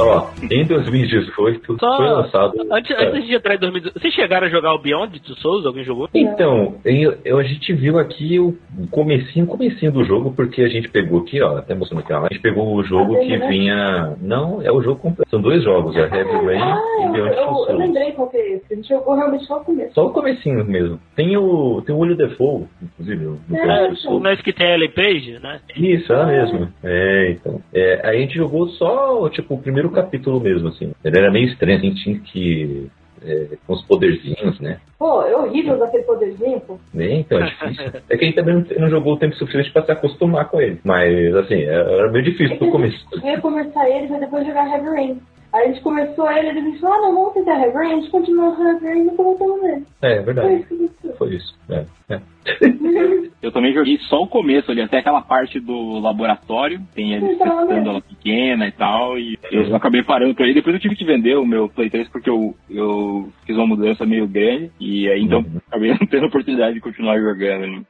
[0.01, 2.53] Ó, em 2018 Só- foi lançado.
[2.70, 3.07] Antes, É.
[3.09, 5.66] antes de entrar em 2018, vocês chegaram a jogar o Beyond Two Souls?
[5.66, 6.09] Alguém jogou?
[6.14, 8.57] Então, eu, eu- a gente viu aqui o
[8.90, 12.28] comecinho, comecinho do jogo, porque a gente pegou aqui, ó, até mostrando aqui, ó, a
[12.32, 13.48] gente pegou o jogo Ah, que né?
[13.48, 14.16] vinha...
[14.20, 15.30] Não, é o jogo completo.
[15.30, 17.78] São dois jogos, é Heavy Rain Ah, e eu, Beyond Two eu, eu Souls.
[17.78, 18.72] lembrei qual que é esse.
[18.72, 19.94] A gente jogou realmente só o começo.
[19.94, 20.98] Só o comecinho mesmo.
[21.16, 24.20] Tem o, tem o Olho Default, inclusive, no É, Beyond Two O.
[24.20, 25.61] Ness que tem a Ellen Page, né?
[25.76, 26.68] Isso, é mesmo.
[26.82, 27.61] É, então.
[27.74, 30.93] É, a gente jogou só, tipo, o primeiro capítulo mesmo, assim.
[31.05, 32.88] Ele era meio estranho, a gente tinha que...
[33.22, 34.78] É, com os poderzinhos, né?
[34.99, 36.78] Pô, é horrível daquele poderzinho, pô.
[36.95, 37.16] Né?
[37.16, 37.93] Então é difícil.
[38.09, 40.59] É que a gente também não- não jogou o tempo suficiente pra se acostumar com
[40.59, 40.80] ele.
[40.82, 43.07] Mas, assim, é- era meio difícil no começo.
[43.12, 45.20] Eu ia começar ele, mas depois jogar Heavy Rain.
[45.53, 47.92] Aí a gente começou ele, ele disse, ah, não, vamos tentar Rain.
[47.92, 49.84] A gente continuou Rain e nunca voltamos nele.
[50.03, 50.55] É, é Foi verdade.
[50.55, 51.16] isso que aconteceu.
[51.16, 51.59] Foi isso.
[51.68, 52.20] É, é.
[53.42, 56.80] Eu também joguei só o começo ali, até aquela parte do laboratório.
[56.94, 57.88] Tem eles Então, testando né?
[57.88, 59.18] ela pequena e tal.
[59.18, 60.53] E eu acabei parando por aí.
[60.55, 64.05] Depois eu tive que vender o meu Play 3 porque eu, eu fiz uma mudança
[64.07, 64.70] meio grande.
[64.78, 65.61] E aí então Uhum.
[65.68, 67.66] acabei não tendo oportunidade de continuar jogando.
[67.66, 67.82] né?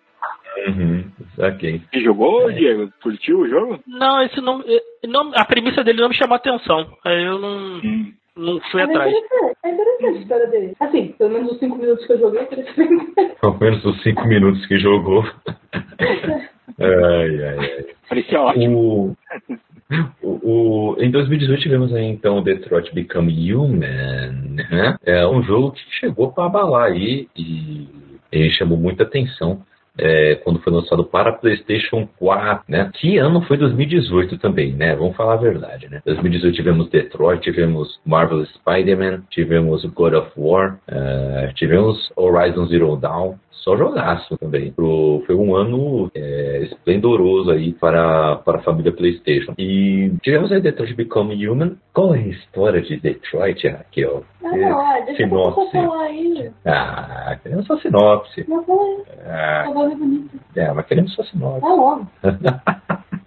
[0.68, 1.05] Uhum.
[1.36, 1.80] Saquei.
[1.92, 2.55] Você jogou, É.
[2.55, 2.92] Diego?
[3.03, 3.80] Curtiu o jogo?
[3.86, 5.30] Não, esse não, eh, não.
[5.34, 6.86] A premissa dele não me chamou a atenção.
[7.05, 8.12] Aí eu não, Hum.
[8.36, 9.11] não fui É atrás.
[9.12, 10.72] interessante, é interessante a história dele.
[10.80, 13.11] Assim, pelo menos os 5 minutos que eu joguei, interessante.
[13.40, 15.24] Pelo menos os cinco minutos que jogou.
[16.78, 17.86] ai, ai, ai.
[18.09, 19.16] Parecia ótimo.
[20.22, 24.32] O, o, o- em 2018 tivemos aí então Detroit Become Human,
[24.70, 24.96] né?
[25.05, 27.88] É um jogo que chegou para abalar aí e,
[28.32, 29.62] e chamou muita atenção.
[29.99, 32.91] É, quando foi lançado para PlayStation 4, né?
[32.95, 34.95] Que ano foi 2018 também, né?
[34.95, 36.01] Vamos falar a verdade, né?
[36.05, 43.36] 2018 tivemos Detroit, tivemos Marvel Spider-Man, tivemos God of War, é, tivemos Horizon Zero Dawn,
[43.62, 44.72] só jogaço também.
[44.72, 49.52] Pro- foi um ano é, esplendoroso aí para, para a família PlayStation.
[49.58, 51.76] E tivemos aí Detroit Become Human.
[51.92, 54.24] Qual é a história de Detroit, Raquel?
[54.44, 55.54] Ah, não, ah, deixa eu Sinopse.
[55.54, 56.50] só falar aí.
[56.64, 58.44] Ah, queremos só sinopse.
[58.48, 59.02] Não, fala aí.
[59.26, 60.30] Ah, Tá é bonito.
[60.56, 61.61] é, mas queremos só sinopse.
[61.61, 62.06] Tá logo.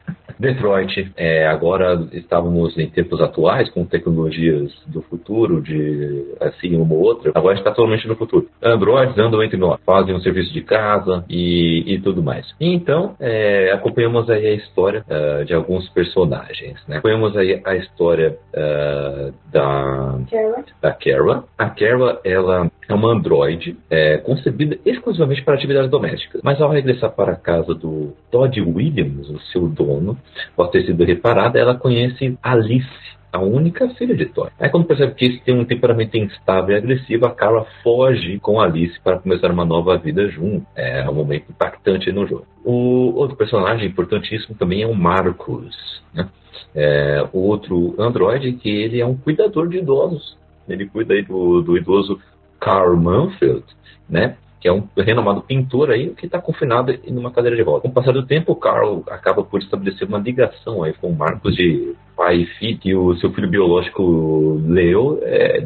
[0.44, 7.02] Detroit, é, agora estávamos em tempos atuais, com tecnologias do futuro, de assim, uma ou
[7.02, 7.32] outra.
[7.34, 8.48] Agora está totalmente no futuro.
[8.62, 12.46] Androids andam entre nós, fazem um serviço de casa e, e tudo mais.
[12.60, 16.78] Então, é, acompanhamos aí a história uh, de alguns personagens.
[16.88, 16.98] Né?
[16.98, 20.66] Acompanhamos aí a história uh, da, Kara.
[20.82, 21.44] da Kara.
[21.58, 26.42] A Kara, ela é uma androide é, concebida exclusivamente para atividades domésticas.
[26.44, 30.18] Mas ao regressar para a casa do Todd Williams, o seu dono,
[30.54, 32.88] após ter sido reparada, ela conhece Alice,
[33.34, 34.52] a única filha de Todd.
[34.60, 38.62] Aí quando percebe que esse tem um temperamento instável e agressivo, a Kara foge com
[38.62, 40.66] Alice para começar uma nova vida junto.
[40.76, 42.46] É um momento impactante no jogo.
[42.64, 45.76] O outro personagem importantíssimo também é o Marcos,
[46.14, 46.30] né?
[46.76, 50.38] É, outro androide que ele é um cuidador de idosos.
[50.70, 52.20] Ele cuida aí do, do idoso
[52.60, 53.66] Carl Manfield,
[54.08, 54.38] né?
[54.64, 57.82] Que é um renomado pintor aí que está confinado em uma cadeira de rodas.
[57.82, 61.94] Com o passar do tempo, Carl acaba por estabelecer uma ligação aí com Marcos de
[62.16, 65.66] pai e filho, que o seu filho biológico Leo é,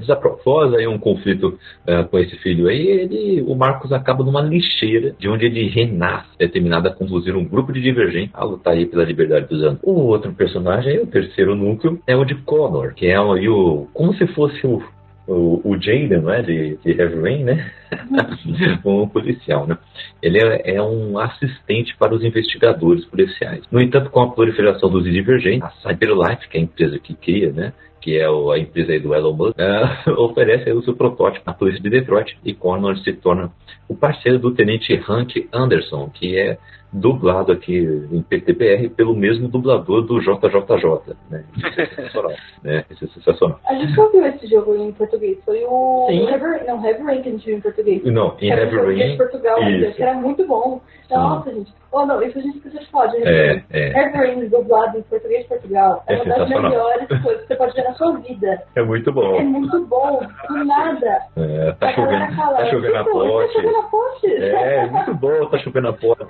[0.78, 5.30] aí um conflito é, com esse filho aí, ele, o Marcos acaba numa lixeira, de
[5.30, 9.48] onde ele renasce, determinado a conduzir um grupo de divergentes a lutar aí pela liberdade
[9.48, 9.80] dos anos.
[9.84, 14.26] O outro personagem, o terceiro núcleo, é o de Connor, que é o, como se
[14.28, 14.82] fosse o
[15.28, 16.42] o, o Jaden, não é?
[16.42, 17.72] De, de Heavy Rain, né?
[18.86, 19.78] um policial, né?
[20.22, 23.64] Ele é, é, um assistente para os investigadores policiais.
[23.72, 27.52] No entanto, com a proliferação dos divergentes, a CyberLife, que é a empresa que cria,
[27.52, 27.74] né?
[28.00, 31.82] que é a empresa aí do Elon Musk, uh, oferece o seu protótipo à polícia
[31.82, 33.52] de Detroit e Connor se torna
[33.90, 36.58] o parceiro do tenente Hank Anderson, que é
[36.92, 37.78] dublado aqui
[38.12, 41.16] em PTBR pelo mesmo dublador do JJJ.
[41.30, 41.44] Né?
[41.56, 42.32] Isso é sensacional.
[42.64, 42.86] né?
[42.90, 43.60] Isso é sensacional.
[43.68, 45.38] A gente não viu esse jogo em português.
[45.44, 48.04] Foi o Heavy, não, Heavy Rain que a gente viu em português.
[48.04, 49.12] Não, em Heavy Rain.
[49.12, 49.96] de Portugal, isso.
[49.96, 50.82] que era muito bom.
[51.10, 51.74] Nossa, gente.
[51.90, 53.14] Oh, não, isso a gente precisa de falar.
[53.16, 53.88] É, é.
[53.98, 57.56] Heavy Rain dublado em português de Portugal é, É uma das melhores coisas que você
[57.56, 58.62] pode ver na sua vida.
[58.76, 59.36] É muito bom.
[59.40, 60.20] É muito bom.
[60.50, 61.20] Do nada.
[61.38, 63.48] É, tá chovendo, fala, tá chovendo a "Tipo, pote.
[63.48, 64.28] Tá chovendo a pote.
[64.28, 66.26] É, é muito bom, tá chovendo a pote.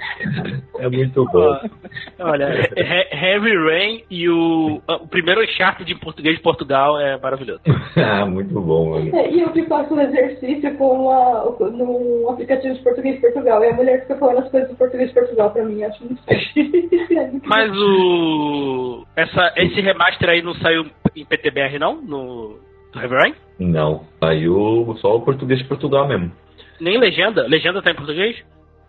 [0.80, 1.60] É muito bom.
[2.20, 2.46] Olha,
[2.78, 7.62] He- Heavy Rain e o, o primeiro Uncharted de português de Portugal é maravilhoso.
[7.98, 9.16] Ah, muito bom, mano.
[9.16, 13.64] É, E eu que faço um exercício com uma, num aplicativo de português de Portugal.
[13.64, 15.84] E a mulher fica falando as coisas do português de Portugal pra mim.
[15.84, 16.22] Acho muito.
[17.46, 19.06] Mas o.
[19.16, 22.02] Essa, esse remaster aí não saiu em PTBR, não?
[22.02, 22.60] No.
[22.94, 23.36] Do Heavy?
[23.60, 26.32] Não, saiu só o português de Portugal mesmo.
[26.80, 27.46] Nem legenda?
[27.48, 28.38] Legenda tá em português?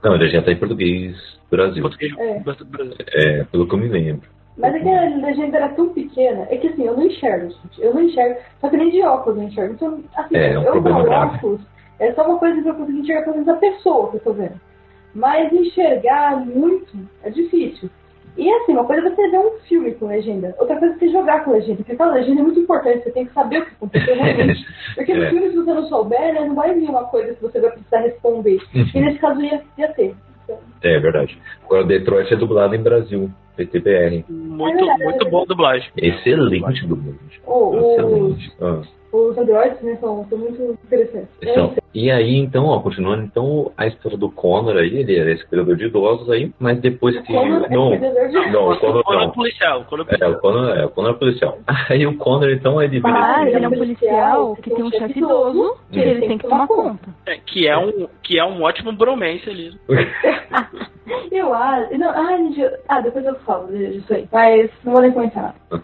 [0.03, 1.17] Não, já tá em português
[1.51, 1.83] Brasil.
[1.83, 2.39] Português É.
[2.41, 2.67] Brasil.
[3.13, 4.29] É, pelo que eu me lembro.
[4.57, 6.47] Mas é que a legenda era tão pequena.
[6.51, 7.81] É que assim, eu não enxergo, gente.
[7.81, 8.41] Eu não enxergo.
[8.61, 9.75] Só que nem de óculos eu enxergo.
[9.75, 11.37] Então, assim, É, é um eu grave.
[11.37, 11.61] óculos
[12.01, 14.33] é só uma coisa que eu consigo enxergar pelo menos a pessoa que eu tô
[14.33, 14.61] vendo.
[15.19, 17.91] Mas enxergar muito é difícil.
[18.37, 21.09] E assim, uma coisa é você ver um filme com legenda, outra coisa é você
[21.09, 23.73] jogar com legenda, porque aquela legenda é muito importante, você tem que saber o que
[23.75, 24.65] aconteceu realmente.
[24.95, 25.31] Porque no É.
[25.31, 27.99] filme, se você não souber, né, não vai vir uma coisa que você vai precisar
[27.99, 28.61] responder.
[28.95, 30.15] E nesse caso ia, ia ter.
[30.45, 31.37] Então, É verdade.
[31.65, 34.25] Agora, Detroit é dublado em Brasil, PTBR.
[34.29, 35.91] Muito, muito bom a dublagem.
[35.97, 37.19] Excelente dublagem.
[37.45, 38.53] o- o- Excelente.
[38.61, 38.83] Ah.
[39.27, 41.29] Os androids né, são, são muito interessantes.
[41.43, 41.79] É Então, isso.
[41.95, 45.77] e aí, então, ó, continuando, então, a história do Connor aí, ele era esse cuidador
[45.77, 47.33] de idosos aí, mas depois que...
[47.33, 49.31] Como é Não, cuidador de- não, o Connor é não.
[49.31, 49.85] policial.
[49.89, 51.59] Quando é É, o Connor é, o Connor é policial.
[51.91, 53.01] Aí o Connor, então, ele.
[53.05, 56.67] Ah, ele é um policial que tem um chefe idoso que ele tem que tomar
[56.67, 57.09] conta.
[57.27, 59.73] É, que, é um, que é um ótimo bromance ali.
[61.33, 61.97] Eu acho.
[61.99, 64.29] Não, ah, gente, ah, depois eu falo disso aí.
[64.31, 65.83] Mas não vou nem comentar nada.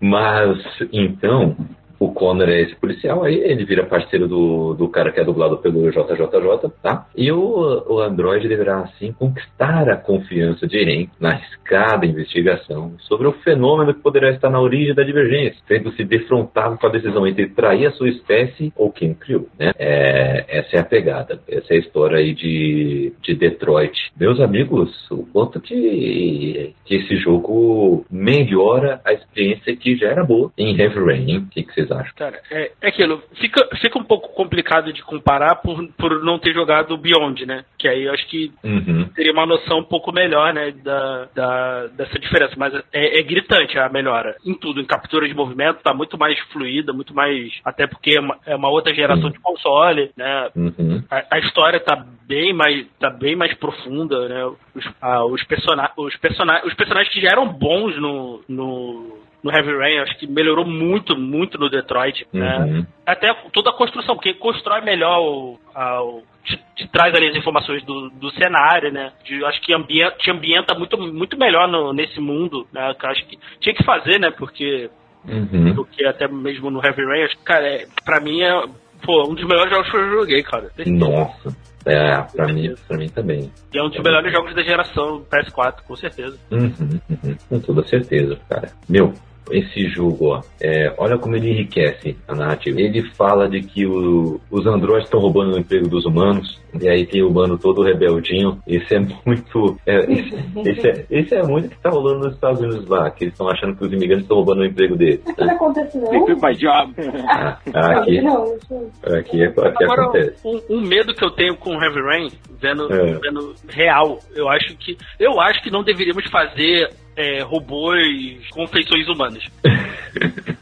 [0.00, 0.58] Mas,
[0.92, 1.54] então,
[1.98, 5.58] o Connor é esse policial, aí ele vira parceiro do, do cara que é dublado
[5.58, 7.06] pelo JJJ, tá?
[7.16, 13.26] E o, o Android deverá, assim, conquistar a confiança de Irene na arriscada investigação sobre
[13.26, 17.48] o fenômeno que poderá estar na origem da divergência, sendo-se defrontado com a decisão entre
[17.48, 19.72] trair a sua espécie ou quem criou, né?
[19.78, 23.96] É, essa é a pegada, essa é a história aí de, de Detroit.
[24.18, 30.50] Meus amigos, o quanto que, que esse jogo melhora a experiência que já era boa
[30.56, 31.38] em Heavy Rain, hein?
[31.38, 32.12] O que, que vocês acham?
[32.16, 33.22] Cara, é, é aquilo.
[33.40, 37.64] Fica, fica um pouco complicado de comparar por, por não ter jogado Beyond, né?
[37.78, 39.08] Que aí eu acho que Uhum.
[39.14, 42.54] teria uma noção um pouco melhor, né, da, da- dessa diferença.
[42.56, 44.80] Mas é, é gritante a melhora em tudo.
[44.80, 47.52] Em captura de movimento, tá muito mais fluida, muito mais.
[47.64, 49.32] Até porque é uma, é uma outra geração Sim.
[49.32, 50.48] de console, né?
[50.56, 51.02] Uhum.
[51.10, 54.44] A, a história tá bem mais, tá bem mais profunda, né?
[54.74, 59.56] Os, ah, os, persona os, persona os personagens que já eram bons no, no, no
[59.56, 62.26] Heavy Rain, acho que melhorou muito, muito no Detroit.
[62.32, 62.58] Né?
[62.58, 62.86] Uhum.
[63.06, 67.36] Até toda a construção, porque constrói melhor o, a, o te, te, traz ali as
[67.36, 69.12] informações do, do cenário, né?
[69.24, 72.92] De, acho que ambienta, te ambienta muito, muito melhor no, nesse mundo, né?
[72.98, 74.30] Que acho que tinha que fazer, né?
[74.30, 74.90] Porque
[75.28, 75.74] Uhum.
[75.74, 78.62] do que até mesmo no Heavy Rain, acho que, cara, é, pra mim é
[79.04, 80.70] pô, um dos melhores jogos que eu joguei, cara.
[80.86, 81.56] Nossa.
[81.84, 83.50] É, pra mim, pra mim também.
[83.72, 86.36] E é um dos melhores jogos da geração PS4, com certeza.
[86.50, 87.36] Uhum, uhum.
[87.48, 88.72] Com toda certeza, cara.
[88.88, 89.12] Meu,
[89.50, 92.80] esse jogo, ó, é, olha como ele enriquece a narrativa.
[92.80, 97.06] Ele fala de que o- os androides estão roubando o emprego dos humanos, e aí
[97.06, 98.58] tem o humano todo rebeldinho.
[98.66, 99.78] Esse é muito.
[99.86, 100.34] é, esse,
[100.68, 103.48] esse é, esse é muito que tá rolando nos Estados Unidos lá, que eles estão
[103.48, 105.20] achando que os imigrantes estão roubando o emprego deles.
[105.26, 106.10] Aqui não acontece não.
[106.26, 106.94] Take my job.
[107.28, 107.58] Ah,
[108.00, 110.36] aqui, isso- aqui, é- aqui Agora, acontece.
[110.46, 112.28] um, um medo que eu tenho com Heavy Rain,
[112.60, 113.12] vendo, É.
[113.18, 119.08] vendo real, eu acho que eu acho que não deveríamos fazer é, robôs com feições
[119.08, 119.42] humanas.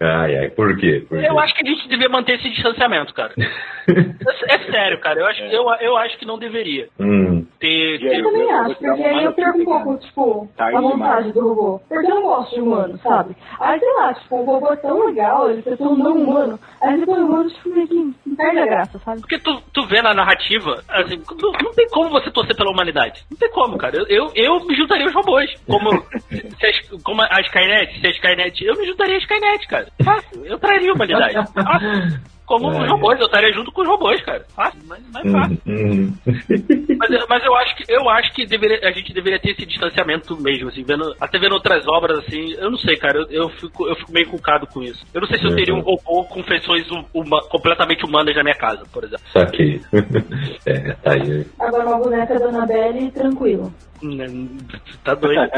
[0.00, 1.04] ai, ai, por quê?
[1.08, 1.26] Por quê?
[1.28, 3.32] Eu acho que a gente devia manter esse distanciamento, cara.
[3.88, 5.18] É, é sério, cara.
[5.18, 7.98] Eu acho, eu, eu acho que não deveria Hum, ter.
[8.02, 11.40] Aí, Eu também acho, porque aí eu perco um pouco, tipo, Tá a vontade do
[11.40, 11.80] robô.
[11.88, 13.34] Porque eu não gosto de humano, sabe?
[13.58, 16.60] Aí, sei lá, tipo, o robô é tão legal, ele é tão não humano.
[16.82, 19.20] Aí depois o humano, tipo, meio que perde a graça, sabe?
[19.22, 23.24] Porque tu, tu vê na narrativa, assim, não, não tem como você torcer pela humanidade.
[23.30, 23.96] Não tem como, cara.
[23.96, 25.37] Eu, eu, eu me juntaria aos robôs.
[25.66, 25.90] Como,
[26.30, 28.64] se as, como a Skynet, se a Skynet.
[28.64, 29.86] Eu me juntaria a Skynet, cara.
[30.04, 30.44] Fácil.
[30.46, 31.34] Eu traria a humanidade.
[31.52, 32.20] Fácil.
[32.46, 32.80] Como É.
[32.82, 34.42] os robôs, eu estaria junto com os robôs, cara.
[34.56, 35.58] Fácil, mas, mas fácil.
[35.66, 36.14] hum, hum.
[36.98, 39.64] Mas, eu- mas eu acho que eu acho que deveria, a gente deveria ter esse
[39.64, 43.48] distanciamento mesmo, assim, vendo, até vendo outras obras assim, eu não sei, cara, eu, eu
[43.50, 45.06] fico, eu fico meio cucado com isso.
[45.14, 48.42] Eu não sei se eu teria um robô com feições hum- huma- completamente humanas na
[48.42, 49.24] minha casa, por exemplo.
[49.32, 49.80] Saquei.
[50.66, 51.46] é, tá aí.
[51.60, 53.72] Agora uma boneca da Annabelle, tranquilo.
[54.02, 54.58] Hum,
[55.04, 55.40] Tá doido.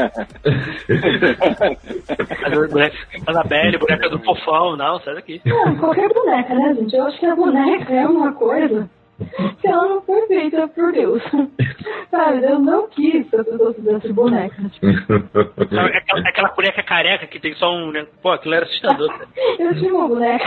[2.45, 5.41] A boneca- Annabelle, boneca do fofão, não, sai daqui.
[5.45, 6.95] Não, qualquer boneca, né, gente?
[6.95, 8.89] Eu acho que a boneca é uma coisa
[9.61, 11.21] que ela não foi feita por Deus.
[12.09, 14.55] Sabe, Deus não quis que as pessoas fizessem boneca.
[14.69, 14.87] Tipo,
[15.75, 17.91] Sabe, Aquela, aquela boneca careca que tem só um.
[17.91, 18.05] né?
[18.23, 19.13] Pô, aquilo era assustador.
[19.59, 20.45] Eu tinha uma boneca.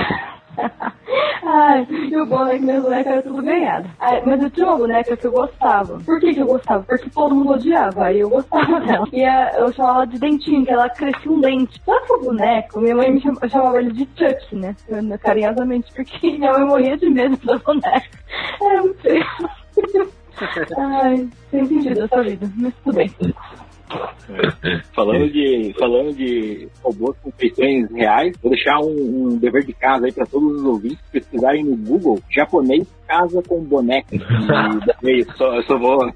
[1.46, 3.88] Ai, e o bom é que minha boneca era tudo ganhada.
[4.00, 5.98] Ai, mas eu tinha uma boneca que eu gostava.
[6.00, 6.82] Por que, que eu gostava?
[6.84, 9.06] Porque todo mundo odiava, aí eu gostava dela.
[9.12, 11.80] E a- eu chamava ela de dentinho, que ela crescia um dente.
[11.84, 14.74] Só que o boneco, minha mãe me chama- eu chamava ele de Chuck, né?
[15.20, 18.08] Carinhosamente, porque minha mãe morria de medo da boneca.
[18.62, 19.26] Era muito feio.
[20.78, 23.10] Ai, sem sentido essa vida, mas tudo bem.
[24.94, 30.06] Falando de, falando de robôs com feições reais, vou deixar um, um dever de casa
[30.06, 34.16] aí para todos os ouvintes pesquisarem no Google japonês casa com boneca.
[35.02, 36.12] E só, eu só vou,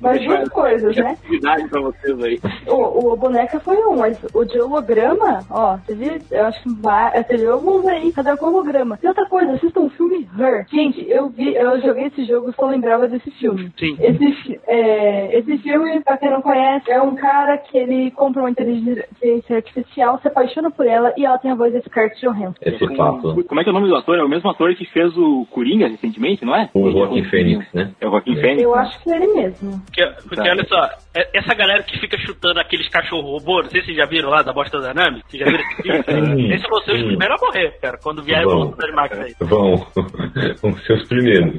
[0.00, 1.16] Mas deixar duas coisas, né?
[1.22, 2.40] atividade para vocês aí.
[2.66, 6.12] O, o boneca foi um, mas o de holograma, ó, você viu?
[6.30, 8.98] Eu acho que viu alguns aí, cada com holograma.
[9.02, 10.66] E outra coisa, assistam o filme Her.
[10.70, 13.72] Gente, eu vi, eu joguei esse jogo e só lembrava desse filme.
[13.78, 13.96] Sim.
[13.98, 18.50] Esse, é, esse filme, pra quem não conhece, é um cara que ele compra uma
[18.50, 22.54] inteligência artificial, se apaixona por ela e ela tem a voz desse Scarlett Johansson.
[22.62, 23.44] Esse papo.
[23.44, 24.18] Como é que é o nome do ator?
[24.18, 26.68] É o mesmo ator que fez o Coringa recentemente, não é?
[26.74, 27.90] O Joaquim Fênix, né?
[28.00, 28.62] É o Joaquim Fênix.
[28.62, 29.82] Eu acho que é ele mesmo.
[29.86, 33.80] Porque, porque olha só, é- essa galera que fica chutando aqueles cachorro robô, não sei
[33.80, 36.02] se vocês já viram lá da bosta da Nami, vocês já viram esse filme?
[36.42, 37.06] Sim, Esses vão ser os sim.
[37.06, 38.52] primeiros a morrer, cara, quando vier Vão.
[38.52, 39.34] evolução das máquinas aí.
[39.40, 39.76] Vão.
[40.62, 41.54] Vão ser os primeiros.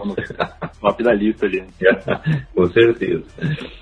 [0.82, 1.64] Top da lista ali.
[2.54, 3.24] Com certeza.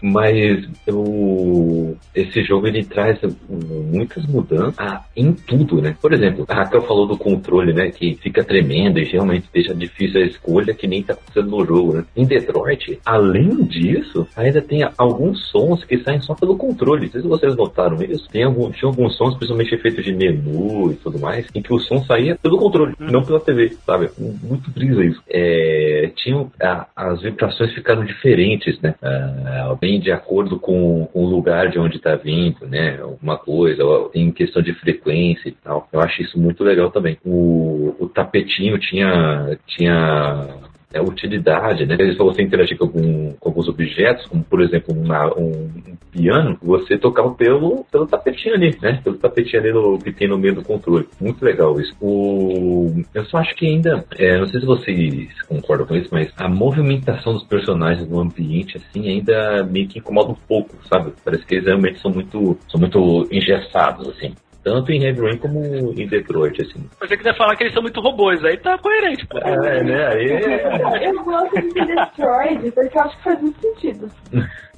[0.02, 3.20] Mas o, esse jogo ele traz
[3.50, 5.96] muitas mudanças ah, em tudo, né?
[6.02, 7.92] Por exemplo, a Raquel falou do controle, né?
[7.92, 11.94] Que fica tremendo e realmente deixa difícil a escolha que nem tá acontecendo no jogo,
[11.94, 12.06] né?
[12.16, 17.06] Em Detroit, além disso, ainda tem alguns sons que saem só pelo controle.
[17.06, 18.28] Não sei se vocês notaram isso.
[18.30, 21.80] Tem algum, tinha alguns sons, principalmente efeitos de menu e tudo mais, em que o
[21.80, 24.10] som saía pelo controle, não pela TV, sabe?
[24.18, 25.22] Muito brisa isso.
[25.30, 28.96] É, tinham, a- as vibrações ficaram diferentes, né?
[29.02, 33.00] Ah, bem de acordo com, com o lugar de onde está vindo, né?
[33.02, 33.84] Alguma coisa,
[34.14, 35.88] em questão de frequência e tal.
[35.92, 37.18] Eu acho isso muito legal também.
[37.26, 40.48] O, o tapetinho tinha, tinha
[40.94, 41.96] é, utilidade, né?
[41.98, 46.58] Se você interagir com, algum, com alguns objetos, como por exemplo uma- um, um piano,
[46.62, 49.00] você tocava pelo, pelo tapetinho ali, né?
[49.04, 51.08] Pelo tapetinho ali no, que tem no meio do controle.
[51.20, 51.94] Muito legal isso.
[52.02, 56.32] O, eu só acho que ainda, é, não sei se vocês concordam com isso, mas
[56.38, 61.14] a movimentação dos personagens no ambiente, assim, ainda meio que incomoda um pouco, sabe?
[61.24, 64.34] Parece que eles realmente são muito, são muito engessados, assim.
[64.64, 65.60] Tanto em Heavy Rain como
[65.98, 66.82] em Detroit, assim.
[66.82, 69.40] Se você quiser falar que eles são muito robôs, aí tá coerente, pô.
[69.40, 70.08] É, né?
[70.08, 74.12] Aí é- Eu gosto de Destroyed porque eu acho que faz muito sentido.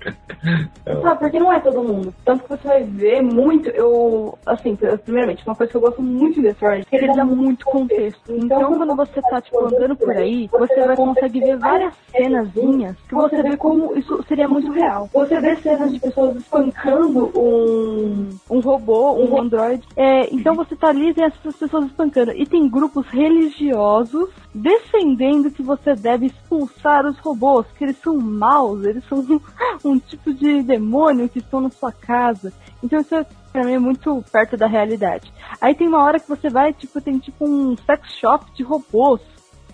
[1.04, 2.14] Ah, porque não é todo mundo.
[2.26, 6.42] Tanto que você vai ver muito, eu, assim, primeiramente, uma coisa que eu gosto muito
[6.42, 8.22] Destroy é que ele dá muito contexto.
[8.30, 13.16] Então, quando você tá, tipo, andando por aí, você vai conseguir ver várias cenazinhas que
[13.16, 15.10] você vê como isso seria muito real.
[15.14, 19.84] Você vê cenas de pessoas espancando um, um robô, um android.
[19.96, 22.32] É, então você tá ali e vê essas pessoas espancando.
[22.32, 28.84] E tem grupos religiosos defendendo que você deve expulsar os robôs, que eles são maus,
[28.86, 29.40] eles são um,
[29.84, 32.54] um tipo de demônio que estão na sua casa.
[32.84, 35.34] Então isso é, pra mim é muito perto da realidade.
[35.60, 39.22] Aí tem uma hora que você vai, tipo, tem tipo um sex shop de robôs.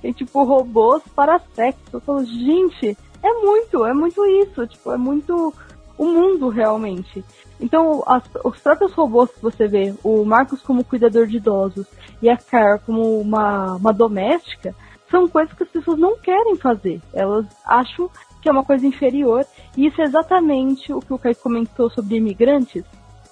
[0.02, 1.82] Tem tipo robôs para sexo.
[1.92, 5.54] Eu falo, gente, é muito, é muito isso, tipo, é muito
[5.98, 7.24] o mundo realmente.
[7.60, 11.86] Então, as, os próprios robôs que você vê, o Marcos como cuidador de idosos
[12.22, 14.76] e a Car como uma, uma doméstica,
[15.10, 17.02] são coisas que as pessoas não querem fazer.
[17.14, 18.10] Elas acham
[18.42, 19.46] que é uma coisa inferior.
[19.76, 22.84] E isso é exatamente o que o Kai comentou sobre imigrantes.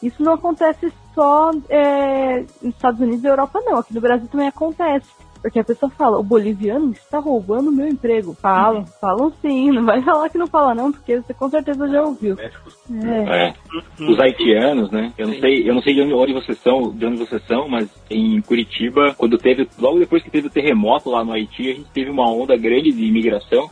[0.02, 3.78] Isso não acontece só é, nos Estados Unidos e Europa, não.
[3.78, 5.10] Aqui no Brasil também acontece.
[5.42, 8.34] Porque a pessoa fala, o boliviano está roubando meu emprego.
[8.34, 8.86] Falam, uhum.
[9.00, 12.36] falam sim, não vai falar que não fala não, porque você com certeza já ouviu.
[12.40, 13.48] É.
[13.48, 13.54] É.
[14.00, 15.14] Os haitianos, né?
[15.18, 17.90] Eu não sei, eu não sei de onde vocês são, de onde vocês são, mas
[18.10, 21.90] em Curitiba, quando teve, logo depois que teve o terremoto lá no Haiti, a gente
[21.92, 23.70] teve uma onda grande de imigração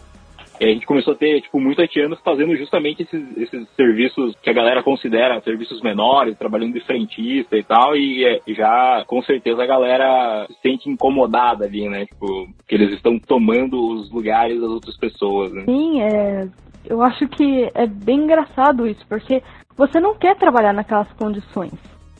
[0.59, 4.49] e a gente começou a ter, tipo, muitos haitianos fazendo justamente esses, esses serviços que
[4.49, 9.63] a galera considera serviços menores, trabalhando de frentista e tal, e, é, já, com certeza,
[9.63, 12.05] a galera se sente incomodada ali, né?
[12.05, 15.63] Tipo, que eles estão tomando os lugares das outras pessoas, né?
[15.65, 16.47] Sim, é...
[16.87, 19.41] Eu acho que é bem engraçado isso, porque
[19.75, 21.73] você não quer trabalhar naquelas condições.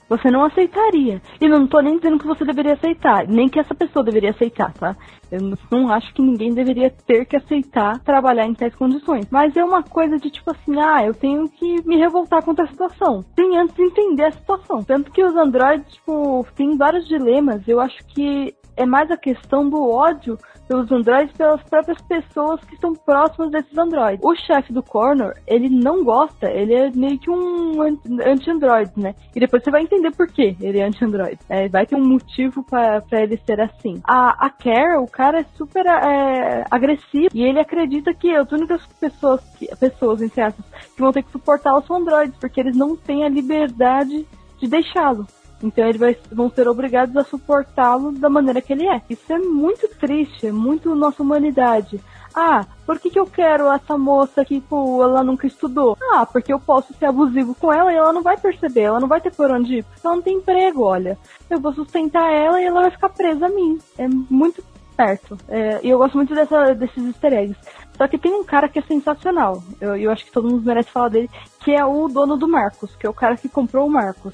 [0.08, 1.22] Você não aceitaria.
[1.42, 4.72] E não tô nem dizendo que você deveria aceitar, nem que essa pessoa deveria aceitar,
[4.74, 4.96] tá?
[5.32, 5.40] Eu
[5.72, 9.28] não acho que ninguém deveria ter que aceitar trabalhar em tais condições.
[9.30, 12.70] Mas é uma coisa de tipo assim, ah, eu tenho que me revoltar contra a
[12.70, 13.24] situação.
[13.36, 14.84] Sem antes entender a situação.
[14.84, 17.68] Tanto que os androids, tipo, tem vários dilemas.
[17.68, 20.38] Eu acho que é mais a questão do ódio
[20.68, 24.24] pelos androides pelas próprias pessoas que estão próximas desses androides.
[24.24, 29.16] O chefe do Corner, ele não gosta, ele é meio que um anti-android, né?
[29.36, 31.38] E depois você vai entender por que ele é anti-android.
[31.50, 34.02] É, vai ter um motivo para ele ser assim.
[34.04, 38.86] A, a Carol, o cara é super é, agressivo e ele acredita que as únicas
[39.00, 43.24] pessoas, que, pessoas entre que vão ter que suportar os androides, porque eles não têm
[43.24, 44.26] a liberdade
[44.60, 45.26] de deixá-lo.
[45.66, 49.02] Então eles vão ser obrigados a suportá-lo da maneira que ele é.
[49.10, 52.00] Isso é muito triste, é muito nossa humanidade.
[52.36, 55.98] Ah, por que, que eu quero essa moça que, pô, ela nunca estudou?
[56.12, 59.08] Ah, porque eu posso ser abusivo com ela e ela não vai perceber, ela não
[59.08, 61.18] vai ter por onde ir, porque ela não tem emprego, olha.
[61.50, 63.80] Eu vou sustentar ela e ela vai ficar presa a mim.
[63.98, 64.62] É muito
[64.98, 65.38] perto.
[65.48, 67.60] É, e eu gosto muito dessa, desses easter eggs.
[67.98, 69.64] Só que tem um cara que é sensacional.
[69.80, 71.30] Eu, eu acho que todo mundo merece falar dele,
[71.64, 74.34] que é o dono do Marcos, que é o cara que comprou o Marcos.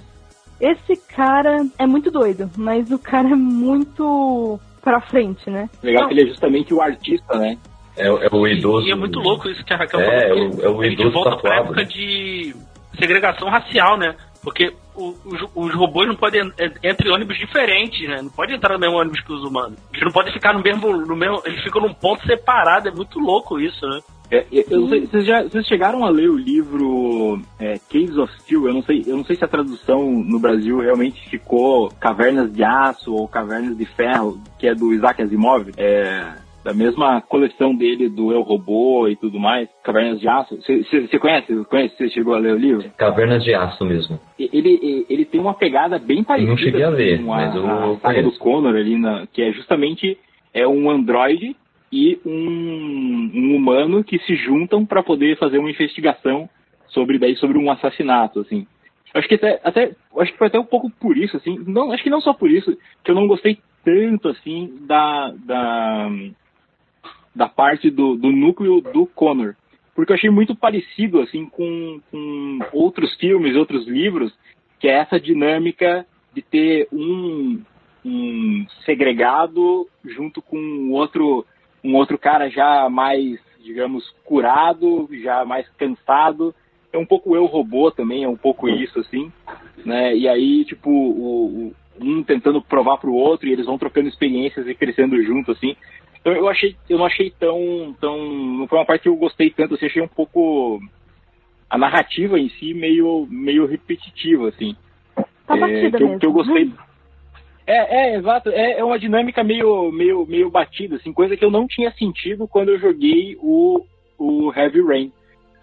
[0.62, 5.68] Esse cara é muito doido, mas o cara é muito pra frente, né?
[5.82, 7.58] Legal que ele é justamente o artista, né?
[7.98, 8.86] É, é o idoso.
[8.86, 10.38] E, e, é muito louco isso que a Raquel é, falou.
[10.38, 12.56] É, o, é o idoso a gente volta pra época de
[12.98, 14.16] segregação racial, né?
[14.44, 16.42] Porque o, os, os, robôs não podem
[16.84, 18.22] entre ônibus diferentes, né?
[18.22, 19.80] Não pode entrar no mesmo ônibus que os humanos.
[19.92, 21.42] Eles não podem ficar no mesmo, no mesmo.
[21.46, 22.88] Eles ficam num ponto separado.
[22.88, 24.00] É muito louco isso, né?
[24.32, 28.66] É, sei, vocês, já, vocês chegaram a ler o livro é, Caves of Steel?
[28.66, 32.64] Eu não sei, eu não sei se a tradução no Brasil realmente ficou Cavernas de
[32.64, 35.70] Aço ou Cavernas de Ferro, que é do Isaac Asimov.
[35.78, 40.58] É, da mesma coleção dele do Eu Robô e tudo mais, Cavernas de Aço.
[40.58, 41.54] Você conhece?
[41.66, 41.98] Conhece?
[41.98, 42.90] Você chegou a ler o livro?
[42.98, 44.20] Cavernas de Aço mesmo.
[44.38, 47.56] Ele, ele tem uma pegada bem parecida eu não cheguei a ler, com a, mas
[47.56, 50.18] eu a saga do Connor ali, na, que é justamente
[50.54, 51.56] é um androide
[51.92, 56.50] e um, um humano que se juntam para poder fazer uma investigação
[56.88, 58.66] sobre daí sobre um assassinato, assim.
[59.14, 62.04] Acho que até, até acho que foi até um pouco por isso, assim, não, acho
[62.04, 66.10] que não só por isso que eu não gostei tanto assim da da,
[67.36, 69.56] da parte do, do núcleo do Connor,
[69.94, 74.34] porque eu achei muito parecido assim com, com outros filmes, outros livros,
[74.80, 77.62] que é essa dinâmica de ter um,
[78.06, 81.46] um segregado junto com outro
[81.84, 86.54] um outro cara já mais, digamos, curado, já mais cansado.
[86.94, 89.32] É um pouco eu robô também, é um pouco isso, assim,
[89.86, 90.16] né?
[90.16, 94.68] E aí, tipo, o, o, um tentando provar pro outro e eles vão trocando experiências
[94.68, 95.76] e crescendo junto, assim.
[96.20, 99.50] Então eu achei, eu não achei tão, tão, não foi uma parte que eu gostei
[99.50, 100.80] tanto, assim, achei um pouco
[101.70, 104.76] a narrativa em si meio, meio repetitiva, assim.
[105.48, 106.72] Tá é, que, eu, que eu gostei,
[107.66, 108.50] é, é, exato.
[108.50, 112.48] É, é uma dinâmica meio, meio, meio batida, assim, coisa que eu não tinha sentido
[112.48, 113.86] quando eu joguei o,
[114.18, 115.12] o Heavy Rain.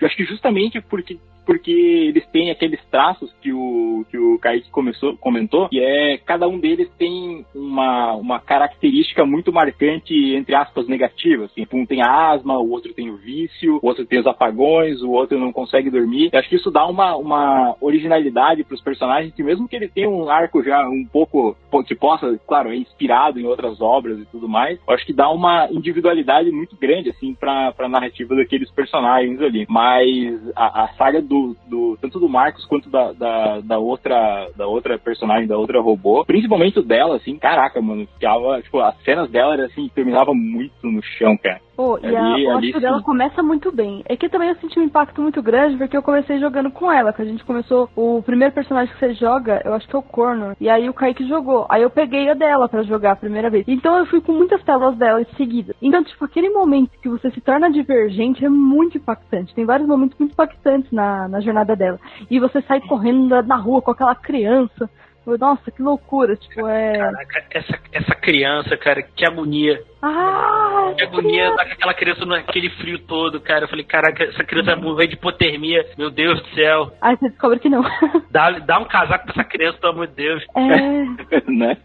[0.01, 1.19] Eu acho que justamente porque
[1.49, 6.47] porque eles têm aqueles traços que o, que o Kaique começou, comentou, que é cada
[6.47, 11.47] um deles tem uma, uma característica muito marcante, entre aspas, negativa.
[11.47, 11.67] Assim.
[11.73, 15.39] Um tem asma, o outro tem o vício, o outro tem os apagões, o outro
[15.39, 16.29] não consegue dormir.
[16.31, 19.89] Eu acho que isso dá uma, uma originalidade para os personagens, que mesmo que ele
[19.89, 24.27] tenha um arco já um pouco, que possa, claro, é inspirado em outras obras e
[24.27, 28.71] tudo mais, eu acho que dá uma individualidade muito grande, assim, para a narrativa daqueles
[28.71, 29.65] personagens ali.
[29.67, 34.67] Mas a, a saga do do, tanto do Marcos quanto da, da, da, outra da
[34.67, 39.55] outra personagem, da outra robô, principalmente dela, assim, caraca, mano, ficava, tipo, as cenas dela
[39.55, 41.61] era assim, terminava muito no chão, cara.
[41.81, 44.03] Oh, e ali, a ótica dela começa muito bem.
[44.07, 47.13] É que também eu senti um impacto muito grande porque eu comecei jogando com ela,
[47.13, 47.89] que a gente começou.
[47.95, 50.57] O primeiro personagem que você joga, eu acho que é o Cornor.
[50.61, 51.67] E aí o Kaique jogou.
[51.69, 53.65] Aí eu peguei a dela para jogar a primeira vez.
[53.69, 55.73] Então eu fui com muitas telas dela em seguida.
[55.81, 59.55] Então, tipo, aquele momento que você se torna divergente é muito impactante.
[59.55, 62.01] Tem vários momentos muito impactantes na, na jornada dela.
[62.29, 64.91] E você sai correndo na rua com aquela criança.
[65.37, 66.97] Nossa, que loucura, tipo, é.
[66.97, 69.83] Caraca, essa, essa criança, cara, que agonia.
[70.01, 70.93] Ah!
[70.97, 73.65] Que agonia daquela criança naquele frio todo, cara.
[73.65, 76.93] Eu falei, caraca, essa criança vai morrer de hipotermia, meu Deus do céu.
[77.01, 77.83] Aí você descobre que não.
[78.31, 80.45] Dá, dá um casaco pra essa criança, pelo amor de Deus.
[80.57, 81.51] É.
[81.51, 81.77] né?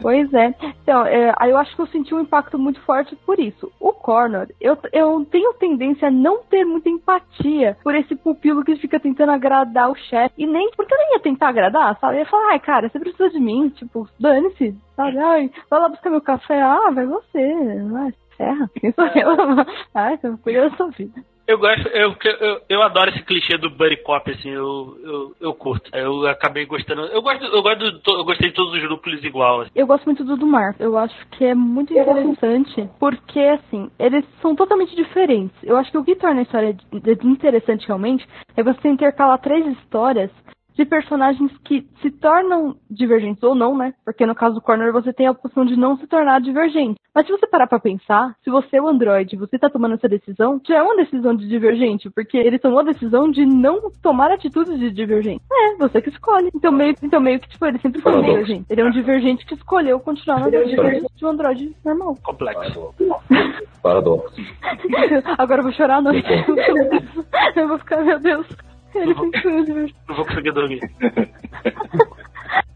[0.00, 0.54] Pois é.
[0.82, 3.70] Então, é, eu acho que eu senti um impacto muito forte por isso.
[3.78, 8.76] O Cornor, eu, eu tenho tendência a não ter muita empatia por esse pupilo que
[8.76, 10.34] fica tentando agradar o chefe.
[10.36, 12.16] E nem porque eu nem ia tentar agradar, sabe?
[12.16, 15.18] Eu ia falar, ai, cara, você precisa de mim, tipo, dane-se, sabe?
[15.18, 16.60] Ai, vai lá buscar meu café.
[16.60, 18.70] Ah, vai você, vai, ferra.
[18.80, 19.36] Quem sou eu?
[19.94, 21.22] Ai, então, cuida da sua vida.
[21.46, 25.54] Eu gosto, eu, eu, eu adoro esse clichê do buddy cop, assim, eu, eu, eu
[25.54, 25.90] curto.
[25.94, 27.02] Eu acabei gostando.
[27.06, 29.62] Eu gosto, eu gosto eu gostei de todos os núcleos igual.
[29.62, 29.70] Assim.
[29.74, 30.74] Eu gosto muito do do Mar.
[30.78, 35.56] Eu acho que é muito interessante, porque assim, eles são totalmente diferentes.
[35.62, 36.76] Eu acho que o que torna a história
[37.24, 38.26] interessante realmente
[38.56, 40.30] é você intercalar três histórias
[40.74, 43.94] de personagens que se tornam divergentes ou não, né?
[44.04, 47.00] Porque no caso do Corner você tem a opção de não se tornar divergente.
[47.14, 50.08] Mas se você parar pra pensar, se você é o Android você tá tomando essa
[50.08, 54.30] decisão, já é uma decisão de divergente, porque ele tomou a decisão de não tomar
[54.30, 55.42] atitudes de divergente.
[55.52, 56.50] É, você que escolhe.
[56.54, 58.34] Então meio, então meio que, tipo, ele sempre foi Paradoxo.
[58.34, 58.66] divergente.
[58.70, 60.64] Ele é um divergente que escolheu continuar na vida
[61.14, 62.16] de um Android normal.
[62.22, 62.94] Complexo.
[63.82, 64.34] Paradoxo.
[65.38, 66.26] Agora eu vou chorar à noite.
[67.56, 68.46] eu vou ficar, meu Deus.
[68.94, 69.30] Ele não, vou,
[70.08, 70.80] não vou conseguir dormir.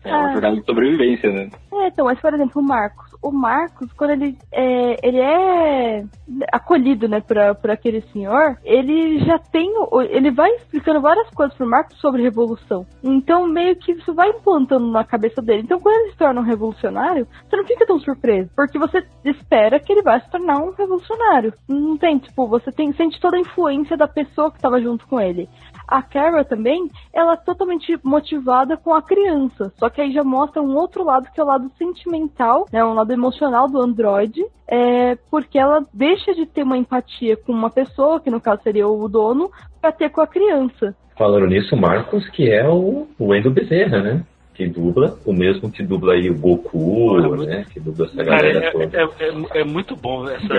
[0.06, 1.50] É uma jogada de sobrevivência, né?
[1.72, 3.06] É, então, mas por exemplo, o Marcos.
[3.20, 6.04] O Marcos, quando ele é, ele é
[6.52, 9.68] acolhido, né, por, por aquele senhor, ele já tem.
[10.10, 12.86] Ele vai explicando várias coisas pro Marcos sobre revolução.
[13.02, 15.62] Então, meio que isso vai implantando na cabeça dele.
[15.62, 18.50] Então, quando ele se torna um revolucionário, você não fica tão surpreso.
[18.54, 21.52] Porque você espera que ele vai se tornar um revolucionário.
[21.68, 25.20] Não tem, tipo, você tem, sente toda a influência da pessoa que estava junto com
[25.20, 25.48] ele.
[25.86, 29.72] A Carol também, ela é totalmente motivada com a criança.
[29.78, 32.84] Só que aí já mostra um outro lado, que é o lado sentimental, né?
[32.84, 34.44] Um lado emocional do androide.
[34.68, 38.86] É, porque ela deixa de ter uma empatia com uma pessoa, que no caso seria
[38.86, 40.94] o dono, para ter com a criança.
[41.16, 44.24] Falando nisso, Marcos, que é o, Endo Bezerra, né?
[44.56, 47.66] Que dubla, o mesmo que dubla aí o Goku, né?
[47.70, 48.98] Que dubla essa galera cara, é, toda.
[48.98, 50.54] É, é, é, muito bom essa,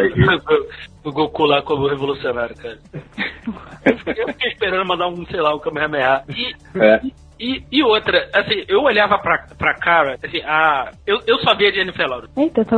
[1.04, 2.78] o Goku lá como revolucionário, cara.
[3.84, 6.24] Eu fiquei, eu fiquei esperando mandar um, sei lá, um Kamehameha.
[6.30, 7.02] E, é.
[7.40, 11.72] E, e outra, assim, eu olhava pra, pra cara, assim, a, eu, eu só via
[11.72, 12.34] Jennifer Lawrence.
[12.38, 12.78] Eita, tá,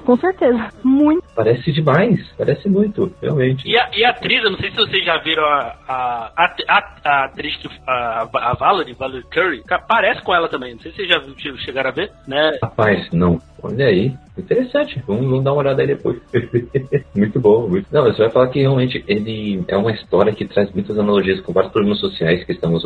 [0.00, 0.68] com certeza.
[0.84, 1.24] Muito.
[1.34, 3.68] Parece demais, parece muito, realmente.
[3.68, 7.00] E a, e a atriz, eu não sei se vocês já viram a, a, a,
[7.04, 7.68] a atriz que.
[7.86, 10.74] A, a Valerie, Valerie Curry, parece com ela também.
[10.74, 12.58] Não sei se vocês já chegaram a ver, né?
[12.62, 13.38] Rapaz, não.
[13.62, 15.02] Olha aí, interessante.
[15.06, 16.20] Vamos, vamos dar uma olhada aí depois.
[17.14, 17.68] muito bom.
[17.68, 17.86] Muito...
[17.92, 21.52] Não, você vai falar que realmente ele é uma história que traz muitas analogias com
[21.52, 22.84] vários problemas sociais que estamos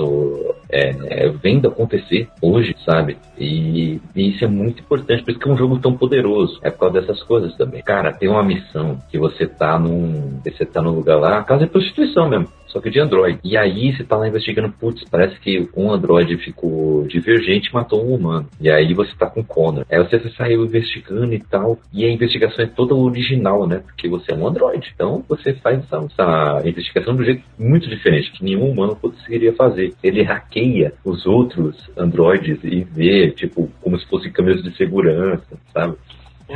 [0.71, 3.17] é, é, vendo acontecer hoje, sabe?
[3.39, 6.59] E, e, isso é muito importante, por isso que é um jogo tão poderoso.
[6.63, 7.83] É por causa dessas coisas também.
[7.83, 10.41] Cara, tem uma missão que você tá num.
[10.45, 13.39] Você tá num lugar lá, a casa de prostituição mesmo só que de Android.
[13.45, 18.05] E aí você tá lá investigando, putz, parece que um Android ficou divergente e matou
[18.05, 18.49] um humano.
[18.61, 19.85] E aí você tá com Connor.
[19.91, 23.83] Aí você saiu investigando e tal, e a investigação é toda original, né?
[23.85, 24.91] Porque você é um Android.
[24.95, 29.53] Então você faz essa, essa investigação de um jeito muito diferente, que nenhum humano conseguiria
[29.53, 29.93] fazer.
[30.03, 35.97] Ele hackeia os outros Androids e vê, tipo, como se fossem câmeras de segurança, sabe?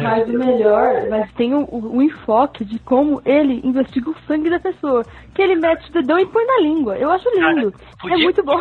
[0.02, 4.50] Mas o melhor, mas tem o, o, o, enfoque de como ele investiga o sangue
[4.50, 5.02] da pessoa.
[5.34, 6.96] Que ele mete o dedão e põe na língua.
[6.96, 7.72] Eu acho lindo.
[7.72, 8.60] Cara, é podia, é muito bom.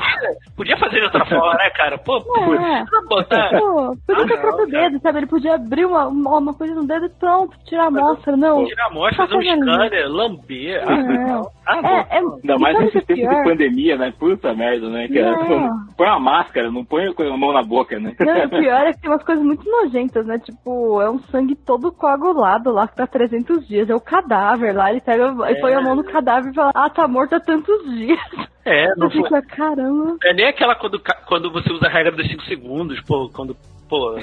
[0.55, 1.97] Podia, fazer de outra forma, né, cara?
[1.97, 2.83] Pô, é.
[3.07, 3.49] botar.
[3.49, 5.19] Pô, podia ter o próprio dedo, sabe?
[5.19, 8.65] Ele podia abrir uma, uma coisa no dedo e pronto, tirar a amostra, não.
[8.65, 10.75] Tirar a amostra, fazer um scanner, lamber.
[10.75, 11.55] É.
[11.65, 11.87] Ah, bom.
[11.87, 13.35] É, é, Ainda mais o é tempos pior?
[13.35, 14.13] de pandemia, né?
[14.17, 15.07] Puta merda, né?
[15.07, 15.31] cara?
[15.49, 15.87] Não.
[15.97, 18.13] Põe uma máscara, não põe a mão na boca, né?
[18.19, 20.37] Não, o pior é que tem umas coisas muito nojentas, né?
[20.37, 23.89] Tipo, é um sangue todo coagulado lá que tá 300 dias.
[23.89, 24.91] É o cadáver lá.
[24.91, 27.83] Ele pega e põe a mão no cadáver e fala: Ah, tá morto há tantos
[27.85, 28.19] dias.
[28.63, 29.23] É, não foi.
[29.23, 30.17] fico, caramba.
[30.23, 33.55] É nem aquela quando, quando você usa a regra dos 5 segundos, pô, quando.
[33.87, 34.17] Pô,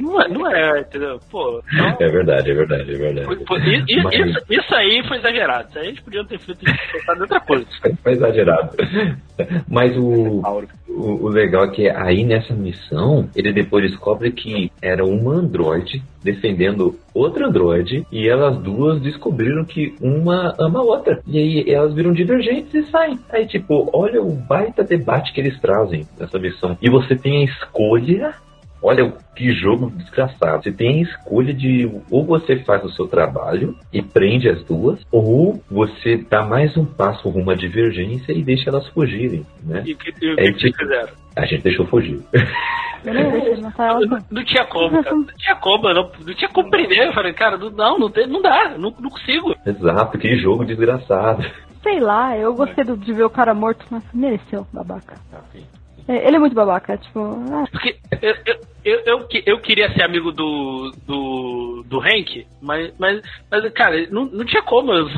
[0.00, 1.20] não é, não é entendeu?
[1.30, 3.28] Pô, não, É verdade, é verdade, é verdade.
[3.68, 5.68] i- i- Mas- isso, isso aí foi exagerado.
[5.68, 7.66] Isso aí eles podiam ter feito pensado em outra coisa.
[8.02, 8.70] Foi exagerado.
[9.68, 10.40] Mas o,
[10.88, 16.02] o, o legal é que aí nessa missão, ele depois descobre que era uma androide
[16.22, 21.20] defendendo outra androide e elas duas descobriram que uma ama a outra.
[21.26, 23.18] E aí elas viram divergentes e saem.
[23.30, 26.78] Aí tipo, olha o baita debate que eles trazem nessa missão.
[26.80, 28.34] E você tem a escolha
[28.82, 30.62] Olha que jogo desgraçado.
[30.62, 35.00] Você tem a escolha de ou você faz o seu trabalho e prende as duas,
[35.12, 39.82] ou você dá mais um passo rumo à divergência e deixa elas fugirem, né?
[39.86, 41.12] E, o que- e o É que que tipo- fizeram?
[41.36, 42.20] A gente deixou fugir.
[43.62, 44.06] Matar ela.
[44.06, 45.16] Não, não tinha como, cara.
[45.16, 47.06] Não tinha como, não, não tinha como prender.
[47.06, 49.54] Eu falei, cara, não, não, não, tem- não dá, não, não consigo.
[49.66, 51.44] Exato, que jogo desgraçado.
[51.82, 55.16] Sei lá, eu gostei do- de ver o cara morto, mas mereceu, babaca.
[55.32, 55.58] É,
[56.08, 60.02] ele é muito babaca, tipo, ah, Porque eu, eu, eu, eu, que- eu queria ser
[60.02, 65.08] amigo do, do, do Hank, mas, mas, mas cara, não, não tinha como eu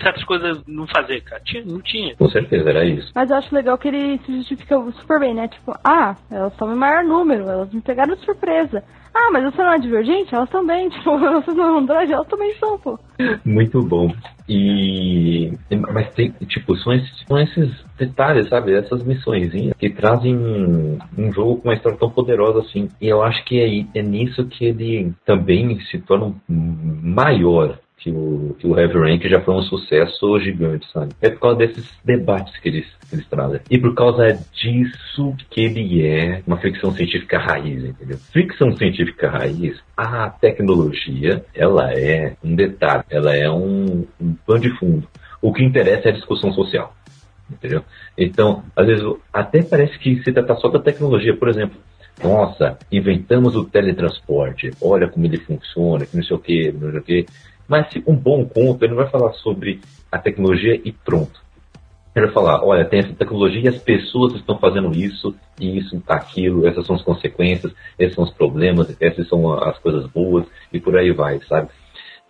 [0.00, 1.40] certas coisas não fazer, cara.
[1.44, 2.14] Tinha, não tinha.
[2.16, 3.10] Com certeza, era isso.
[3.14, 5.48] Mas eu acho legal que ele se justifica super bem, né?
[5.48, 8.82] Tipo, ah, elas estão em maior número, elas me pegaram de surpresa.
[9.14, 10.34] Ah, mas você não é divergente?
[10.34, 10.88] Elas também.
[10.94, 12.12] Tipo, vocês não Android?
[12.12, 12.98] Elas também são, pô.
[13.44, 14.12] Muito bom.
[14.48, 15.52] E.
[15.92, 18.74] Mas tem, tipo, são esses, são esses detalhes, sabe?
[18.74, 22.88] Essas missõezinhas que trazem um, um jogo com uma história tão poderosa assim.
[23.00, 27.78] E eu acho que é, é nisso que ele também se torna maior.
[28.04, 31.14] Que o, que o Heavy Rain, que já foi um sucesso gigante, sabe?
[31.22, 33.60] É por causa desses debates que eles, que eles trazem.
[33.70, 38.18] E por causa disso que ele é uma ficção científica raiz, entendeu?
[38.30, 44.78] Ficção científica raiz, a tecnologia, ela é um detalhe, ela é um, um pano de
[44.78, 45.08] fundo.
[45.40, 46.94] O que interessa é a discussão social,
[47.50, 47.82] entendeu?
[48.18, 49.02] Então, às vezes,
[49.32, 51.80] até parece que se trata só da tecnologia, por exemplo.
[52.22, 54.70] Nossa, inventamos o teletransporte.
[54.80, 57.26] Olha como ele funciona, que não sei o que, não sei o que.
[57.68, 61.42] Mas um bom conto, ele não vai falar sobre a tecnologia e pronto.
[62.14, 66.00] Ele vai falar, olha, tem essa tecnologia e as pessoas estão fazendo isso, e isso,
[66.06, 70.78] aquilo, essas são as consequências, esses são os problemas, essas são as coisas boas, e
[70.78, 71.68] por aí vai, sabe?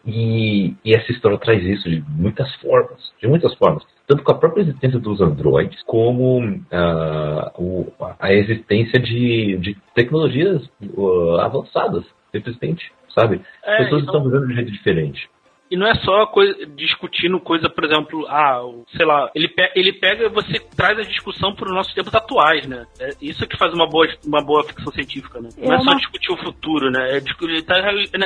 [0.06, 3.82] E, e essa história traz isso de muitas formas, de muitas formas.
[4.06, 10.62] Tanto com a própria existência dos androides, como ah, o- a existência de, de tecnologias
[10.82, 13.40] ah, avançadas, simplesmente, sabe?
[13.62, 15.30] É, As pessoas então- estão vivendo de um jeito diferente.
[15.74, 18.60] E não é só coisa, discutindo coisa, por exemplo, ah,
[18.96, 22.14] sei lá, ele, pe ele pega e você traz a discussão para os nossos tempos
[22.14, 22.86] atuais, né?
[23.00, 25.48] É isso que faz uma boa, uma boa ficção científica, né?
[25.58, 27.10] Não é, É só uma- discutir o futuro, né?
[27.10, 27.74] É ele, tá,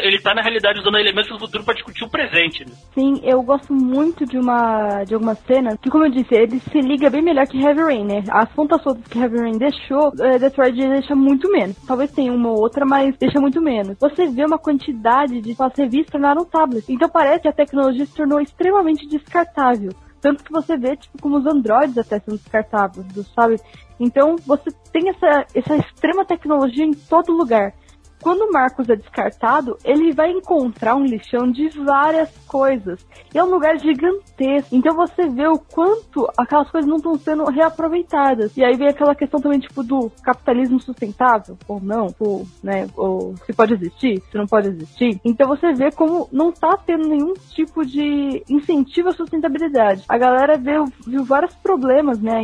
[0.03, 2.73] ele tá, na realidade, usando elementos do futuro para discutir o presente, né?
[2.93, 6.81] Sim, eu gosto muito de uma de algumas cenas que, como eu disse, ele se
[6.83, 8.25] liga bem melhor que Heavy Rain, né?
[8.31, 11.77] As pontas soltas que Heavy Rain deixou, é, Detroit deixa muito menos.
[11.87, 13.97] Talvez tenha uma ou outra, mas deixa muito menos.
[13.99, 16.85] Você vê uma quantidade de as revistas tornaram tablet.
[16.89, 19.93] Então parece que a tecnologia se tornou extremamente descartável.
[20.21, 23.61] Tanto que você vê, tipo, como os androides até são descartáveis, sabe?
[24.01, 27.73] Então você tem essa, essa extrema tecnologia em todo lugar.
[28.23, 33.05] Quando o Marcos é descartado, ele vai encontrar um lixão de várias coisas.
[33.35, 34.75] E é um lugar gigantesco.
[34.75, 38.57] Então você vê o quanto aquelas coisas não estão sendo reaproveitadas.
[38.57, 43.37] E aí vem aquela questão também, tipo, do capitalismo sustentável, ou não, ou, né, ou
[43.45, 45.21] se pode existir, se não pode existir.
[45.25, 50.05] Então você vê como não tá tendo nenhum tipo de incentivo à sustentabilidade.
[50.09, 52.43] A galera viu, viu vários problemas, né,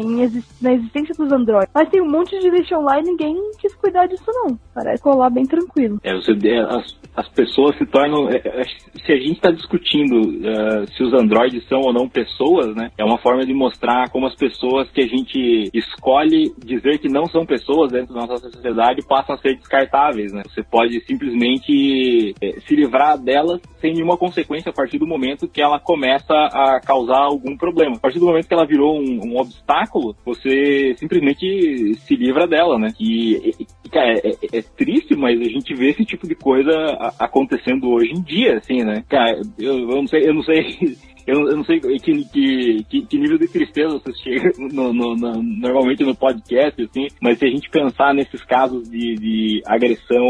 [0.61, 1.71] na existência dos androides.
[1.75, 4.59] Mas tem um monte de lixão lá e ninguém quis cuidar disso, não.
[4.73, 5.64] Parece colar bem tranquilo.
[6.03, 8.29] É, você, é, as, as pessoas se tornam.
[8.29, 8.65] é, é,
[9.05, 12.91] se a gente está discutindo é, se os androides são ou não pessoas, né?
[12.97, 17.27] É uma forma de mostrar como as pessoas que a gente escolhe dizer que não
[17.27, 20.43] são pessoas dentro da nossa sociedade passam a ser descartáveis, né?
[20.49, 25.61] Você pode simplesmente é, se livrar delas sem nenhuma consequência a partir do momento que
[25.61, 27.97] ela começa a causar algum problema.
[27.97, 32.79] A partir do momento que ela virou um, um obstáculo, você simplesmente se livra dela,
[32.79, 32.89] né?
[32.99, 36.73] E, e, cara, é, é- é triste, mas a gente vê esse tipo de coisa
[37.19, 39.05] acontecendo hoje em dia, assim, né?
[39.09, 40.97] Cara, eu, eu não sei, eu não sei.
[41.27, 45.43] Eu, eu não sei que, que, que, nível de tristeza você chega no- no- no-
[45.43, 50.27] normalmente no podcast, assim, mas se a gente pensar nesses casos de, de agressão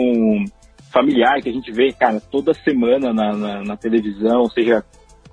[0.93, 4.85] familiar que a gente vê, cara, toda semana na, na, na televisão, seja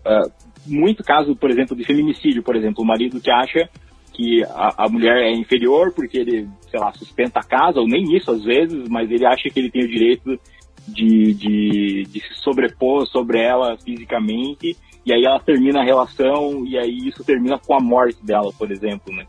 [0.04, 0.24] ah,
[0.66, 3.70] muito caso, por exemplo, de feminicídio, por exemplo, o marido que acha
[4.14, 8.16] que a, a, mulher é inferior porque ele, sei lá, sustenta a casa, ou nem
[8.16, 10.40] isso às vezes, mas ele acha que ele tem o direito
[10.88, 16.78] de, de, de se sobrepor sobre ela fisicamente, e aí ela termina a relação, e
[16.78, 19.26] aí isso termina com a morte dela, por exemplo, né?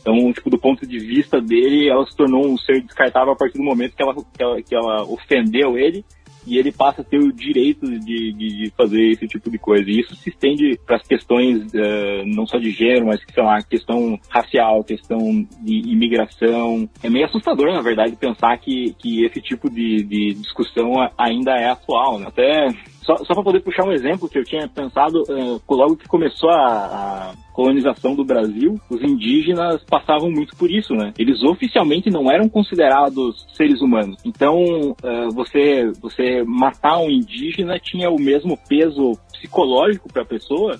[0.00, 3.58] Então, tipo, do ponto de vista dele, ela se tornou um ser descartável a partir
[3.58, 6.04] do momento que ela, que ela, que ela ofendeu ele
[6.48, 9.88] e ele passa a ter o direito de, de, fazer esse tipo de coisa.
[9.88, 13.62] E isso se estende para as questões uh, não só de gênero, mas sei lá,
[13.62, 15.18] questão racial, questão
[15.60, 16.88] de imigração.
[17.02, 21.68] É meio assustador, na verdade, pensar que, que esse tipo de, de discussão ainda é
[21.68, 22.18] atual.
[22.18, 22.26] Né?
[22.28, 22.68] Até
[23.08, 26.50] só, só para poder puxar um exemplo que eu tinha pensado, uh, logo que começou
[26.50, 31.14] a, a, colonização do Brasil, os indígenas passavam muito por isso, né?
[31.18, 34.18] Eles oficialmente não eram considerados seres humanos.
[34.26, 40.78] Então, uh, você, você matar um indígena tinha o mesmo peso psicológico para a pessoa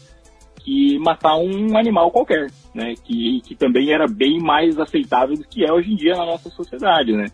[0.63, 2.93] que matar um animal qualquer, né?
[3.05, 6.51] Que, que também era bem mais aceitável do que é hoje em dia na nossa
[6.51, 7.25] sociedade, né?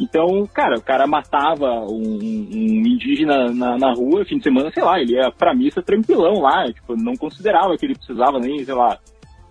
[0.00, 4.82] Então, cara, o cara matava um, um indígena na, na, rua, fim de semana, sei
[4.82, 8.74] lá, ele ia pra missa tranquilão lá, tipo, não considerava que ele precisava nem, sei
[8.74, 8.98] lá,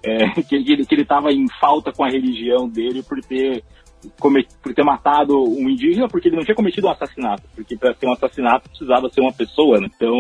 [0.04, 3.64] é, que, ele, que ele tava em falta com a religião dele por ter
[4.62, 7.44] por ter matado um indígena porque ele não tinha cometido um assassinato.
[7.56, 9.90] Porque para ser um assassinato precisava ser uma pessoa, né?
[9.96, 10.16] Então,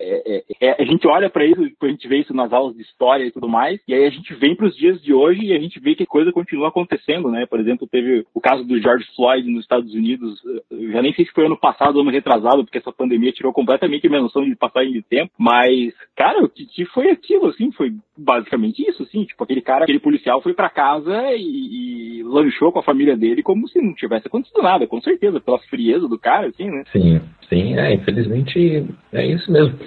[0.00, 2.82] é, é, é a gente olha para isso, a gente vê isso nas aulas de
[2.82, 5.52] história e tudo mais, e aí a gente vem para os dias de hoje e
[5.52, 7.46] a gente vê que coisa continua acontecendo, né?
[7.46, 10.40] Por exemplo, teve o caso do George Floyd nos Estados Unidos,
[10.70, 13.52] eu já nem sei se foi ano passado ou ano retrasado, porque essa pandemia tirou
[13.52, 17.46] completamente a minha noção de passagem de tempo, mas, cara, o que, que foi aquilo,
[17.46, 17.70] assim?
[17.72, 22.72] Foi basicamente isso, assim, tipo, aquele cara, aquele policial foi para casa e, e lanchou
[22.72, 26.18] com a família dele como se não tivesse acontecido nada, com certeza, pela frieza do
[26.18, 26.84] cara, assim, né?
[26.92, 29.78] Sim, sim, é, infelizmente é isso mesmo.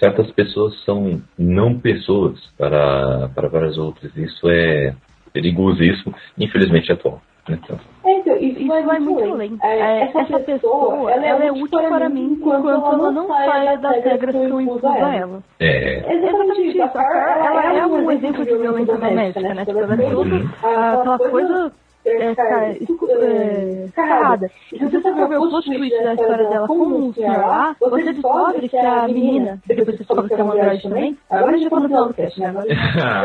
[0.00, 4.14] Certas pessoas são não pessoas para, para várias outras.
[4.16, 4.96] Isso é
[5.32, 7.22] perigosíssimo, infelizmente é atual.
[7.48, 7.78] Então.
[8.24, 9.58] Então, isso vai, vai muito além.
[9.62, 13.28] É, é, essa, essa, pessoa, ela, é, ela é útil para mim enquanto ela não
[13.28, 15.42] saia das regras que eu impus a ela.
[15.60, 16.14] É.
[16.14, 16.98] Exatamente isso.
[16.98, 19.50] A ela é um exemplo de violência doméstica, né?
[19.50, 21.72] Ela é toda aquela coisa
[22.04, 24.50] é, cara, é, errada.
[24.68, 28.12] Se você for ver o plot twist da história dela com o senhor lá, você
[28.12, 32.08] descobre que a menina, depois você descobre que é uma android também, agora já final
[32.08, 32.54] do cast, né?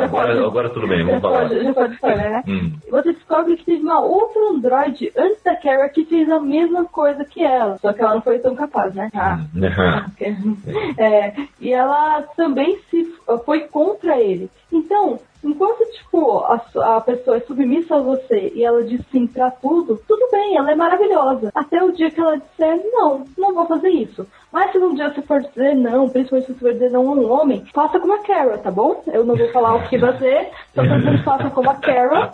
[0.03, 1.49] Agora, agora, tudo bem, vamos falar.
[1.49, 2.43] Já pode spoiler, né?
[2.47, 2.71] Hum.
[2.89, 7.25] Você descobre que teve uma outra android antes da Kara que fez a mesma coisa
[7.25, 9.09] que ela, só que ela não foi tão capaz, né?
[9.13, 9.39] Ah.
[10.97, 13.05] é, e ela também se
[13.45, 14.49] foi contra ele.
[14.71, 16.61] Então, Enquanto, tipo, a,
[16.97, 20.71] a pessoa é submissa a você e ela diz sim pra tudo, tudo bem, ela
[20.71, 21.49] é maravilhosa.
[21.55, 24.27] Até o dia que ela disser, não, não vou fazer isso.
[24.51, 27.13] Mas se um dia você for dizer não, principalmente se você for dizer não a
[27.13, 29.01] um homem, faça como a Carol, tá bom?
[29.07, 32.29] Eu não vou falar o que fazer, só tô dizendo faça como a Carol.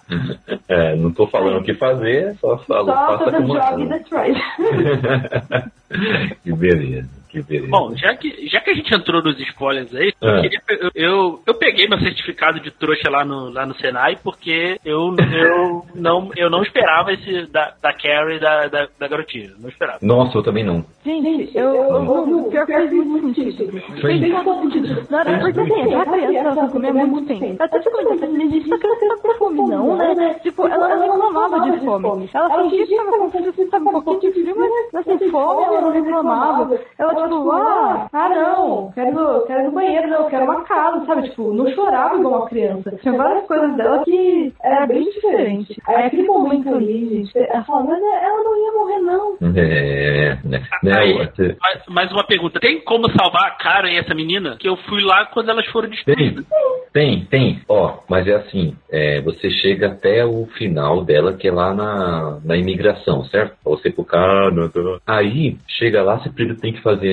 [0.68, 3.86] é, não tô falando o que fazer, só falo, só faça como a Carol.
[6.42, 7.15] que beleza.
[7.68, 10.38] Bom, já que, já que a gente entrou nos spoilers aí, é.
[10.38, 14.16] eu, queria, eu, eu, eu, peguei meu certificado de trouxa lá no, lá no Senai
[14.22, 19.52] porque eu, eu, não, eu não esperava esse da, da Carrie da, da, da garotinha.
[19.58, 19.98] Não esperava.
[20.02, 20.84] Nossa, eu também não.
[21.04, 23.80] Gente, eu, eu, pior faz muito sentido.
[24.00, 25.06] Fez todo sentido.
[25.10, 27.56] Não era porque assim, a criança ela tá comendo muito bem.
[27.58, 30.34] Até comentar, a gente tá criança com fome, não, né?
[30.42, 32.30] Tipo, ela não reclamava de fome.
[32.32, 34.56] Ela fingia que tava com fome, tava um pouquinho de frio,
[34.92, 36.78] mas assim, fome ela não reclamava.
[36.98, 41.28] Ela, tipo, ah, ah não, quero, quero ir no banheiro, não, quero uma casa, sabe?
[41.28, 42.96] Tipo, não chorava igual uma criança.
[43.02, 45.76] Tinha várias coisas dela que era bem diferente.
[45.86, 49.36] Aí aquele momento ali, gente, ela falou, mas ela não ia morrer, não.
[49.56, 50.62] É, né?
[50.96, 51.14] Aí,
[51.60, 54.56] mais, mais uma pergunta, tem como salvar a cara e essa menina?
[54.58, 56.44] Que eu fui lá quando elas foram destruídas.
[56.92, 57.60] Tem, tem.
[57.68, 62.40] Ó, mas é assim, é, você chega até o final dela, que é lá na,
[62.42, 63.54] na imigração, certo?
[63.64, 64.50] Você pro cara.
[65.06, 67.05] Aí, chega lá, você primeiro tem que fazer.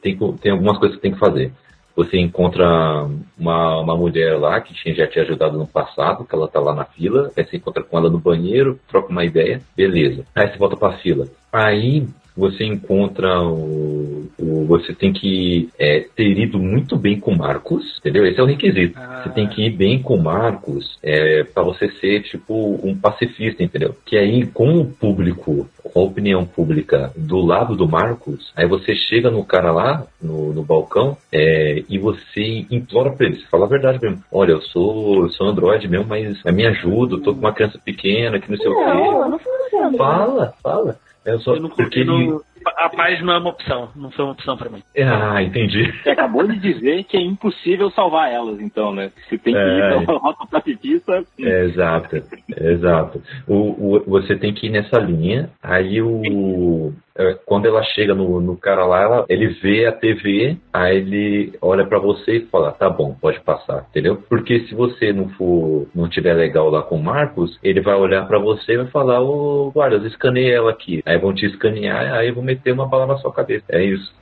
[0.00, 1.52] Tem, tem algumas coisas que tem que fazer.
[1.96, 3.06] Você encontra
[3.38, 6.74] uma, uma mulher lá que tinha, já tinha ajudado no passado, que ela tá lá
[6.74, 7.30] na fila.
[7.36, 10.24] Aí você encontra com ela no banheiro, troca uma ideia, beleza.
[10.34, 11.26] Aí você volta pra fila.
[11.52, 12.06] Aí
[12.36, 18.26] você encontra o, o você tem que é, ter ido muito bem com Marcos, entendeu?
[18.26, 18.98] Esse é o requisito.
[18.98, 19.22] Ah.
[19.22, 23.94] Você tem que ir bem com Marcos é, para você ser tipo um pacifista, entendeu?
[24.04, 28.94] Que aí com o público, com a opinião pública do lado do Marcos, aí você
[28.94, 33.66] chega no cara lá no, no balcão é, e você implora para ele, você fala
[33.66, 34.22] a verdade mesmo.
[34.32, 37.78] Olha, eu sou, eu sou Android mesmo, mas me ajuda, eu tô com uma criança
[37.84, 38.90] pequena que não sei não, o quê.
[38.90, 39.96] Não, não fala.
[39.96, 41.09] Fala, fala.
[41.24, 42.40] Eu só, eu não, porque eu não,
[42.78, 43.90] a paz não é uma opção.
[43.94, 44.82] Não foi uma opção pra mim.
[44.98, 45.92] Ah, entendi.
[46.02, 49.10] Você acabou de dizer que é impossível salvar elas, então, né?
[49.28, 49.78] Você tem que É.
[50.00, 51.22] ir pela rota pacifista.
[51.38, 52.16] É, exato,
[52.56, 53.22] exato.
[53.46, 53.54] O,
[53.96, 56.92] o- você tem que ir nessa linha, aí o.
[57.16, 61.52] é, Quando ela chega no, no cara lá, ela- ele vê a TV, aí ele
[61.60, 64.16] olha pra você e fala, tá bom, pode passar, entendeu?
[64.28, 68.26] Porque se você não for, não tiver legal lá com o Marcos, ele vai olhar
[68.26, 71.02] pra você e vai falar, ô guardas, escaneei ela aqui.
[71.04, 73.64] Aí vão te escanear, aí vão meter uma bala na sua cabeça.
[73.68, 74.12] É isso.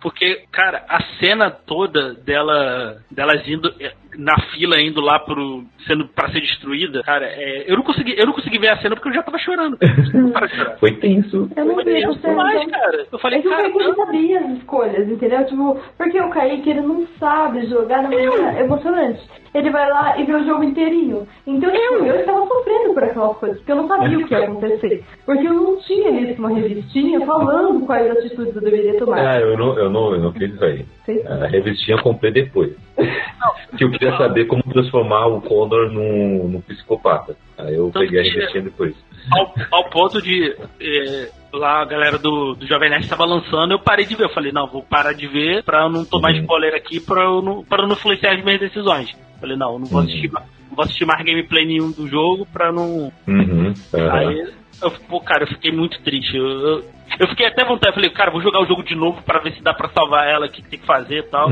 [0.00, 3.70] Porque, cara, a cena toda dela, delas indo
[4.18, 5.64] na fila, indo lá pro.
[5.86, 8.94] sendo pra ser destruída, cara, é, eu, não consegui, eu não consegui ver a cena
[8.94, 9.78] porque eu já tava chorando.
[10.12, 10.48] Não para.
[10.78, 11.48] Foi tenso.
[11.56, 13.06] Eu não Foi tenso demais, então- cara.
[13.10, 15.46] Eu falei, É que o cara, Kaique ele sabia as escolhas, entendeu?
[15.46, 19.20] Tipo, porque o Kaique ele não sabe jogar na maneira emocionante.
[19.52, 21.26] Ele vai lá e vê o jogo inteirinho.
[21.46, 24.44] Então, tipo, eu estava sofrendo por aquelas coisas, porque eu não sabia o que ia
[24.44, 25.04] acontecer.
[25.26, 29.18] Porque eu não tinha visto uma revistinha falando quais atitudes eu deveria tomar.
[29.18, 30.84] Ah, eu não, eu não, eu não fiz isso aí.
[31.04, 31.20] Sim.
[31.26, 32.76] A revistinha eu comprei depois.
[33.76, 37.36] que eu queria saber como transformar o Condor num, num psicopata.
[37.58, 38.94] Aí eu Tanto peguei a revistinha depois.
[39.32, 43.78] ao, ao ponto de eh, lá a galera do, do Jovem Nerd estava lançando, eu
[43.78, 44.24] parei de ver.
[44.24, 46.40] Eu falei, não, vou parar de ver pra eu não tomar Uhum.
[46.42, 49.10] spoiler aqui, pra eu não, pra eu não influenciar as minhas decisões.
[49.40, 50.06] Falei, não, eu não vou Uhum.
[50.06, 50.42] assistir, não
[50.76, 53.10] vou assistir mais gameplay nenhum do jogo pra não.
[53.26, 53.74] Uhum.
[54.12, 56.36] Aí, eu, pô, cara, eu fiquei muito triste.
[56.36, 56.84] Eu, eu,
[57.18, 59.62] eu fiquei até vontade, falei, cara, vou jogar o jogo de novo pra ver se
[59.62, 61.48] dá pra salvar ela, o que, que tem que fazer e tal.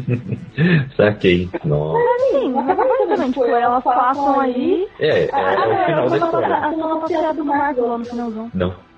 [0.96, 1.48] Saquei.
[1.64, 1.98] Nossa.
[2.54, 4.86] Mas basicamente, tipo, elas passam aí.
[4.98, 6.48] É, é, é o final da história.
[6.48, 8.50] Lá no finalzão.
[8.54, 8.68] Não.
[8.68, 8.70] Não são?
[8.70, 8.89] Não,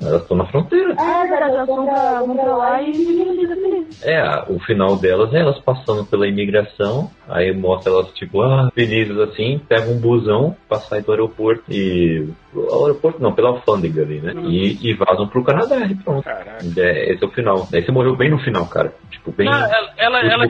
[0.00, 0.94] elas estão na fronteira.
[0.98, 3.92] Ah, é verdade, elas vão pra, vão pra lá e.
[4.02, 9.18] É, o final delas é elas passando pela imigração, aí mostra elas, tipo, ah, felizes
[9.18, 12.28] assim, pega um busão pra sair do aeroporto e.
[12.54, 14.34] O aeroporto não, pela alfândega ali, né?
[14.44, 16.22] E, e vazam pro Canadá e pronto.
[16.22, 16.58] Caraca.
[16.76, 17.66] É, esse é o final.
[17.70, 18.92] Daí você morreu bem no final, cara.
[19.10, 19.48] Tipo, bem.
[19.48, 20.46] Não, ela, ela, ela,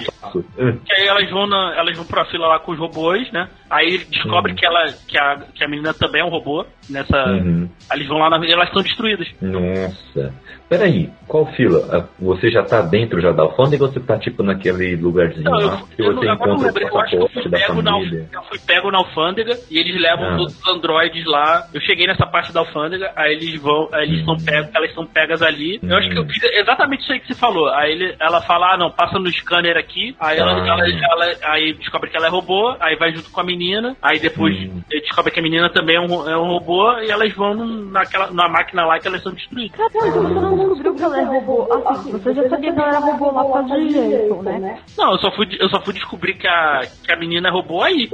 [0.59, 0.79] Hum.
[0.85, 3.49] que aí elas vão, na, elas vão pra fila lá com os robôs, né?
[3.71, 4.57] Aí descobre Uhum.
[4.57, 6.65] que, ela, que, a, que a menina também é um robô.
[6.91, 7.25] Nessa.
[7.27, 7.69] Uhum.
[7.93, 9.29] Eles vão lá na, e elas estão destruídas.
[9.41, 10.35] Nossa.
[10.69, 11.87] Peraí, qual fila?
[11.93, 15.61] Ah, Você já tá dentro já da alfândega ou você tá tipo naquele lugarzinho Não,
[15.61, 17.83] eu, lá que eu, você não- agora eu encontra eu acho que eu fui, pego
[17.83, 20.37] na, eu fui pego na alfândega e eles levam Ah.
[20.39, 21.67] todos os androides lá.
[21.75, 25.07] Eu cheguei nessa parte da alfândega, aí eles vão, aí eles são pegos, elas são
[25.07, 25.79] pegas ali.
[25.83, 26.29] Eu acho que eu Hum.
[26.29, 27.69] fiz exatamente isso aí que você falou.
[27.75, 30.12] Aí ele, ela fala, ah não, passa no scanner aqui.
[30.21, 30.67] Aí ela, Ah.
[30.67, 30.89] ela-
[31.25, 34.57] ela- aí descobre que ela é robô, aí vai junto com a menina, aí depois
[34.59, 34.81] Hum.
[34.89, 38.49] descobre que a menina também é um, é um robô e elas vão naquela, na
[38.49, 39.77] máquina lá que elas são destruídas.
[39.77, 41.69] Cara, não, então você não descobriu que ela é robô.
[41.87, 44.79] Assim, você já sabia que ela era robô lá por causa de Jason, né?
[44.99, 47.83] Não, eu só fui, eu só fui descobrir que a, que a menina é robô
[47.83, 48.09] aí.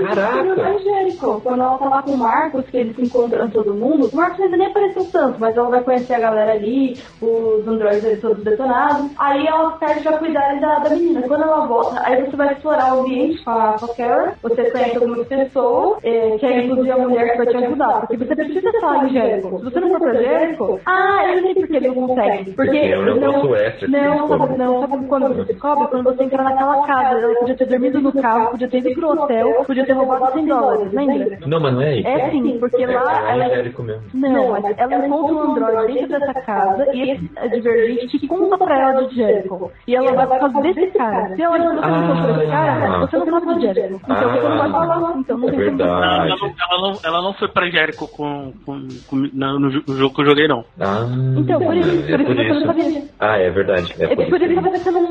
[0.00, 0.62] Caraca!
[0.66, 4.08] A Jericho, quando ela tá lá com o Marcos, que eles se encontram todo mundo,
[4.12, 8.04] o Marcos ainda nem apareceu tanto, mas ela vai conhecer a galera ali, os androides
[8.04, 9.10] ali todos detonados.
[9.18, 11.22] Aí ela perde pra cuidar da, da menina.
[11.22, 14.70] Quando ela volta, aí você vai explorar o ambiente com a, com a Kara, você
[14.70, 18.00] conhece algumas pessoas, é, que é inclusive a mulher que vai te ajudar.
[18.00, 19.58] Porque você precisa estar em Jericho.
[19.58, 22.52] Se você não for pra Jericho, ah, eu sei porque ele não consegue.
[22.52, 25.88] Porque É um negócio extra não, sabe, não, sabe quando você descobre?
[25.88, 29.10] Quando você entra naquela casa, ela podia ter dormido no carro, podia ter ido pro
[29.10, 31.38] hotel, podia ter roubado 100 dólares, lembra?
[31.46, 32.04] Não, mas não é aí.
[32.06, 33.44] É sim, porque É, lá é ela.
[33.46, 34.02] angélico mesmo.
[34.14, 38.56] Não, mas ela encontra um androide dentro dessa casa e esse é divergente que conta
[38.58, 39.70] pra ela de Jericho.
[39.86, 41.25] E ela vai por causa desse cara.
[41.34, 44.00] Se ela você não encontrou esse cara, você não Jericho.
[44.04, 45.16] Então você não vai falar.
[45.18, 46.54] Então não É tem como Ela, verdade.
[46.70, 50.48] ela não, ela, foi pra Jericho com, com, com- no, no jogo que eu joguei,
[50.48, 50.64] não.
[50.80, 53.02] Ah, Então, por isso, é por isso que você não sabia.
[53.18, 53.94] Ah, é verdade.
[53.98, 55.02] É É por por isso que você não,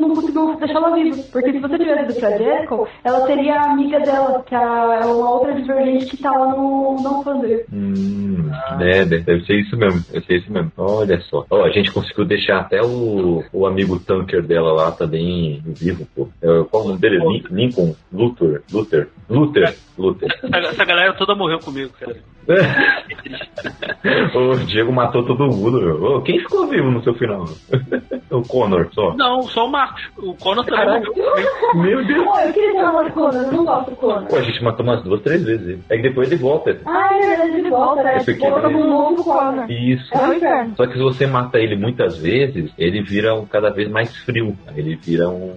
[0.00, 1.16] não conseguiu deixar ela viva.
[1.32, 5.30] Porque se você tivesse ido pra Jericho, ela seria a amiga dela, que é uma
[5.30, 7.64] outra divergente que tá lá no, no alfândega.
[7.72, 8.50] Hum,
[8.80, 10.70] é, deve ser isso mesmo, deve ser isso mesmo.
[10.76, 11.44] Olha só.
[11.50, 16.28] Ó, a gente conseguiu deixar até o, o amigo tanker dela lá também vivo, pô.
[16.42, 17.18] É, qual o nome dele?
[17.18, 17.94] Lin- Lincoln?
[18.12, 18.62] Luther?
[18.72, 19.08] Luther?
[19.28, 19.74] Luther?
[19.98, 20.28] Luther.
[20.54, 22.16] Essa, galera toda morreu comigo, cara.
[24.34, 26.22] o Diego matou todo mundo, meu.
[26.22, 27.44] Quem ficou vivo no seu final?
[28.30, 29.14] o Connor só.
[29.16, 30.02] Não, só o Marcos.
[30.16, 31.06] O Conan também Caraca.
[31.10, 31.82] morreu comigo.
[31.82, 32.24] Meu Deus.
[32.24, 34.24] Pô, eu queria ter uma Conan, eu não gosto do Conan.
[34.26, 35.82] Pô, a gente matou umas duas, três vezes ele.
[35.90, 36.78] Aí depois ele volta.
[36.86, 38.14] Ah, é verdade, ele volta, né?
[38.16, 39.66] É porque Volta ele- com um novo Conan.
[39.68, 40.14] Isso.
[40.16, 40.74] É o inferno.
[40.76, 44.56] Só que se você mata ele muitas vezes, ele vira um cada vez mais frio.
[44.74, 45.47] Ele vira um,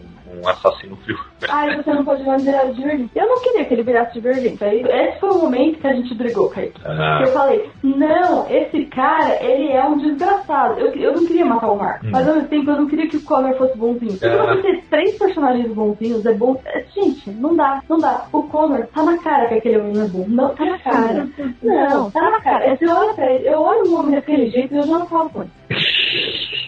[0.43, 1.17] um assassino frio.
[1.49, 3.09] Ai, você não pode mais virar de verdinho.
[3.15, 4.21] Eu não queria que ele virasse.
[4.61, 6.79] Aí, esse foi o momento que a gente brigou, Kaique.
[6.85, 7.19] Ah.
[7.21, 10.79] Eu falei, não, esse cara, ele é um desgraçado.
[10.79, 12.05] Eu, eu não queria matar o Marco.
[12.07, 14.11] Mas ao mesmo tempo eu não queria que o Connor fosse bonzinho.
[14.11, 14.55] Porque Ah.
[14.55, 16.59] você ter três personagens bonzinhos é bom.
[16.65, 18.25] é, Gente, não dá, não dá.
[18.33, 20.25] O Connor tá na cara que aquele homem é bom.
[20.27, 21.27] Não, tá na cara.
[21.63, 22.75] Não, tá na cara.
[22.75, 25.29] Você olha pra ele, eu olho um homem daquele jeito e eu já não falo
[25.29, 25.51] com ele.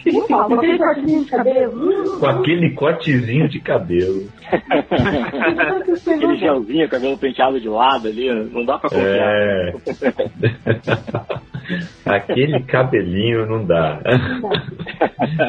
[0.04, 2.18] Com aquele cortezinho de cabelo.
[2.18, 4.28] Com aquele cortezinho de cabelo.
[6.14, 9.32] Aquele gelzinho, cabelo penteado de lado ali, não dá pra confiar.
[9.32, 9.74] É.
[12.04, 14.00] Aquele cabelinho não dá.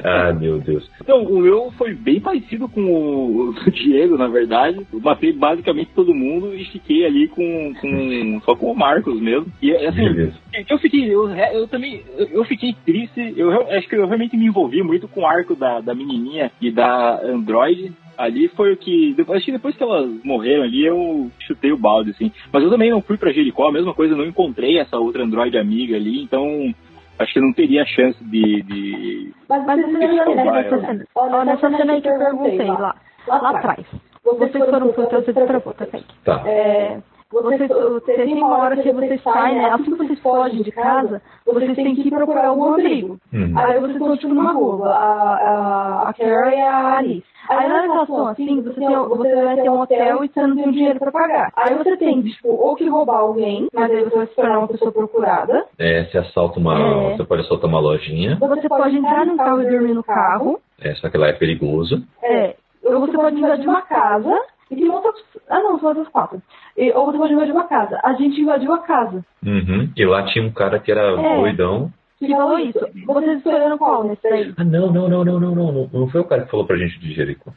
[0.03, 0.89] ah, meu Deus.
[1.01, 4.85] Então, o meu foi bem parecido com o do Diego, na verdade.
[4.91, 9.47] Eu matei basicamente todo mundo e fiquei ali com, com só com o Marcos mesmo.
[9.61, 10.35] E assim, Beleza.
[10.69, 13.33] eu fiquei, eu, eu também, eu, fiquei triste.
[13.35, 13.51] Eu
[13.85, 17.21] acho que eu realmente me envolvi muito com o arco da, da menininha e da
[17.23, 17.93] Android.
[18.17, 19.13] Ali foi o que.
[19.15, 22.31] Depois, acho que depois que elas morreram ali, eu chutei o balde, assim.
[22.51, 25.57] Mas eu também não fui pra Jericó, a mesma coisa, não encontrei essa outra Android
[25.57, 26.73] amiga ali, então
[27.19, 28.61] acho que eu não teria chance de.
[28.63, 29.33] de...
[29.49, 30.87] Mas, mas nessa né?
[30.87, 31.05] cena.
[31.13, 32.95] Olha, nessa cena aí que eu perguntei lá,
[33.27, 33.85] lá atrás.
[34.23, 36.15] Vocês foram pro você destravou, tá Kaique?
[36.23, 36.41] Tá.
[36.47, 36.97] É,
[37.31, 39.69] vocês, vocês tem uma hora que vocês saem, né?
[39.71, 43.17] Assim que vocês fogem de casa, vocês têm que ir procurar algum abrigo.
[43.33, 43.53] Hum.
[43.57, 47.35] Aí vocês estão tipo numa rua, a, a, a Carrie e a Alice.
[47.49, 50.67] Aí na estão assim, você, tem, você vai ter um hotel e você não tem
[50.67, 51.51] o dinheiro pra pagar.
[51.55, 54.67] Aí você tem, tipo, ou que roubar alguém, mas aí você vai se tornar uma
[54.67, 55.65] pessoa procurada.
[55.77, 56.79] É, você assalta uma.
[56.79, 57.15] É.
[57.15, 58.37] Você pode assaltar uma lojinha.
[58.41, 60.59] Ou você pode entrar num carro e dormir no carro.
[60.81, 62.03] É, só que lá é perigoso.
[62.23, 62.55] É.
[62.83, 64.35] Ou você pode invadir uma casa.
[64.71, 65.15] E tem outras.
[65.49, 66.41] Ah, não, são outras quatro.
[66.75, 67.99] E- ou você pode invadir uma casa.
[68.03, 69.23] A gente invadiu a casa.
[69.45, 69.89] Uhum.
[69.95, 71.35] E lá tinha um cara que era É.
[71.37, 71.91] doidão.
[72.17, 72.79] Que falou isso.
[73.05, 74.53] Vocês escolheram qual nesse daí?
[74.57, 75.89] Ah, não, não, não, não, não, não, não.
[75.93, 77.51] Não foi o cara que falou pra gente de Jericó.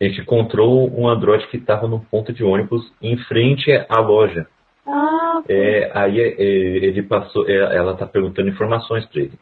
[0.00, 4.46] A gente encontrou um androide que estava no ponto de ônibus em frente à loja.
[4.86, 6.42] Ah, É, aí é, é,
[6.86, 9.32] ele passou, é, ela tá perguntando informações pra ele.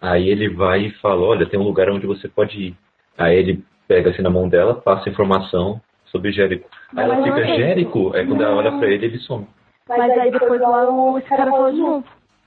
[0.00, 2.76] Aí ele vai e fala, olha, tem um lugar onde você pode ir.
[3.18, 6.68] Aí ele pega assim na mão dela, passa informação sobre Jérico.
[6.96, 7.56] Aí ela fica, não é ele.
[7.62, 8.12] Jérico?
[8.14, 9.46] Aí quando ela olha pra ele, ele some.
[9.88, 12.04] Mas aí depois lá o- esse cara falou de novo.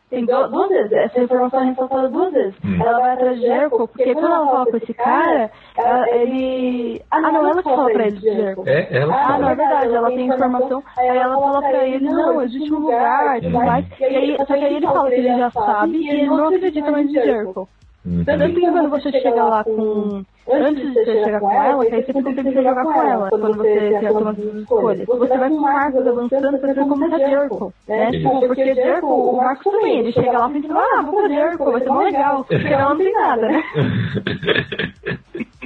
[0.10, 0.92] Tem du- duas vezes.
[0.92, 2.56] Essa informação é reforçada duas vezes.
[2.66, 2.80] Hum.
[2.84, 7.02] Ela vai atrás de Jericho, porque quando ela fala com esse cara, ela- ele.
[7.12, 8.64] Ah, não, ela que fala pra ele de Jericho.
[8.66, 9.38] É, ela Ah, fala.
[9.40, 13.38] não, é verdade, ela tem informação, aí ela fala pra ele, não, existe um lugar
[13.38, 13.86] e tudo mais.
[14.00, 16.92] E aí, só que aí ele fala que ele já sabe e ele não acredita
[16.92, 17.68] mais em Jericho.
[18.06, 18.24] Uhum.
[18.26, 20.24] Tanto que quando você chega lá com.
[20.52, 23.58] Antes de você chegar com ela, que aí você fica tentando jogar com ela, quando
[23.58, 25.06] você tem as suas escolhas.
[25.06, 27.74] Você vai com o Marcos avançando, você como tá Jericho.
[27.88, 28.12] Né?
[28.12, 31.82] Tipo, porque Jericho, o Marcos também, ele chega lá pensando, ah, vou pra Jericho, vai
[31.82, 32.46] ser mó legal.
[32.50, 33.64] Chega lá não tem nada, né?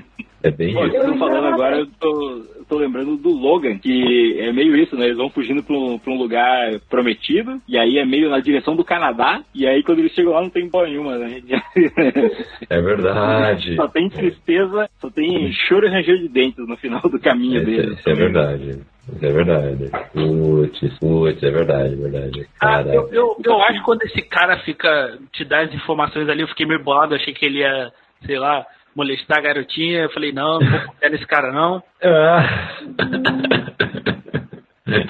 [0.44, 0.98] É bem Pô, isso.
[0.98, 4.94] eu tô falando agora, eu tô, eu tô lembrando do Logan, que é meio isso,
[4.98, 5.06] né?
[5.06, 8.76] Eles vão fugindo pra um, pra um lugar prometido, e aí é meio na direção
[8.76, 11.42] do Canadá, e aí quando eles chegam lá não tem porra nenhuma, né?
[12.70, 13.76] É verdade.
[13.76, 17.66] só tem tristeza, só tem choro e ranger de dentes no final do caminho Isso,
[17.66, 18.00] deles.
[18.00, 18.70] isso é verdade.
[19.16, 19.92] Isso é verdade.
[20.14, 22.48] Putz, putz, é verdade, é verdade.
[22.60, 26.28] Ah, Cara, eu, eu, eu acho que quando esse cara fica te dá as informações
[26.30, 27.92] ali, eu fiquei meio bolado, achei que ele ia,
[28.26, 28.66] sei lá,
[28.96, 30.02] molestar a garotinha.
[30.02, 31.84] Eu falei, não, não vou confiar nesse cara, não.
[32.06, 32.44] Ah.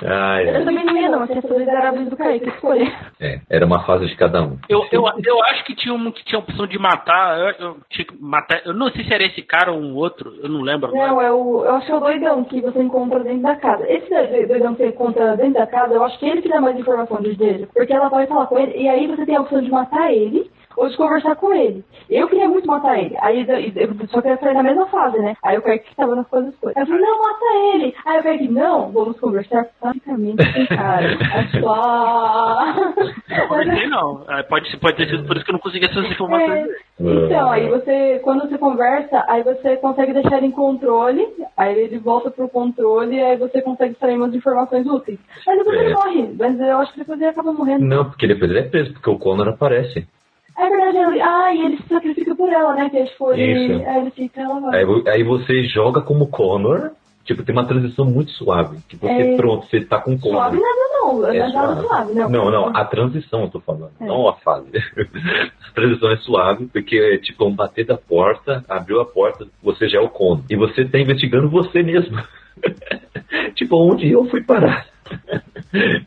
[0.06, 2.94] Ai, Eu também não ia não, assim, essas miseráveis do Kaique escolher.
[3.20, 4.58] É, era uma fase de cada um.
[4.70, 7.40] Eu, eu, eu acho que tinha um que tinha a opção de matar.
[7.40, 8.62] Eu, eu tinha que matar.
[8.66, 11.08] Eu não sei se era esse cara ou um outro, eu não lembro agora.
[11.08, 13.86] Não, é o, eu acho que é o doidão que você encontra dentro da casa.
[13.92, 14.10] Esse
[14.46, 17.22] doidão que você encontra dentro da casa, eu acho que ele que dá mais informação
[17.22, 17.68] de dele.
[17.74, 20.52] Porque ela vai falar com ele, e aí você tem a opção de matar ele
[20.78, 21.84] ou de conversar com ele.
[22.10, 23.16] Eu queria muito matar ele.
[23.22, 25.36] Aí eu, eu só queria sair na mesma fase, né?
[25.44, 26.78] Aí o Kaique tava nas coisas coisas.
[26.78, 27.96] Aí eu falei, não, mata ele.
[28.06, 31.08] Aí o Kaique, não, vamos conversar francamente com o cara.
[31.34, 32.64] Aí, só...
[33.90, 34.24] Não.
[34.28, 36.68] Ah, Pode, pode ter sido por isso que eu não consegui essas informações.
[36.68, 41.28] É, então, aí você, quando você conversa, aí você consegue deixar ele em controle,
[41.58, 45.20] aí ele volta pro controle, aí você consegue extrair umas informações úteis.
[45.46, 45.84] Mas depois É.
[45.86, 47.86] ele morre, mas eu acho que depois ele acaba morrendo.
[47.86, 50.06] Não, porque depois ele é preso, porque o Connor aparece.
[50.58, 52.90] É verdade, ele, ah, e ele se sacrifica por ela, né?
[52.90, 53.90] Que ele, tipo, ele, Isso.
[53.90, 54.80] aí ele fica, ela vai.
[54.84, 56.92] Aí, aí você joga como Connor,
[57.26, 58.78] tipo, tem uma transição muito suave.
[58.88, 59.36] Que você, É.
[59.36, 60.42] pronto, você tá com Connor.
[60.42, 61.82] Suave nada não, É é nada suave.
[61.88, 62.30] suave, não.
[62.30, 64.06] Não, não, a transição eu tô falando, É.
[64.06, 64.70] não a fase.
[65.70, 69.90] a transição é suave, porque é tipo um bater da porta, abriu a porta, você
[69.90, 70.44] já é o Connor.
[70.50, 72.16] E você tá investigando você mesmo.
[73.56, 74.86] tipo, onde eu fui parar?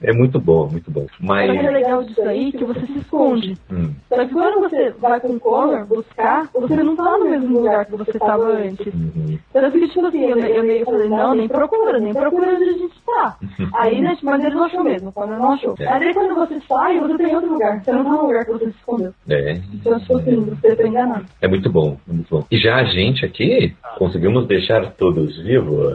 [0.03, 1.07] É muito bom, muito bom.
[1.21, 1.47] Mas.
[1.53, 3.57] Só que é legal disso aí que você se esconde.
[3.71, 7.59] Hum, Só que quando você vai com o Connor buscar, você não tá no mesmo
[7.59, 8.87] lugar que você tava antes.
[8.95, 9.37] uhum.
[9.53, 12.73] Tanto que, tipo assim, eu, eu meio falei, não, nem procura, nem procura onde a
[12.73, 13.37] gente tá.
[13.75, 15.75] Aí, né, mas ele não achou mesmo, quando não achou.
[15.81, 15.87] É.
[15.89, 17.83] Aí quando você sai, você tem outro lugar.
[17.83, 19.13] Você não tá no lugar que você se escondeu.
[19.29, 21.27] É, Então, tipo assim, você foi enganado.
[21.43, 22.45] é muito bom, é muito bom.
[22.51, 25.93] E já a gente aqui conseguimos deixar todos vivos.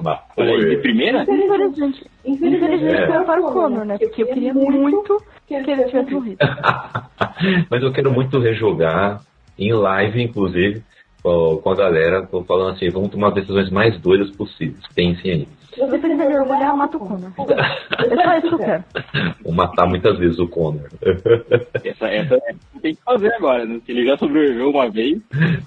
[0.00, 1.22] Uma Olha aí, de primeira?
[1.22, 2.06] Infelizmente.
[2.24, 3.06] Infelizmente É.
[3.06, 3.98] foi para o Connor, né?
[3.98, 6.38] Porque eu queria muito que ele tivesse morrido.
[7.70, 9.20] Mas eu quero muito rejogar
[9.58, 10.82] em live, inclusive,
[11.22, 14.82] com a galera, tô falando assim, vamos tomar as decisões mais doidas possíveis.
[14.94, 15.48] Pensem aí.
[15.72, 17.30] Se você quiser me orgulhar, mata o Connor.
[17.38, 18.84] É só isso que eu quero.
[19.42, 20.88] Vou matar muitas vezes o Connor.
[21.84, 23.80] Essa, essa é- tem que fazer agora, né?
[23.88, 25.22] Ele já sobreviveu uma vez.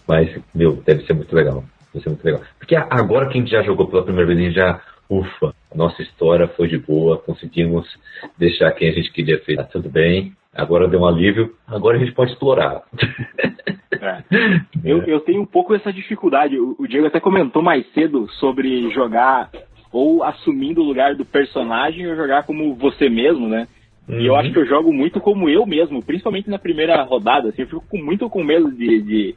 [0.08, 1.64] Mas, meu, deve ser muito legal.
[1.96, 2.42] Deve ser muito legal.
[2.60, 5.78] Porque agora que a gente já jogou pela primeira vez, a gente já, ufa, a
[5.78, 7.88] nossa história foi de boa, conseguimos
[8.38, 9.60] deixar quem a gente queria feito.
[9.60, 12.84] Tá tudo bem, agora deu um alívio, agora a gente pode explorar.
[14.02, 14.24] É.
[14.84, 16.60] Eu, eu tenho um pouco essa dificuldade.
[16.60, 19.50] O, o Diego até comentou mais cedo sobre jogar
[19.92, 23.68] ou assumindo o lugar do personagem ou jogar como você mesmo, né?
[24.08, 24.40] E eu Uhum.
[24.40, 27.50] acho que eu jogo muito como eu mesmo, principalmente na primeira rodada.
[27.50, 29.36] Assim, eu fico muito com medo de, de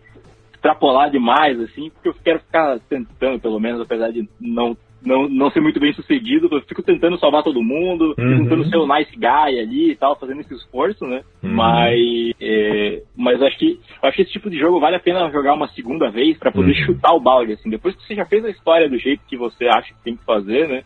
[0.58, 5.50] extrapolar demais, assim, porque eu quero ficar tentando, pelo menos, apesar de não, não, não
[5.50, 8.42] ser muito bem sucedido, eu fico tentando salvar todo mundo, Uhum.
[8.42, 11.22] tentando ser o nice guy ali e tal, fazendo esse esforço, né?
[11.42, 11.50] Uhum.
[11.54, 15.54] Mas, é, mas acho que acho que esse tipo de jogo vale a pena jogar
[15.54, 16.86] uma segunda vez pra poder Uhum.
[16.86, 17.70] chutar o balde, assim.
[17.70, 20.24] Depois que você já fez a história do jeito que você acha que tem que
[20.24, 20.82] fazer, né?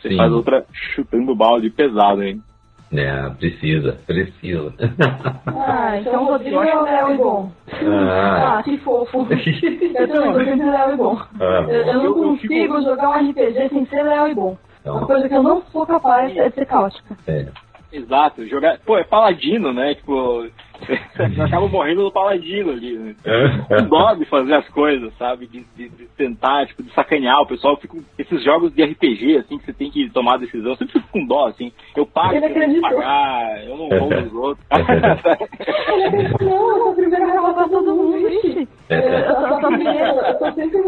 [0.00, 0.16] Você Sim.
[0.16, 2.40] faz outra chutando o balde pesado, hein?
[2.94, 4.74] É, precisa, precisa.
[5.46, 7.50] Ah, então o Rodrigo é o Léo e bom.
[7.72, 8.58] Ah.
[8.58, 9.26] Ah, que fofo.
[9.32, 11.18] Eu também sou sempre Léo e bom.
[11.40, 14.58] Ah, Eu, eu não eu consigo jogar um RPG sem ser Léo e bom.
[14.80, 14.96] Então.
[14.98, 17.16] Uma coisa que eu não sou capaz é de ser caótica.
[17.26, 17.46] é.
[17.92, 18.78] Exato, jogar.
[18.86, 19.94] Pô, é paladino, né?
[19.94, 20.46] Tipo,
[21.44, 23.14] acaba morrendo no paladino ali, né?
[23.68, 25.46] Com dó de fazer as coisas, sabe?
[25.46, 27.74] De, de- de tentar, tipo, de sacanear o pessoal.
[27.74, 30.92] Eu fico, esses jogos de RPG, assim, que você tem que tomar decisão, eu sempre
[30.94, 31.72] fico com dó, assim.
[31.96, 32.90] Eu pago, eu que acreditou.
[32.90, 34.66] pagar, eu não vou dos outros.
[36.40, 38.16] Não, eu sou a primeira a roubar todo mundo.
[38.18, 40.78] Eu, eu sou a primeira, eu sou sempre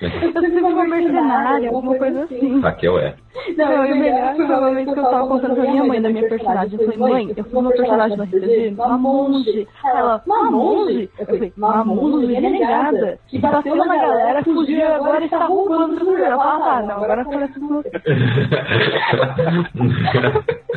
[0.00, 0.24] uma...
[0.24, 2.60] Eu sempre uma mercenária, alguma coisa assim.
[2.60, 3.14] Raquel é.
[3.56, 6.10] Não, e o melhor foi uma vez que eu tava contando pra minha mãe da
[6.10, 6.78] minha personagem.
[6.78, 9.68] Eu falei, mãe, eu fui uma personagem no RPG, uma monge.
[9.84, 11.10] Ela, uma monge?
[11.18, 16.04] Eu falei, uma monge renegada, que bateu na galera, fugiu e agora está roubando do
[16.04, 16.32] lugar.
[16.32, 17.90] Ela fala, ah, não, agora parece que você.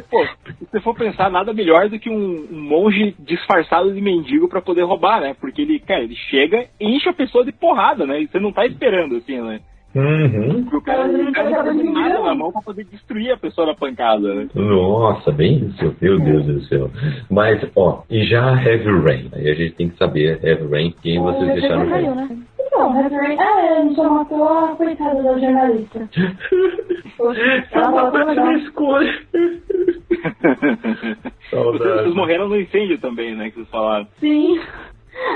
[0.09, 4.47] Pô, se você for pensar, nada melhor do que um, um monge disfarçado de mendigo
[4.47, 5.35] pra poder roubar, né?
[5.39, 8.21] Porque ele, cara, ele chega e enche a pessoa de porrada, né?
[8.21, 9.59] E você não tá esperando, assim, né?
[9.93, 10.65] Uhum.
[10.71, 12.23] O cara, ele o cara tá nada brincando.
[12.23, 14.47] na mão pra poder destruir a pessoa na pancada, né?
[14.55, 16.89] Nossa, bem isso, meu Deus do céu.
[17.29, 19.29] Mas, ó, e já Heavy Rain?
[19.33, 22.15] Aí a gente tem que saber, Heavy Rain, quem vocês Você deixaram ver.
[22.15, 22.37] né?
[22.71, 23.41] Não, referente.
[23.41, 26.09] Ah, a gente já matou a coitada da jornalista.
[27.73, 28.51] Ela tão legal.
[28.53, 29.19] escolha.
[31.51, 33.49] Vocês, vocês morreram no incêndio também, né?
[33.49, 34.07] Que vocês falaram.
[34.19, 34.57] Sim.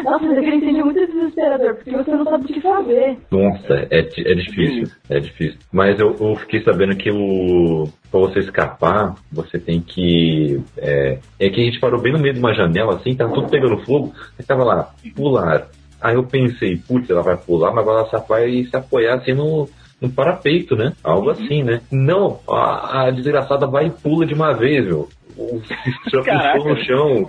[0.04, 3.18] Nossa, mas aquele incêndio é muito desesperador, porque você não sabe o que fazer.
[3.32, 5.60] Nossa, é, é difícil, é difícil.
[5.72, 10.62] Mas eu, eu fiquei sabendo que o pra você escapar, você tem que.
[10.78, 13.50] É, é que a gente parou bem no meio de uma janela, assim, tava tudo
[13.50, 15.68] pegando fogo, e tava lá, pular.
[16.02, 19.68] Aí eu pensei, putz, ela vai pular, mas ela só vai se apoiar assim no,
[20.00, 20.94] no parapeito, né?
[21.04, 21.82] Algo assim, né?
[21.92, 25.10] Não, a, a desgraçada vai e pula de uma vez, meu.
[25.38, 25.62] O
[26.10, 26.54] já Caraca.
[26.58, 27.26] pisou no chão.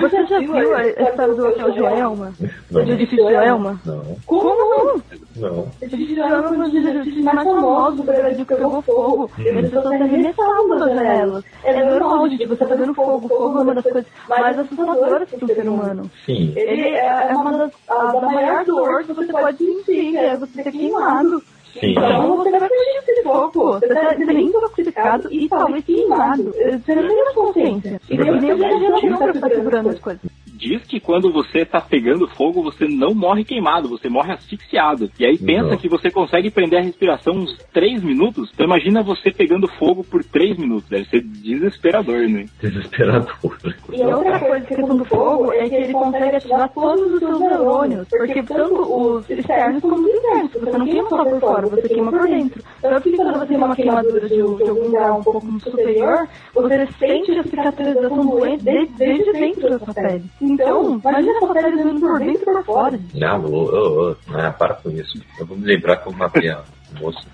[0.00, 2.32] Você já viu a história do Hotel Joelma?
[2.70, 3.80] Não, Do edifício Joelma?
[3.84, 5.02] não, Como não?
[5.36, 5.58] não.
[5.60, 9.30] O edifício Joelma foi um dos edifícios mais famosos do Brasil que pegou fogo.
[9.38, 11.44] E as pessoas se arremessavam das janelas.
[11.64, 13.28] É normal, gente, você tá pegando fogo.
[13.28, 16.10] Fogo é uma das coisas mais assustadoras para um ser humano.
[16.26, 16.52] Sim.
[16.56, 20.36] Ele é é uma das a, da maior dor que você pode sentir, que é
[20.36, 21.42] você ser queimado.
[21.80, 21.90] Sim.
[21.90, 23.72] Então você vai curtir esse fogo.
[23.72, 26.44] Você tá sendo intoxicado e talvez queimado.
[26.44, 28.00] Você não tem mais consciência.
[28.08, 30.43] E nem nem o imaginação pra ficar segurando as coisas.
[30.54, 35.10] Diz que quando você tá pegando fogo, você não morre queimado, você morre asfixiado.
[35.18, 35.76] E aí pensa Não.
[35.76, 38.50] que você consegue prender a respiração uns 3 minutos.
[38.54, 40.88] Então imagina você pegando fogo por 3 minutos.
[40.88, 42.46] Deve ser desesperador, né?
[42.60, 43.56] Desesperador.
[43.92, 47.40] E a outra coisa que do fogo é que ele consegue ativar todos os seus
[47.40, 48.08] neurônios.
[48.08, 50.52] Porque tanto os externos como os internos.
[50.52, 52.62] Você não queima só por fora, você queima por dentro.
[52.80, 56.86] Tanto que quando você tem uma queimadura de, de algum grau um pouco superior, você
[56.98, 60.24] sente a cicatrização doente desde, desde dentro da sua pele.
[60.44, 63.00] Então, imagina a pele doendo por dentro e por fora.
[63.14, 65.18] Não, ô, ô, ô, ah, para com isso.
[65.38, 66.62] Eu vou me lembrar eu matei a
[67.00, 67.26] moça.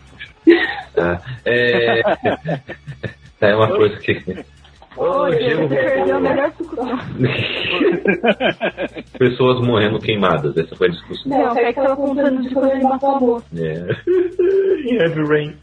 [0.96, 2.02] Ah, é...
[3.40, 4.44] É uma coisa que.
[4.96, 6.98] Hoje você perdeu a melhor discussão.
[9.18, 11.30] Pessoas morrendo queimadas, essa foi a discussão.
[11.30, 13.46] Não, é que tava contando de quando ele matou a moça.
[13.56, 13.86] É.
[14.90, 15.54] Heavy Rain.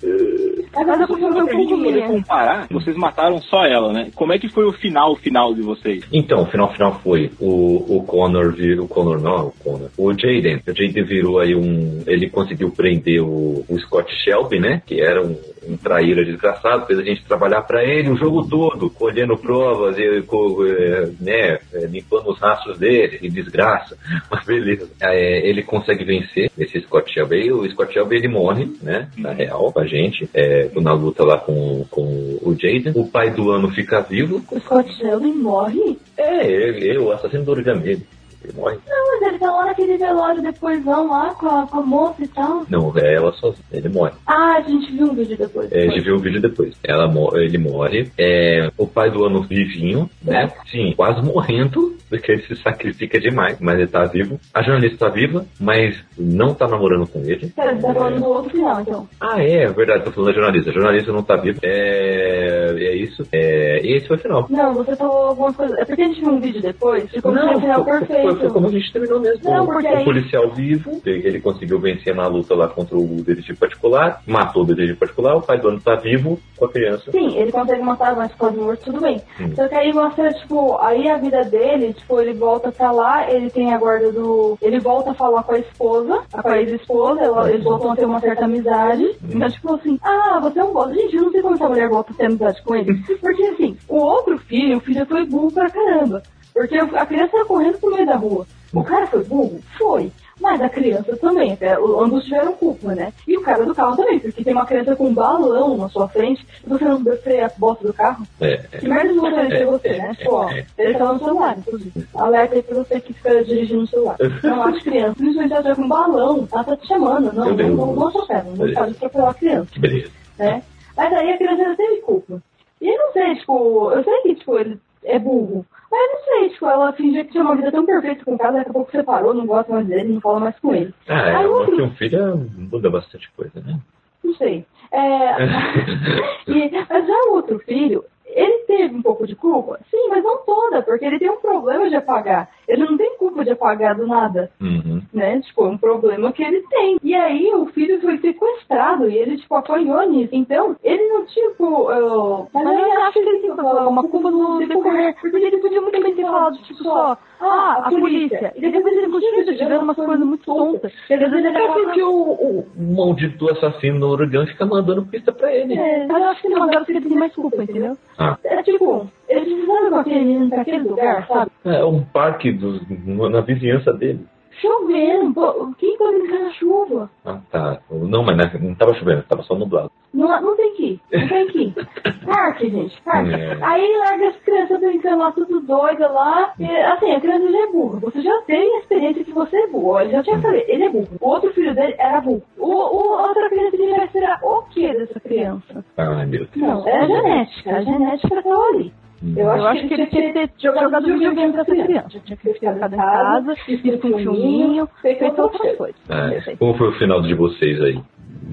[0.73, 4.09] Mas eu Pra gente poder comparar, vocês mataram só ela, né?
[4.15, 6.05] Como é que foi o final, final de vocês?
[6.11, 10.11] Então, o final final foi o, o Connor vir, o Connor não, o Connor, o
[10.11, 10.61] Jaden.
[10.67, 14.81] O Jaden virou aí um, ele conseguiu prender o, o Scott Shelby, né?
[14.85, 15.35] Que era um,
[15.67, 20.03] um traíra desgraçado, fez a gente trabalhar pra ele o jogo todo, colhendo provas e
[20.03, 23.97] é, né, é, limpando os rastros dele, que desgraça.
[24.31, 24.89] Mas beleza.
[25.01, 27.51] É, ele consegue vencer esse Scott Shelby.
[27.51, 29.09] O Scott Shelby ele morre, né?
[29.17, 32.03] Na real, com a gente, é, na luta lá com, com
[32.41, 32.93] o Jaden.
[32.95, 34.43] O pai do ano fica vivo.
[34.51, 35.97] O Scott Sheldon morre?
[36.17, 38.05] É, ele, ele, o assassino do origami.
[38.47, 38.77] Ele, morre.
[38.87, 42.27] Não, mas ele tá lá naquele velório depoisão lá com a, com a moça e
[42.27, 42.65] tal.
[42.69, 43.65] Não, é ela sozinha.
[43.71, 44.13] Ele morre.
[44.25, 45.71] Ah, a gente viu um vídeo depois.
[45.71, 46.75] É, a gente viu o vídeo depois.
[46.83, 48.09] Ela, ele morre.
[48.17, 50.51] É, o pai do ano vivinho, né?
[50.71, 54.39] Sim, quase morrendo, porque ele se sacrifica demais, mas ele tá vivo.
[54.53, 57.49] A jornalista tá viva, mas não tá namorando com ele.
[57.49, 59.07] Pera, tá falando do outro final, então.
[59.19, 60.69] Ah, é, é verdade, tô falando da jornalista.
[60.69, 61.59] A jornalista não tá viva.
[61.63, 63.23] É, é isso.
[63.31, 64.47] É, e esse foi o final.
[64.49, 65.77] Não, você falou algumas coisas.
[65.77, 68.21] É porque a gente viu um vídeo depois de como foi o final perfeito.
[68.21, 69.49] foi, foi como a gente terminou mesmo.
[69.49, 74.21] Não, porque o policial vivo, ele conseguiu vencer na luta lá contra o detetive particular,
[74.25, 77.11] matou o detetive particular, o pai do ano tá vivo com a criança.
[77.11, 79.21] Sim, ele consegue matar, mas quase morto, tudo bem.
[79.39, 79.55] Hum.
[79.55, 83.49] Só que aí mostra, tipo, aí a vida dele, tipo, ele volta pra lá, ele
[83.49, 84.57] tem a guarda do.
[84.61, 88.05] Ele volta a falar com a esposa, com a ex-esposa, ela- eles voltam a ter
[88.05, 89.03] uma certa amizade.
[89.23, 89.29] Hum.
[89.35, 90.93] Então, tipo assim, ah, você não gosta.
[90.93, 92.93] Gente, eu não sei como essa mulher volta a ter amizade com ele.
[93.21, 96.21] Porque assim, o outro filho, o filho foi burro pra caramba.
[96.57, 98.45] Porque a criança tava correndo pro meio da rua.
[98.73, 99.59] O cara foi burro?
[99.77, 100.11] Foi.
[100.39, 103.11] Mas a criança também, o- ambos tiveram culpa, né?
[103.27, 106.07] E o cara do carro também, porque tem uma criança com um balão na sua
[106.07, 108.23] frente e você não freia a bosta do carro.
[108.39, 108.57] É, é.
[108.77, 110.13] Que merda de motorista é você, né?
[110.15, 112.07] Tipo, ó, ele tava no celular, inclusive.
[112.13, 114.15] Alerta aí pra você que fica dirigindo no celular.
[114.43, 115.15] Não acho criança.
[115.15, 117.33] Principalmente ela tiver com um balão, ela tá te chamando.
[117.33, 120.11] Não, não, não, não atropela, não pode atropelar a criança, Que beleza.
[120.37, 120.61] né?
[120.95, 122.39] Mas aí a criança teve culpa.
[122.79, 125.65] E eu não sei, tipo, eu sei que, tipo, ele é burro.
[125.89, 128.37] Mas eu não sei, tipo, ela fingia que tinha uma vida tão perfeita com o
[128.37, 130.93] cara, daqui a pouco separou, não gosta mais dele, não fala mais com ele.
[131.07, 133.79] Ah, é, Aí outro- que um filho muda bastante coisa, né?
[134.23, 134.65] Não sei.
[134.91, 134.97] É,
[136.47, 139.79] e, mas já o outro filho, ele teve um pouco de culpa?
[139.89, 142.49] Sim, mas não toda, porque ele tem um problema de apagar.
[142.67, 145.01] Ele não tem culpa de apagar do nada, Uhum.
[145.13, 145.39] né?
[145.41, 146.97] Tipo, é um problema que ele tem.
[147.01, 150.29] E aí o filho foi sequestrado e ele, tipo, apanhou nisso.
[150.33, 151.91] Então, ele não, tipo.
[151.91, 155.15] eu- Mas eu acho que ele tem uma culpa no decorrer.
[155.21, 157.17] Porque ele podia muito bem ter falado, tipo, só.
[157.39, 158.51] Ah, a polícia.
[158.55, 160.91] E depois ele continua tivendo umas coisas muito tontas.
[161.03, 165.31] Às vezes ele É acaba porque o, o maldito assassino no origami fica mandando pista
[165.31, 165.75] pra ele.
[165.77, 167.95] É, mas eu acho que não, agora porque ele tem mais culpa, entendeu?
[168.19, 168.37] Ah.
[168.43, 169.47] É tipo, eles
[169.89, 171.51] com aquele menino pra aquele lugar, sabe?
[171.65, 172.81] É um parque dos-
[173.29, 174.25] na vizinhança dele.
[174.61, 177.09] Chovendo, pô, quem pode brincar na chuva?
[177.25, 177.79] Ah, tá.
[177.91, 179.91] Não, mas né, não tava chovendo, tava só nublado.
[180.13, 181.75] Não, não tem que ir, não tem que ir.
[182.25, 183.33] Parque, gente, parque.
[183.33, 183.57] É.
[183.61, 186.53] Aí larga as crianças brincando lá, tudo doida lá.
[186.59, 187.99] E, assim, a criança já é burra.
[187.99, 189.99] Você já tem a experiência que você é burro.
[190.01, 191.07] Ele já tinha falado, ele é burro.
[191.21, 192.43] O outro filho dele era burro.
[192.57, 195.85] O, o outra criança que vai ser o que dessa criança?
[195.95, 196.55] Ai, meu Deus.
[196.55, 197.75] Não, é a genética.
[197.75, 198.93] A genética tá ali.
[199.35, 202.19] Eu acho, que ele tinha que ter jogado videogame pra essa criança.
[202.23, 203.55] Tinha que ter ficado em casa,
[204.01, 205.95] com um filminho, feito outras coisas.
[206.09, 206.55] É.
[206.55, 207.99] Como foi o final de vocês aí?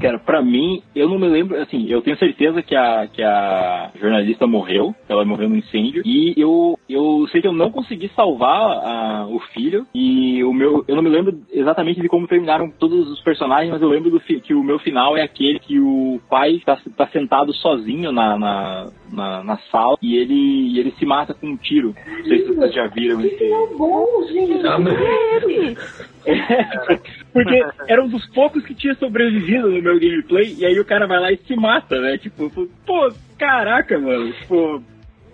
[0.00, 3.90] Cara, pra mim, eu não me lembro, assim, eu tenho certeza que a, que a
[3.98, 8.60] jornalista morreu, ela morreu no incêndio, e eu, eu sei que eu não consegui salvar
[8.84, 13.08] a- o filho, e o meu, eu não me lembro exatamente de como terminaram todos
[13.10, 16.60] os personagens, mas eu lembro do que o meu final é aquele que o pai
[16.64, 21.32] tá, tá sentado sozinho na, na, na, na sala, e ele, e ele se mata
[21.34, 21.94] com um tiro.
[22.18, 24.66] Não sei se vocês já viram Que bom, gente.
[24.66, 26.96] Ah, mas- É.
[27.32, 31.06] Porque era um dos poucos que tinha sobrevivido no meu gameplay, e aí o cara
[31.06, 32.16] vai lá e se mata, né?
[32.18, 32.51] Tipo,
[32.86, 34.32] pô, caraca, mano.
[34.32, 34.82] Tipo.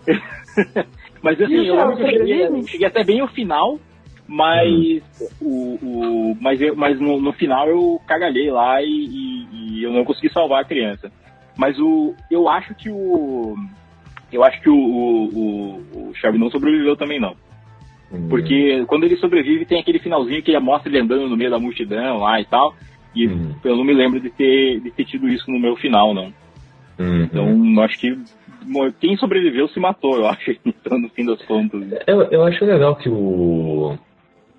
[1.23, 3.79] mas assim, eu eu cheguei, cheguei até bem ao final,
[4.27, 5.03] mas
[5.41, 9.49] o, o mas, eu, mas no, no final eu cagalhei lá e, e-
[9.79, 11.11] e eu não consegui salvar a criança.
[11.57, 13.55] Mas o eu acho que o
[14.33, 17.37] eu acho que o, o, o, o Shelby não sobreviveu também não.
[18.29, 22.19] Porque quando ele sobrevive, tem aquele finalzinho que mostra ele andando no meio da multidão
[22.19, 22.75] lá e tal.
[23.15, 23.55] E Uhum.
[23.65, 26.33] eu não me lembro de ter, de ter tido isso no meu final, não.
[26.99, 27.23] Uhum.
[27.25, 28.17] Então, acho que
[29.01, 30.53] quem sobreviveu se matou, eu acho.
[30.65, 31.83] Então, no fim das contas.
[32.07, 33.97] Eu, eu acho legal que o,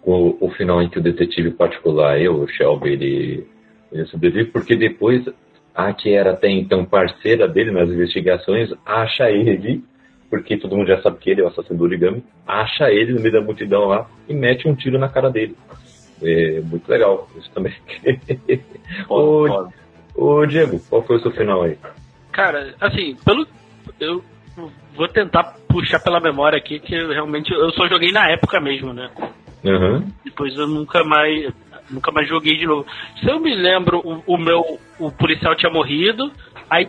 [0.04, 3.48] o, o final em que o detetive particular, eu, o Shelby, ele,
[3.92, 5.26] ele sobrevive, porque depois
[5.74, 9.84] a que era até então parceira dele nas investigações, acha ele,
[10.32, 13.20] porque todo mundo já sabe que ele é o assassino do origami, acha ele no
[13.20, 15.58] meio da multidão lá e mete um tiro na cara dele.
[16.24, 17.74] É muito legal, isso também.
[19.10, 19.68] ô,
[20.16, 21.78] ô, Diego, qual foi o seu final aí?
[22.32, 23.46] Cara, assim, pelo.
[24.00, 24.24] Eu
[24.96, 28.94] vou tentar puxar pela memória aqui, que eu realmente eu só joguei na época mesmo,
[28.94, 29.10] né?
[29.66, 30.08] Uhum.
[30.24, 31.52] Depois eu nunca mais.
[31.90, 32.86] Nunca mais joguei de novo.
[33.20, 34.80] Se eu me lembro, o, o meu.
[34.98, 36.32] O policial tinha morrido.
[36.72, 36.86] Aí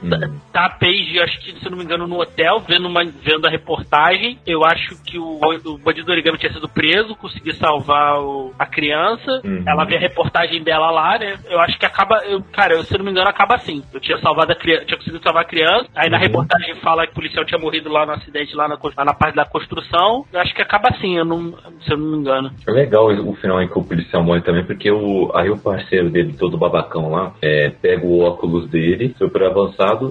[0.53, 3.47] tá, a Paige, acho que, se eu não me engano, no hotel, vendo, uma, vendo
[3.47, 4.39] a reportagem.
[4.47, 9.41] Eu acho que o, o bandido origami tinha sido preso, conseguiu salvar o- a criança.
[9.45, 9.65] Uhum.
[9.67, 11.37] Ela vê a reportagem dela lá, né?
[11.51, 12.19] Eu acho que acaba.
[12.25, 13.83] Eu, cara, eu, se eu não me engano, acaba assim.
[13.93, 15.89] Eu tinha salvado a criança, tinha conseguido salvar a criança.
[15.97, 16.23] Aí na Uhum.
[16.23, 19.35] reportagem fala que o policial tinha morrido lá no acidente, lá na, lá na parte
[19.35, 20.25] da construção.
[20.33, 21.53] Eu acho que acaba assim, eu não,
[21.85, 22.53] se eu não me engano.
[22.69, 26.09] É legal o final em que o policial morre também, porque o, aí o parceiro
[26.11, 29.43] dele, todo babacão lá, é, pega o óculos dele, super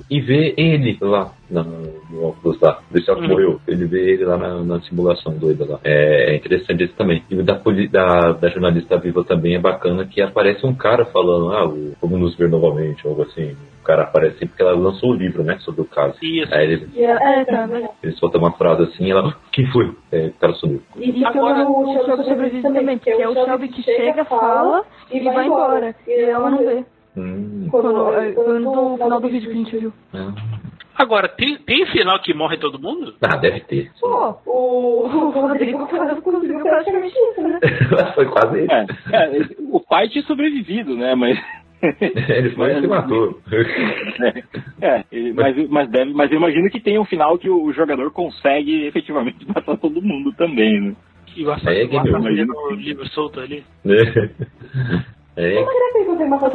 [0.10, 2.80] e vê ele lá na- no óculos lá.
[2.88, 3.30] O policial que Uhum.
[3.30, 3.62] morreu.
[3.68, 5.80] Ele vê ele lá na, na simulação doida lá.
[5.84, 7.24] É, é interessante isso também.
[7.30, 7.54] E o da,
[7.92, 12.18] da, da jornalista viva também é bacana, que aparece um cara falando, ah, o, como
[12.18, 13.56] nos ver novamente, algo assim.
[13.82, 16.16] O cara aparece porque ela lançou o livro, né, sobre o caso.
[16.22, 16.54] Isso.
[16.54, 17.90] Aí ele, É, tá, mas...
[18.04, 19.92] ele solta uma frase assim e ela, quem foi?
[20.12, 20.82] É, o cara sumiu.
[20.98, 24.84] E isso Agora, é o Shelby sobrevive também, que é o Shelby que chega, fala
[25.12, 25.96] e vai embora.
[26.08, 26.86] E ela não vê.
[27.18, 29.94] Hum, Quando, é, quando no final do vídeo que a gente viu.
[30.14, 30.34] ah.
[30.96, 33.16] Agora, tem, tem final que morre todo mundo?
[33.22, 33.92] Ah, deve ter.
[34.00, 35.88] Pô, o, o Rodrigo
[36.22, 37.60] conseguiu praticamente isso, né?
[38.14, 38.72] Foi quase ele.
[38.72, 41.16] É, é, o pai tinha sobrevivido, né?
[41.16, 41.38] Mas.
[42.30, 43.42] Ele foi e se matou.
[44.82, 48.12] É, ele- mas, mas, deve, mas eu imagino que tem um final que o jogador
[48.12, 50.96] consegue efetivamente matar todo mundo também, né?
[51.36, 52.16] E o É, assassino game over.
[52.18, 53.64] assassino livre solto ali.
[53.86, 54.30] É,
[55.36, 55.44] Que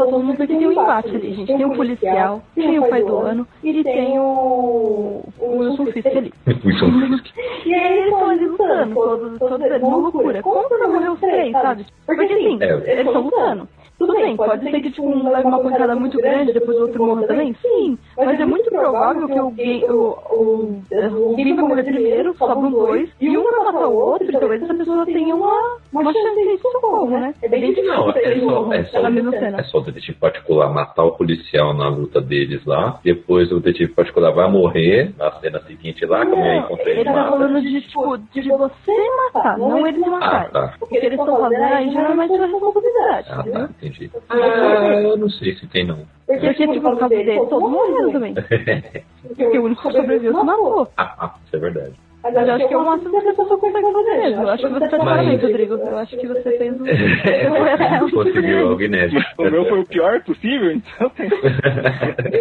[0.04, 0.36] mundo?
[0.36, 1.46] Porque tem um embate ali, gente.
[1.46, 6.32] Tem o policial, tem o pai do ano e tem o, o Wilson Fisk ali.
[6.64, 7.26] Wilson Fisk.
[7.64, 10.42] E aí eles estão ali lutando, todos, todos eles, uma loucura.
[10.42, 11.86] Como pra morrer os três, sabe?
[12.04, 12.92] Porque assim, É.
[12.92, 13.68] eles estão lutando.
[13.98, 17.02] Tudo bem, pode ser que tipo, um leve uma pancada muito grande, depois o outro
[17.06, 17.54] morra também?
[17.62, 20.82] Sim, mas é muito provável que alguém, o, o,
[21.28, 24.74] alguém vai morrer primeiro, sobram dois, e um vai matar o outro, e talvez essa
[24.74, 27.34] pessoa tenha uma, uma chance de socorro, né?
[27.42, 29.60] É bem difícil Não, que é só, é, só, na mesma cena.
[29.60, 33.00] é só o detetive particular matar o policial na luta deles lá.
[33.02, 37.12] Depois o detetive particular vai morrer na cena seguinte lá, como é encontra ele Ele
[37.12, 38.92] tá falando de, tipo, de você
[39.32, 40.50] matar, não eles Ah, matarem.
[40.50, 40.74] tá.
[40.80, 43.70] O que eles estão fazendo aí geralmente é responsabilidade, Ah, tá?
[43.86, 44.10] Entendi.
[44.28, 45.98] Ah, eu não sei se tem não.
[46.26, 48.34] Porque, tipo, no caso dele, todos morreram também.
[49.36, 50.88] Porque o único que sobreviveu se matou.
[50.96, 51.92] Ah, ah, isso é verdade.
[52.22, 54.42] Mas eu acho que é o máximo que essa pessoa consegue fazer mesmo.
[54.42, 55.74] Eu acho que você tá de Mas- parabéns, Rodrigo.
[55.74, 56.84] Eu acho que você fez um...
[58.10, 59.22] Conseguiu algo inédito.
[59.38, 61.12] O meu foi o pior possível, então.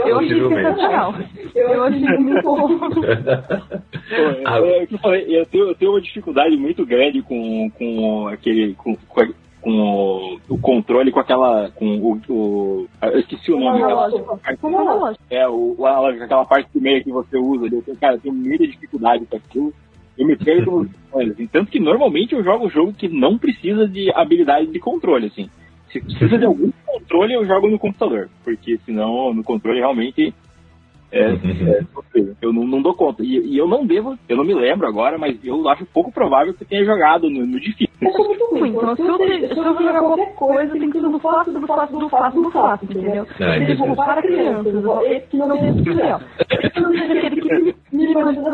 [0.07, 1.13] Eu achei sensacional.
[1.53, 2.67] Eu achei muito bom.
[4.11, 8.27] É, é que eu, falei, eu, tenho, eu tenho uma dificuldade muito grande com, com
[8.29, 8.73] aquele.
[8.75, 11.71] Com, com, a- com o, o controle, com aquela.
[11.71, 12.21] Com o.
[12.29, 13.81] o eu esqueci o nome.
[13.81, 14.39] aquela- Analógico.
[14.61, 15.23] Como analógico.
[15.27, 15.75] É, o,
[16.23, 17.65] aquela parte do meio que você usa.
[17.65, 19.73] Eu, tenho- cara, eu tenho muita dificuldade com aquilo.
[20.15, 20.87] Eu me perco
[21.17, 21.47] assim.
[21.47, 25.49] Tanto que normalmente eu jogo um jogo que não precisa de habilidade de controle, assim.
[25.91, 28.29] Se precisa de algum controle, eu jogo no computador.
[28.43, 30.31] Porque senão no controle realmente
[31.11, 31.83] é, é
[32.41, 33.23] eu não, não dou conta.
[33.23, 36.53] E, e eu não devo, eu não me lembro agora, mas eu acho pouco provável
[36.53, 37.93] que você tenha jogado no, no difícil.
[38.01, 38.71] Eu sou muito ruim.
[38.71, 41.99] Então, se eu, se eu jogar qualquer coisa, tem que ser do fácil, do fácil,
[41.99, 43.25] do fácil, do fácil, entendeu?
[43.29, 43.81] Ah, Se entendi.
[43.81, 44.73] tipo, para crianças,
[45.05, 45.69] esse que não é.
[45.69, 47.75] Esse não seja aquele que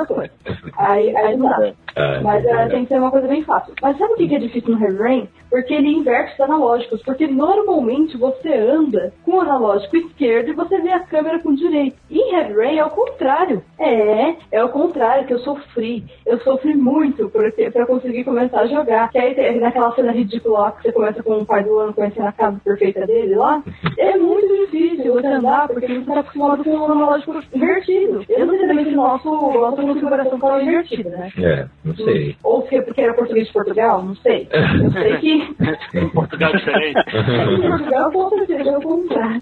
[0.07, 0.31] coisas.
[0.77, 1.73] Aí, aí não dá.
[1.95, 2.71] Ah, Mas é é, verdade.
[2.71, 3.73] tem que ser uma coisa bem fácil.
[3.81, 5.29] Mas sabe o que é difícil no Heavy Rain?
[5.49, 7.01] Porque ele inverte os analógicos.
[7.03, 11.55] Porque normalmente você anda com o analógico esquerdo e você vê a câmera com o
[11.55, 11.97] direito.
[12.09, 13.61] E em Heavy Rain é o contrário.
[13.77, 16.05] É, é o contrário que eu sofri.
[16.25, 19.11] Eu sofri muito pra conseguir começar a jogar.
[19.11, 21.93] Que aí tem naquela cena ridícula lá que você começa com o pai do ano
[21.93, 23.61] conhecendo a casa perfeita dele lá.
[23.97, 28.23] É muito difícil você andar porque você tá acostumado com o analógico invertido.
[28.29, 31.29] Eu não sei também se o nosso, nossa configuração tá invertida, né?
[31.37, 32.35] É, não sei.
[32.43, 34.47] Ou se é porque era português de Portugal, não sei.
[34.51, 35.55] Eu sei que
[36.13, 36.99] Portugal é diferente.
[37.09, 39.41] em Portugal com certeza era o contrário.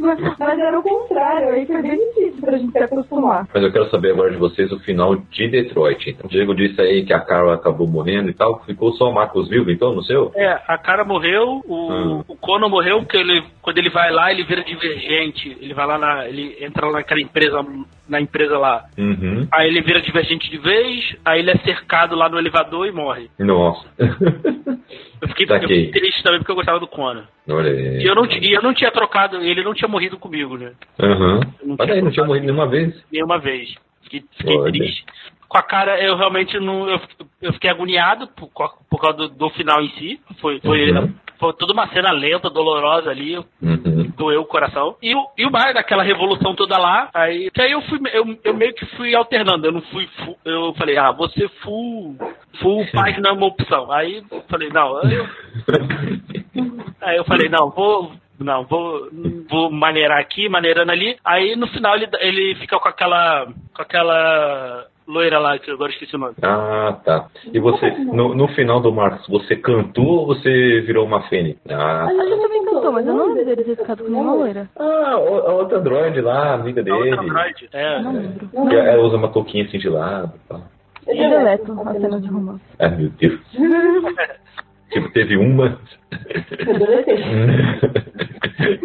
[0.00, 3.46] Mas, mas era o contrário, aí foi bem difícil pra gente se acostumar.
[3.52, 6.10] Mas eu quero saber agora de vocês o final de Detroit.
[6.10, 8.60] Então, o Diego disse aí que a Carla acabou morrendo e tal.
[8.64, 10.32] Ficou só o Marcos vivo, então, no seu?
[10.34, 12.24] É, a cara morreu, o, Hum.
[12.28, 15.56] o Conan morreu porque ele, quando ele vai lá, ele vira divergente.
[15.60, 16.28] Ele vai lá na.
[16.28, 17.64] Ele entra lá naquela empresa,
[18.08, 18.84] na empresa lá.
[18.96, 19.17] Uhum.
[19.52, 23.30] Aí ele vira divergente de vez, aí ele é cercado lá no elevador e morre.
[23.38, 23.86] Nossa.
[25.20, 27.24] Eu fiquei, eu fiquei triste também porque eu gostava do Conan.
[27.48, 30.72] E eu não, e eu não tinha trocado, ele não tinha morrido comigo, né?
[31.00, 31.40] Aham.
[31.64, 33.04] Não Olha aí, não tinha morrido nenhuma vez.
[33.12, 33.74] nenhuma vez.
[34.04, 35.04] Fiquei, fiquei triste.
[35.48, 36.88] Com a cara, eu realmente não.
[36.88, 37.00] Eu,
[37.42, 38.48] eu fiquei agoniado por,
[38.88, 40.20] por causa do, do final em si.
[40.40, 41.12] Foi, foi, Uhum.
[41.38, 43.36] Foi toda uma cena lenta, dolorosa ali.
[43.38, 44.12] Uhum.
[44.16, 44.96] doeu o coração.
[45.00, 48.36] E, o- e o mais daquela revolução toda lá, aí, que aí eu fui, eu,
[48.42, 52.16] eu meio que fui alternando, eu não fui, fu- eu falei, ah, você full,
[52.60, 53.92] full página é uma opção.
[53.92, 55.26] Aí eu falei, não, aí eu,
[57.00, 59.08] aí eu falei, não, vou, não, vou,
[59.48, 61.16] vou maneirar aqui, maneirando ali.
[61.24, 66.14] Aí no final ele, ele fica com aquela, com aquela loira lá, que agora esqueci
[66.14, 66.34] o nome.
[66.42, 67.28] Ah, tá.
[67.52, 71.58] E você, no, no final do Marcos, você cantou ou você virou uma fênix?
[71.70, 74.68] Ah, A gente também cantou, mas eu não lembro dele ter ficado com nenhuma loira.
[74.78, 75.18] ah a
[75.52, 76.96] outra androide lá, amiga A dele.
[77.10, 77.68] outra Android.
[77.72, 78.48] É, Não lembro.
[78.68, 80.62] Que ela usa uma touquinha assim de lado e tal.
[81.06, 82.62] Eu deleto a cena de romance.
[82.78, 83.40] Ah, meu Deus.
[84.92, 85.78] tipo, teve uma.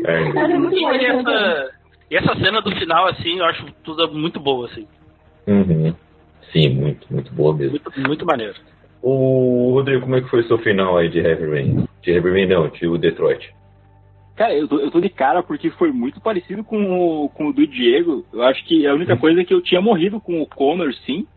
[0.05, 1.71] É muito E essa,
[2.11, 4.87] e essa cena do final, assim, eu acho tudo muito boa, assim.
[5.47, 5.93] Uhum.
[6.51, 7.71] Sim, muito, muito boa mesmo.
[7.71, 8.55] Muito, muito maneiro.
[9.01, 11.87] O Rodrigo, como é que foi o seu final aí de Heavy Rain?
[12.01, 13.53] De Heavy Rain não, de o Detroit.
[14.35, 17.53] Cara, eu tô, eu tô de cara porque foi muito parecido com o, com o
[17.53, 18.25] do Diego.
[18.33, 21.27] Eu acho que a única coisa é que eu tinha morrido com o Connor, sim.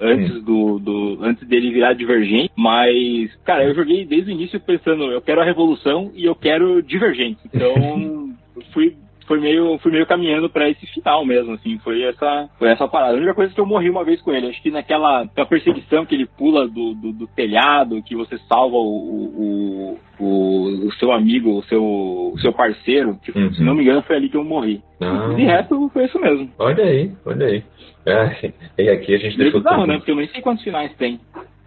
[0.00, 5.04] Antes do, do antes dele virar divergente, mas cara, eu joguei desde o início pensando,
[5.04, 7.38] eu quero a revolução e eu quero divergente.
[7.44, 8.34] Então,
[8.72, 8.96] fui
[9.30, 13.12] foi meio fui meio caminhando pra esse final mesmo, assim, foi essa foi essa parada.
[13.14, 16.04] A única coisa é que eu morri uma vez com ele, acho que naquela, perseguição
[16.04, 21.12] que ele pula do, do, do telhado, que você salva o, o, o, o seu
[21.12, 23.52] amigo, o seu, o seu parceiro, que, Uhum.
[23.54, 24.82] se não me engano foi ali que eu morri.
[25.00, 26.50] Ah, De resto, foi isso mesmo.
[26.58, 27.62] olha aí, olha aí.
[28.04, 28.52] É,
[28.82, 29.96] e aqui a gente Meio deixou bizarro, todo, né?
[29.98, 31.20] Porque eu nem sei quantos finais tem.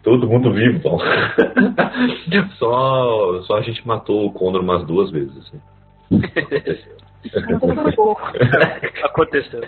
[0.04, 1.00] todo mundo vivo, bom.
[2.60, 5.38] só, só a gente matou o Condor umas duas vezes.
[5.38, 5.62] Assim.
[9.04, 9.62] Aconteceu.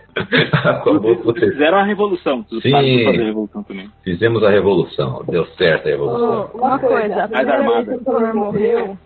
[0.52, 2.46] Acabou, fizeram a revolução.
[2.62, 2.72] Sim.
[3.06, 3.90] fazer a revolução também.
[4.04, 6.50] Fizemos a revolução, deu certo a revolução.
[6.54, 8.98] Oh, Uma coisa, a primeira vez que o Connor morreu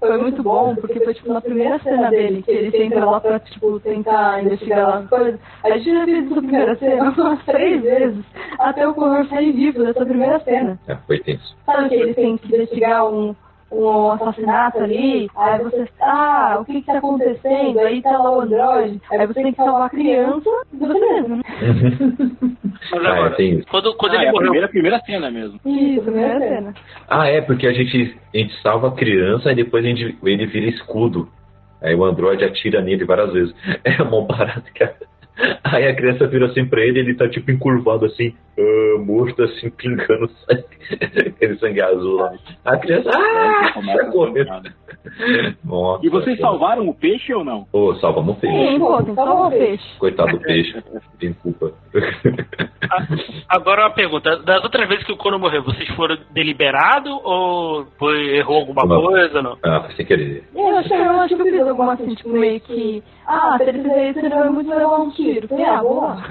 [0.00, 3.40] foi muito bom, porque foi tipo na primeira cena dele, que ele entra lá pra
[3.40, 5.40] tipo, tentar investigar as coisas.
[5.64, 8.24] A gente já fez essa primeira cena umas três vezes,
[8.58, 10.78] até o Connor sair vivo dessa primeira cena.
[10.86, 11.56] É, foi tenso.
[11.66, 13.34] Sabe que eles têm que investigar um,
[13.70, 17.78] um assassinato ali, aí você, ah, o que que tá acontecendo?
[17.80, 21.36] Aí tá lá o androide, aí você tem que salvar a criança de você mesmo,
[21.36, 21.42] né?
[22.90, 23.66] Mas Ah, agora, é, tem isso.
[23.68, 25.60] quando, quando Ah, ele é a morreu, primeira, primeira cena mesmo.
[25.66, 26.74] Isso, primeira cena.
[27.08, 30.46] Ah, é, porque a gente, a gente salva a criança e depois a gente, ele
[30.46, 31.28] vira escudo.
[31.82, 33.54] Aí o Android atira nele várias vezes.
[33.84, 34.96] É mó barato, cara.
[35.64, 39.70] Aí a criança vira assim pra ele ele tá tipo encurvado assim, ah, morto assim,
[39.70, 40.64] pingando sangue.
[41.28, 42.32] Aquele sangue azul lá.
[42.64, 44.50] A criança, ah, sai correndo.
[44.50, 44.62] a-
[45.64, 46.50] Nossa, E vocês cara.
[46.50, 47.66] salvaram o peixe ou não?
[47.72, 48.56] Ô, salvamos o peixe.
[48.56, 49.98] Sim, pô, salvar o peixe.
[49.98, 50.82] Coitado do peixe.
[51.20, 51.72] Tem culpa.
[52.90, 53.06] a-
[53.56, 54.36] agora uma pergunta.
[54.38, 59.02] Das outras vezes que o Cono morreu, vocês foram deliberados ou foi, errou alguma Não.
[59.02, 59.56] coisa não?
[59.64, 60.44] Ah, foi sem querer.
[60.54, 63.02] Eu acho, eu acho que eu fiz alguma assim, tipo, meio que.
[63.30, 65.46] Ah, se ele fizer isso, ele vai muito levar um tiro.
[65.48, 66.24] Falei, ah, lá.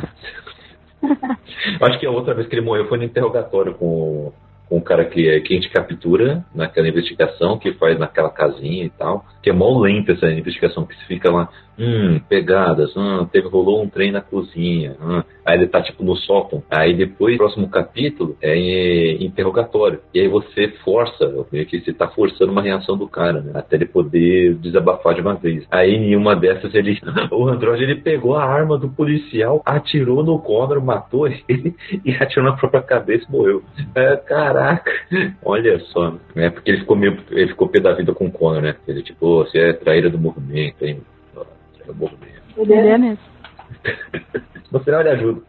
[1.81, 4.33] Acho que a outra vez que ele morreu foi no interrogatório com,
[4.67, 8.83] com o cara que, é- que a gente captura naquela investigação que faz naquela casinha
[8.83, 9.23] e tal.
[9.43, 11.49] Que é mó lenta essa investigação, que você fica lá,
[11.79, 15.23] hum, pegadas, hum, teve, rolou um trem na cozinha, hum.
[15.45, 16.63] aí ele tá tipo no sótão.
[16.69, 19.99] Aí depois, próximo capítulo, é interrogatório.
[20.13, 23.51] E aí você força, meio que você tá forçando uma reação do cara, né?
[23.55, 25.65] Até ele poder desabafar de uma vez.
[25.71, 26.97] Aí em uma dessas ele.
[27.31, 31.43] O Android ele pegou a arma do policial, atirou no Connor, matou ele
[32.05, 33.63] e atirou na própria cabeça e morreu.
[33.93, 34.91] É, caraca,
[35.43, 36.15] olha só.
[36.35, 37.17] É porque ele ficou meio.
[37.31, 38.75] Ele ficou pé da vida com o Connor, né?
[38.87, 41.01] Ele tipo, você é traíra do movimento, hein?
[41.87, 42.41] Traíra do movimento.
[42.57, 43.19] Ele é mesmo.
[44.71, 45.41] No final ele ajuda.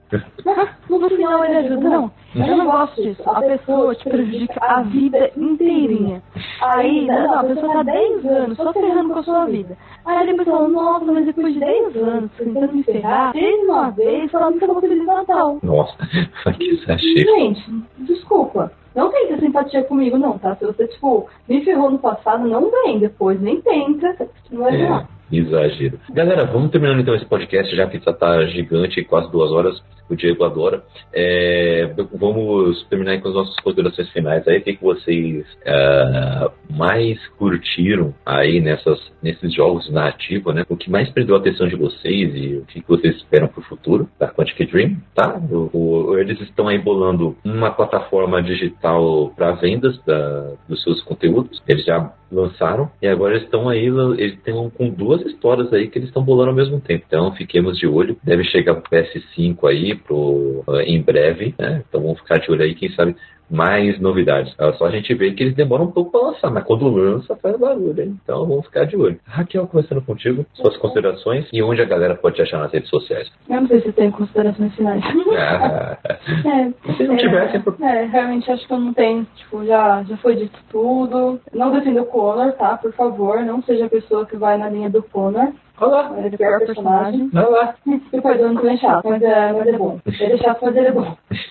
[0.89, 2.11] No final ele ajuda, não.
[2.37, 3.23] Eu não gosto disso.
[3.29, 6.23] A pessoa te prejudica a vida inteirinha.
[6.63, 9.77] Aí, não, a pessoa tá 10 anos só ferrando com a sua vida.
[10.05, 14.31] Aí depois fala, nossa, mas depois de 10 anos tentando me ferrar, fez uma vez,
[14.31, 15.59] falando que eu vou Feliz Natal.
[15.63, 15.97] Nossa,
[16.57, 17.37] que exagero.
[17.37, 18.73] Gente, desculpa.
[18.95, 20.57] Não tenta simpatia comigo, não, tá?
[20.57, 24.29] Se você, tipo, me ferrou no passado, não vem depois, nem tenta.
[24.51, 24.89] Não vai É.
[24.89, 25.09] lá.
[25.31, 25.99] Exagero.
[26.11, 29.83] Galera, vamos terminando então esse podcast, já que já tá gigante, quase duas horas.
[30.09, 30.83] O Diego adora.
[31.13, 34.59] É, vamos terminar com as nossas considerações finais aí.
[34.59, 40.65] O que, que vocês uh, mais curtiram aí nessas, nesses jogos na ativa, né?
[40.67, 43.61] O que mais prendeu a atenção de vocês e o que, que vocês esperam para
[43.61, 45.39] o futuro da Quantic Dream, tá?
[45.51, 51.63] O, o, eles estão aí bolando uma plataforma digital para vendas da, dos seus conteúdos.
[51.69, 56.09] Eles já lançaram e agora estão aí, eles estão com duas histórias aí que eles
[56.09, 57.05] estão bolando ao mesmo tempo.
[57.07, 58.17] Então fiquemos de olho.
[58.23, 61.83] Deve chegar pro PS5 aí pro, uh, em breve, né?
[61.89, 63.17] Então vamos ficar de olho aí, quem sabe
[63.51, 64.55] mais novidades.
[64.59, 67.37] É só a gente vê que eles demoram um pouco para lançar, mas quando lança
[67.37, 68.19] faz barulho, hein?
[68.23, 69.19] Então vamos ficar de olho.
[69.27, 73.31] Raquel, começando contigo, suas considerações e onde a galera pode te achar nas redes sociais.
[73.49, 75.03] Eu não sei se tem considerações finais.
[75.37, 79.27] Ah, é, se não tivesse, é, é, realmente acho que eu não tenho.
[79.37, 81.41] Tipo, já, já foi dito tudo.
[81.53, 82.77] Não defenda o Connor, tá?
[82.77, 85.53] Por favor, não seja a pessoa que vai na linha do Connor.
[85.81, 86.13] Olá.
[86.17, 87.31] Ele é o pior personagem.
[87.35, 87.75] Olá.
[88.11, 90.01] Depois eu não é chato, mas é, mas é bom.
[90.07, 91.17] Ele é chato, mas ele é bom.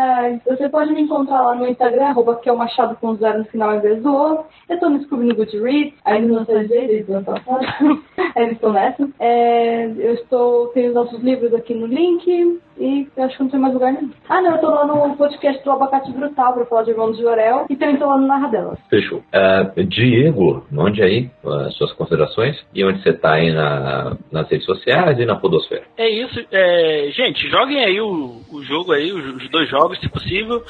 [0.00, 3.38] Ah, você pode me encontrar lá no Instagram, arroba que é o Machado com zero
[3.38, 4.44] no final em vez do outro.
[4.68, 7.66] Eu tô no Scooby no Goodreads, ainda não sei o ano passado.
[8.36, 9.08] Ainda estou nessa.
[9.18, 13.50] É, eu estou, tenho os nossos livros aqui no link e eu acho que não
[13.50, 14.10] tem mais lugar nenhum.
[14.28, 17.22] Ah, não, eu tô lá no podcast do Abacate Brutal pra falar de Irmãos de
[17.22, 18.78] Jorel e também tô lá no Narradelas.
[18.88, 19.18] Fechou.
[19.18, 24.66] Uh, Diego, onde aí uh, suas considerações e onde você tá aí na, nas redes
[24.66, 25.84] sociais e na podosfera?
[25.96, 26.44] É isso.
[26.52, 30.62] É, gente, joguem aí o, o jogo aí, os, dois jogos, se possível.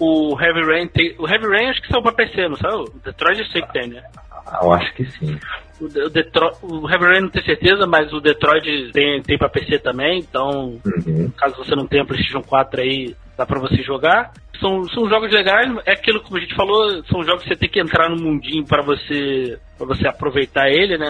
[0.00, 1.14] O Heavy Rain tem.
[1.18, 2.74] O Heavy Rain acho que saiu pra PC, não sabe?
[2.74, 4.02] O Detroit eu sei que tem, né?
[4.46, 5.38] Ah, eu acho que sim.
[5.80, 9.48] O, o, Detroit, o Heavy Rain não tenho certeza, mas o Detroit tem, tem pra
[9.48, 11.30] PC também, então Uhum.
[11.36, 14.32] caso você não tenha PlayStation 4 aí, dá pra você jogar.
[14.60, 17.68] São, são jogos legais, é aquilo como a gente falou, são jogos que você tem
[17.68, 21.08] que entrar no mundinho para você para você aproveitar ele, né?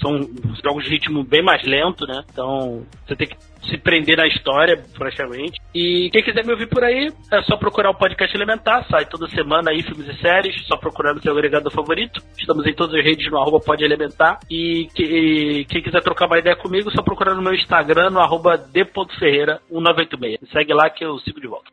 [0.00, 0.18] São
[0.64, 2.24] jogos de ritmo bem mais lento, né?
[2.32, 3.36] Então você tem que
[3.68, 5.60] se prender na história, praticamente.
[5.74, 9.28] E quem quiser me ouvir por aí, é só procurar o podcast Elementar, sai toda
[9.28, 12.20] semana aí filmes e séries, só procurar no seu agregador favorito.
[12.38, 14.38] Estamos em todas as redes no arroba pode elementar.
[14.50, 18.20] E, que- e quem quiser trocar uma ideia comigo, só procurar no meu Instagram, no
[18.20, 20.38] arroba d.ferreira1986.
[20.42, 21.70] Me segue lá que eu sigo de volta.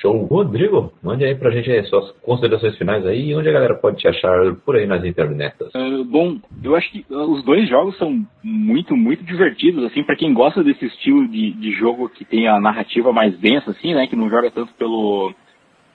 [0.00, 0.26] Show.
[0.26, 3.96] Rodrigo, mande aí pra gente aí suas considerações finais aí e onde a galera pode
[3.98, 5.70] te achar por aí nas internetas.
[5.74, 10.14] Ah, bom, eu acho que ah, os dois jogos são muito, muito divertidos, assim, para
[10.16, 14.06] quem gosta desse estilo de, de jogo que tem a narrativa mais densa, assim, né,
[14.06, 15.34] que não joga tanto pelo,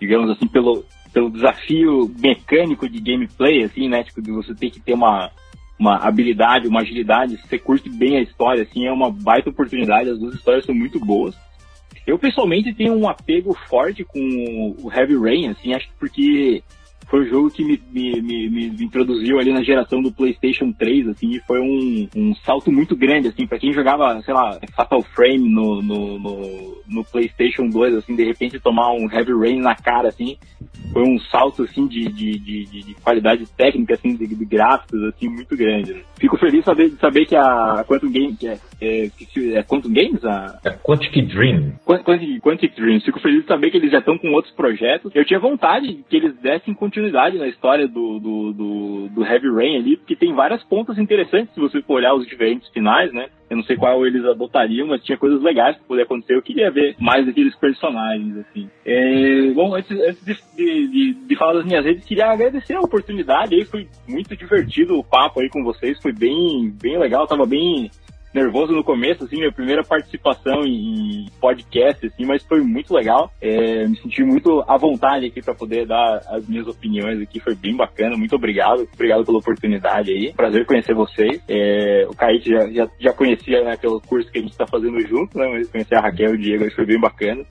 [0.02, 0.84] digamos assim, pelo,
[1.14, 5.32] pelo desafio mecânico de gameplay, assim, né, tipo, de você ter que ter uma,
[5.78, 10.20] uma habilidade, uma agilidade, você curte bem a história, assim, é uma baita oportunidade, as
[10.20, 11.36] duas histórias são muito boas.
[12.06, 16.64] Eu pessoalmente tenho um apego forte com o Heavy Rain, assim, acho que porque
[17.14, 21.10] foi o jogo que me, me, me, me introduziu ali na geração do PlayStation 3,
[21.10, 25.04] assim, e foi um, um salto muito grande, assim, para quem jogava, sei lá, Fatal
[25.04, 29.76] Frame no, no, no, no PlayStation 2, assim, de repente tomar um Heavy Rain na
[29.76, 30.38] cara, assim,
[30.92, 35.00] foi um salto, assim, de, de, de, de- de qualidade técnica, assim, de, de gráficos,
[35.04, 35.94] assim, muito grande.
[35.94, 36.02] né?
[36.20, 39.62] Fico feliz de saber, de saber que a Quantum Games, que é, é, que é
[39.62, 41.74] Quantum Games, a, É Quantic Dream.
[41.86, 43.04] Quant- Quantic, Quantic Dreams.
[43.06, 45.12] Fico feliz de saber que eles já estão com outros projetos.
[45.14, 49.78] Eu tinha vontade que eles dessem continuidade na história do, do, do, do Heavy Rain
[49.78, 53.28] ali, porque tem várias pontas interessantes se você for olhar os diferentes finais, né?
[53.50, 56.36] Eu não sei qual eles adotariam, mas tinha coisas legais que poder acontecer.
[56.36, 58.68] Eu queria ver mais daqueles personagens, assim.
[58.86, 62.80] É, bom, antes, antes de, de, de- de falar das minhas redes, queria agradecer a
[62.82, 63.64] oportunidade aí.
[63.66, 66.02] Foi muito divertido o papo aí com vocês.
[66.02, 67.28] Foi bem, bem legal.
[67.28, 67.92] Tava bem
[68.34, 73.32] nervoso no começo, assim, minha primeira participação em podcast, assim, mas foi muito legal.
[73.42, 77.56] É, me senti muito à vontade aqui para poder dar as minhas opiniões aqui, foi
[77.56, 78.18] bem bacana.
[78.18, 80.34] Muito obrigado, obrigado pela oportunidade aí.
[80.34, 81.42] Prazer conhecer vocês.
[81.48, 85.00] É, o Kaique já, já, já conhecia, né, pelo curso que a gente tá fazendo
[85.02, 87.44] junto, né, mas conhecer a Raquel e o Diego, foi bem bacana.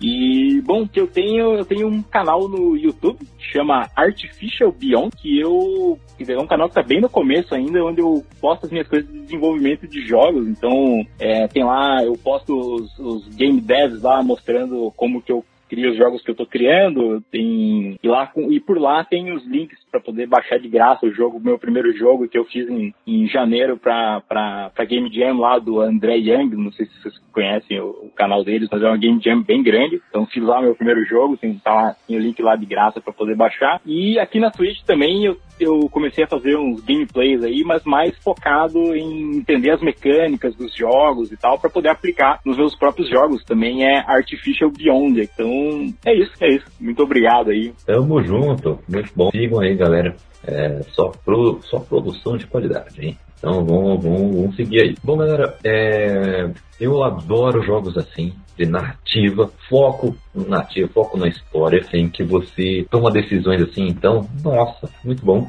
[0.00, 3.18] E, bom, que eu tenho, eu tenho um canal no YouTube
[3.54, 8.00] chama Artificial Beyond, que eu, é um canal que tá bem no começo ainda, onde
[8.00, 10.48] eu posto as minhas coisas de desenvolvimento de jogos.
[10.48, 15.44] Então, é, tem lá, eu posto os, os game devs lá mostrando como que eu
[15.88, 19.78] os jogos que eu tô criando, tem e lá e por lá tem os links
[19.90, 23.26] para poder baixar de graça o jogo, meu primeiro jogo que eu fiz em, em
[23.28, 28.10] janeiro para Game Jam lá do André Young, não sei se vocês conhecem o, o
[28.14, 30.00] canal deles, mas é uma Game Jam bem grande.
[30.08, 33.00] Então fiz lá meu primeiro jogo, tem tá lá, tem o link lá de graça
[33.00, 33.80] para poder baixar.
[33.84, 38.16] E aqui na Twitch também eu eu comecei a fazer uns gameplays aí, mas mais
[38.18, 43.08] focado em entender as mecânicas dos jogos e tal, para poder aplicar nos meus próprios
[43.08, 43.44] jogos.
[43.44, 45.20] Também é Artificial Beyond.
[45.20, 45.63] Então,
[46.04, 46.66] é isso, é isso.
[46.80, 47.72] Muito obrigado aí.
[47.86, 48.78] Tamo junto.
[48.88, 49.30] Muito bom.
[49.30, 50.16] Sigam aí, galera.
[50.46, 53.18] É, só, pro, só produção de qualidade, hein?
[53.38, 54.94] Então vamos, vamos, vamos seguir aí.
[55.02, 56.50] Bom, galera, é,
[56.80, 62.86] eu adoro jogos assim, de narrativa, foco no narrativa, foco na história, assim, que você
[62.90, 65.48] toma decisões assim, então, nossa, muito bom.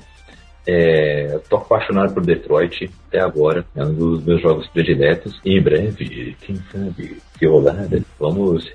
[0.68, 5.40] É, tô apaixonado por Detroit até agora, é um dos meus jogos prediletos.
[5.46, 8.68] Em breve, quem sabe, que rolada, vamos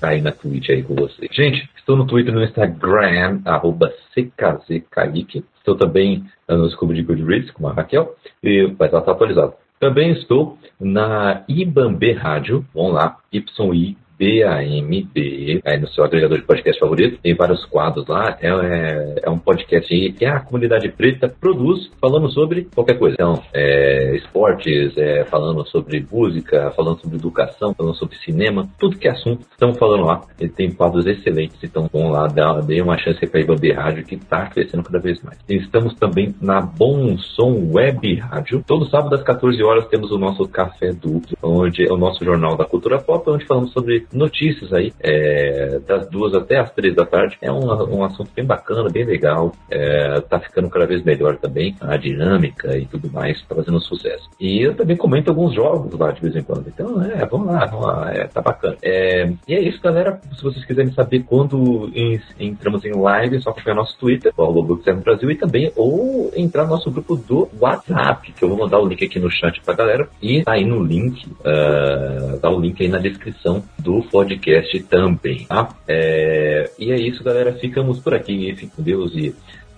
[0.00, 1.30] rejogá-lo aí na Twitch aí com vocês.
[1.32, 3.92] Gente, estou no Twitter e no Instagram, arroba.
[4.16, 9.54] Estou também no Scooby de Goodreads com a Raquel, e vai estar atualizado.
[9.78, 16.78] Também estou na Ibambe Rádio, vamos lá, YI BAMB, aí no seu agregador de podcast
[16.78, 17.18] favorito.
[17.22, 18.36] Tem vários quadros lá.
[18.42, 23.14] É, é, é um podcast aí que a comunidade preta produz falando sobre qualquer coisa.
[23.14, 29.08] Então, é, esportes, é, falando sobre música, falando sobre educação, falando sobre cinema, tudo que
[29.08, 30.20] é assunto, estamos falando lá.
[30.38, 34.04] Ele tem quadros excelentes, então vão lá, dá, dê uma chance para a IBAB Rádio,
[34.04, 35.38] que está crescendo cada vez mais.
[35.48, 38.62] Estamos também na Bom Som Web Rádio.
[38.66, 42.56] Todo sábado às 14 horas temos o nosso Café Duplo, onde é o nosso jornal
[42.56, 47.04] da cultura pop, onde falamos sobre notícias aí, é, das duas até as três da
[47.04, 47.36] tarde.
[47.40, 47.66] É um,
[47.96, 49.52] um assunto bem bacana, bem legal.
[49.70, 54.28] É, tá ficando cada vez melhor também, a dinâmica e tudo mais, tá fazendo sucesso.
[54.38, 56.68] E eu também comento alguns jogos lá de vez em quando.
[56.68, 58.76] Então, é, vamos lá, vamos lá, é, tá bacana.
[58.82, 60.20] É, e é isso, galera.
[60.34, 64.44] Se vocês quiserem saber quando em, entramos em live, é só acompanhar nosso Twitter, o
[64.44, 68.78] Lobo Brasil, e também ou entrar no nosso grupo do WhatsApp, que eu vou mandar
[68.78, 70.08] o link aqui no chat pra galera.
[70.20, 75.46] E tá aí no link, uh, tá o link aí na descrição do podcast também,
[75.46, 75.68] tá?
[75.88, 77.52] É, e é isso, galera.
[77.54, 78.54] Ficamos por aqui.
[78.54, 79.34] Fique com Deus e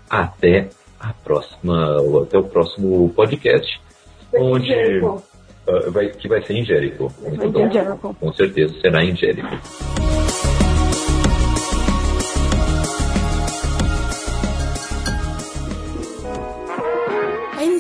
[0.09, 0.69] até
[1.01, 3.81] a próxima, até o próximo podcast,
[4.35, 7.09] onde uh, vai, que vai ser em Jericho.
[7.73, 8.17] Jericho.
[8.21, 9.59] Com certeza será em Jericho.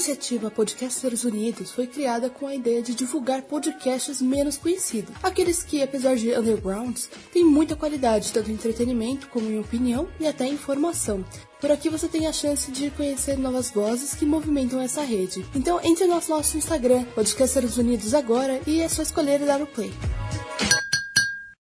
[0.02, 5.80] Iniciativa Podcasters Unidos foi criada com a ideia de divulgar podcasts menos conhecidos, aqueles que,
[5.80, 11.24] apesar de undergrounds, têm muita qualidade, tanto em entretenimento como em opinião e até informação.
[11.60, 15.46] Por aqui você tem a chance de conhecer novas vozes que movimentam essa rede.
[15.54, 19.68] Então entre no nosso Instagram, Podcasters Unidos agora, e é só escolher e dar o
[19.68, 19.92] play.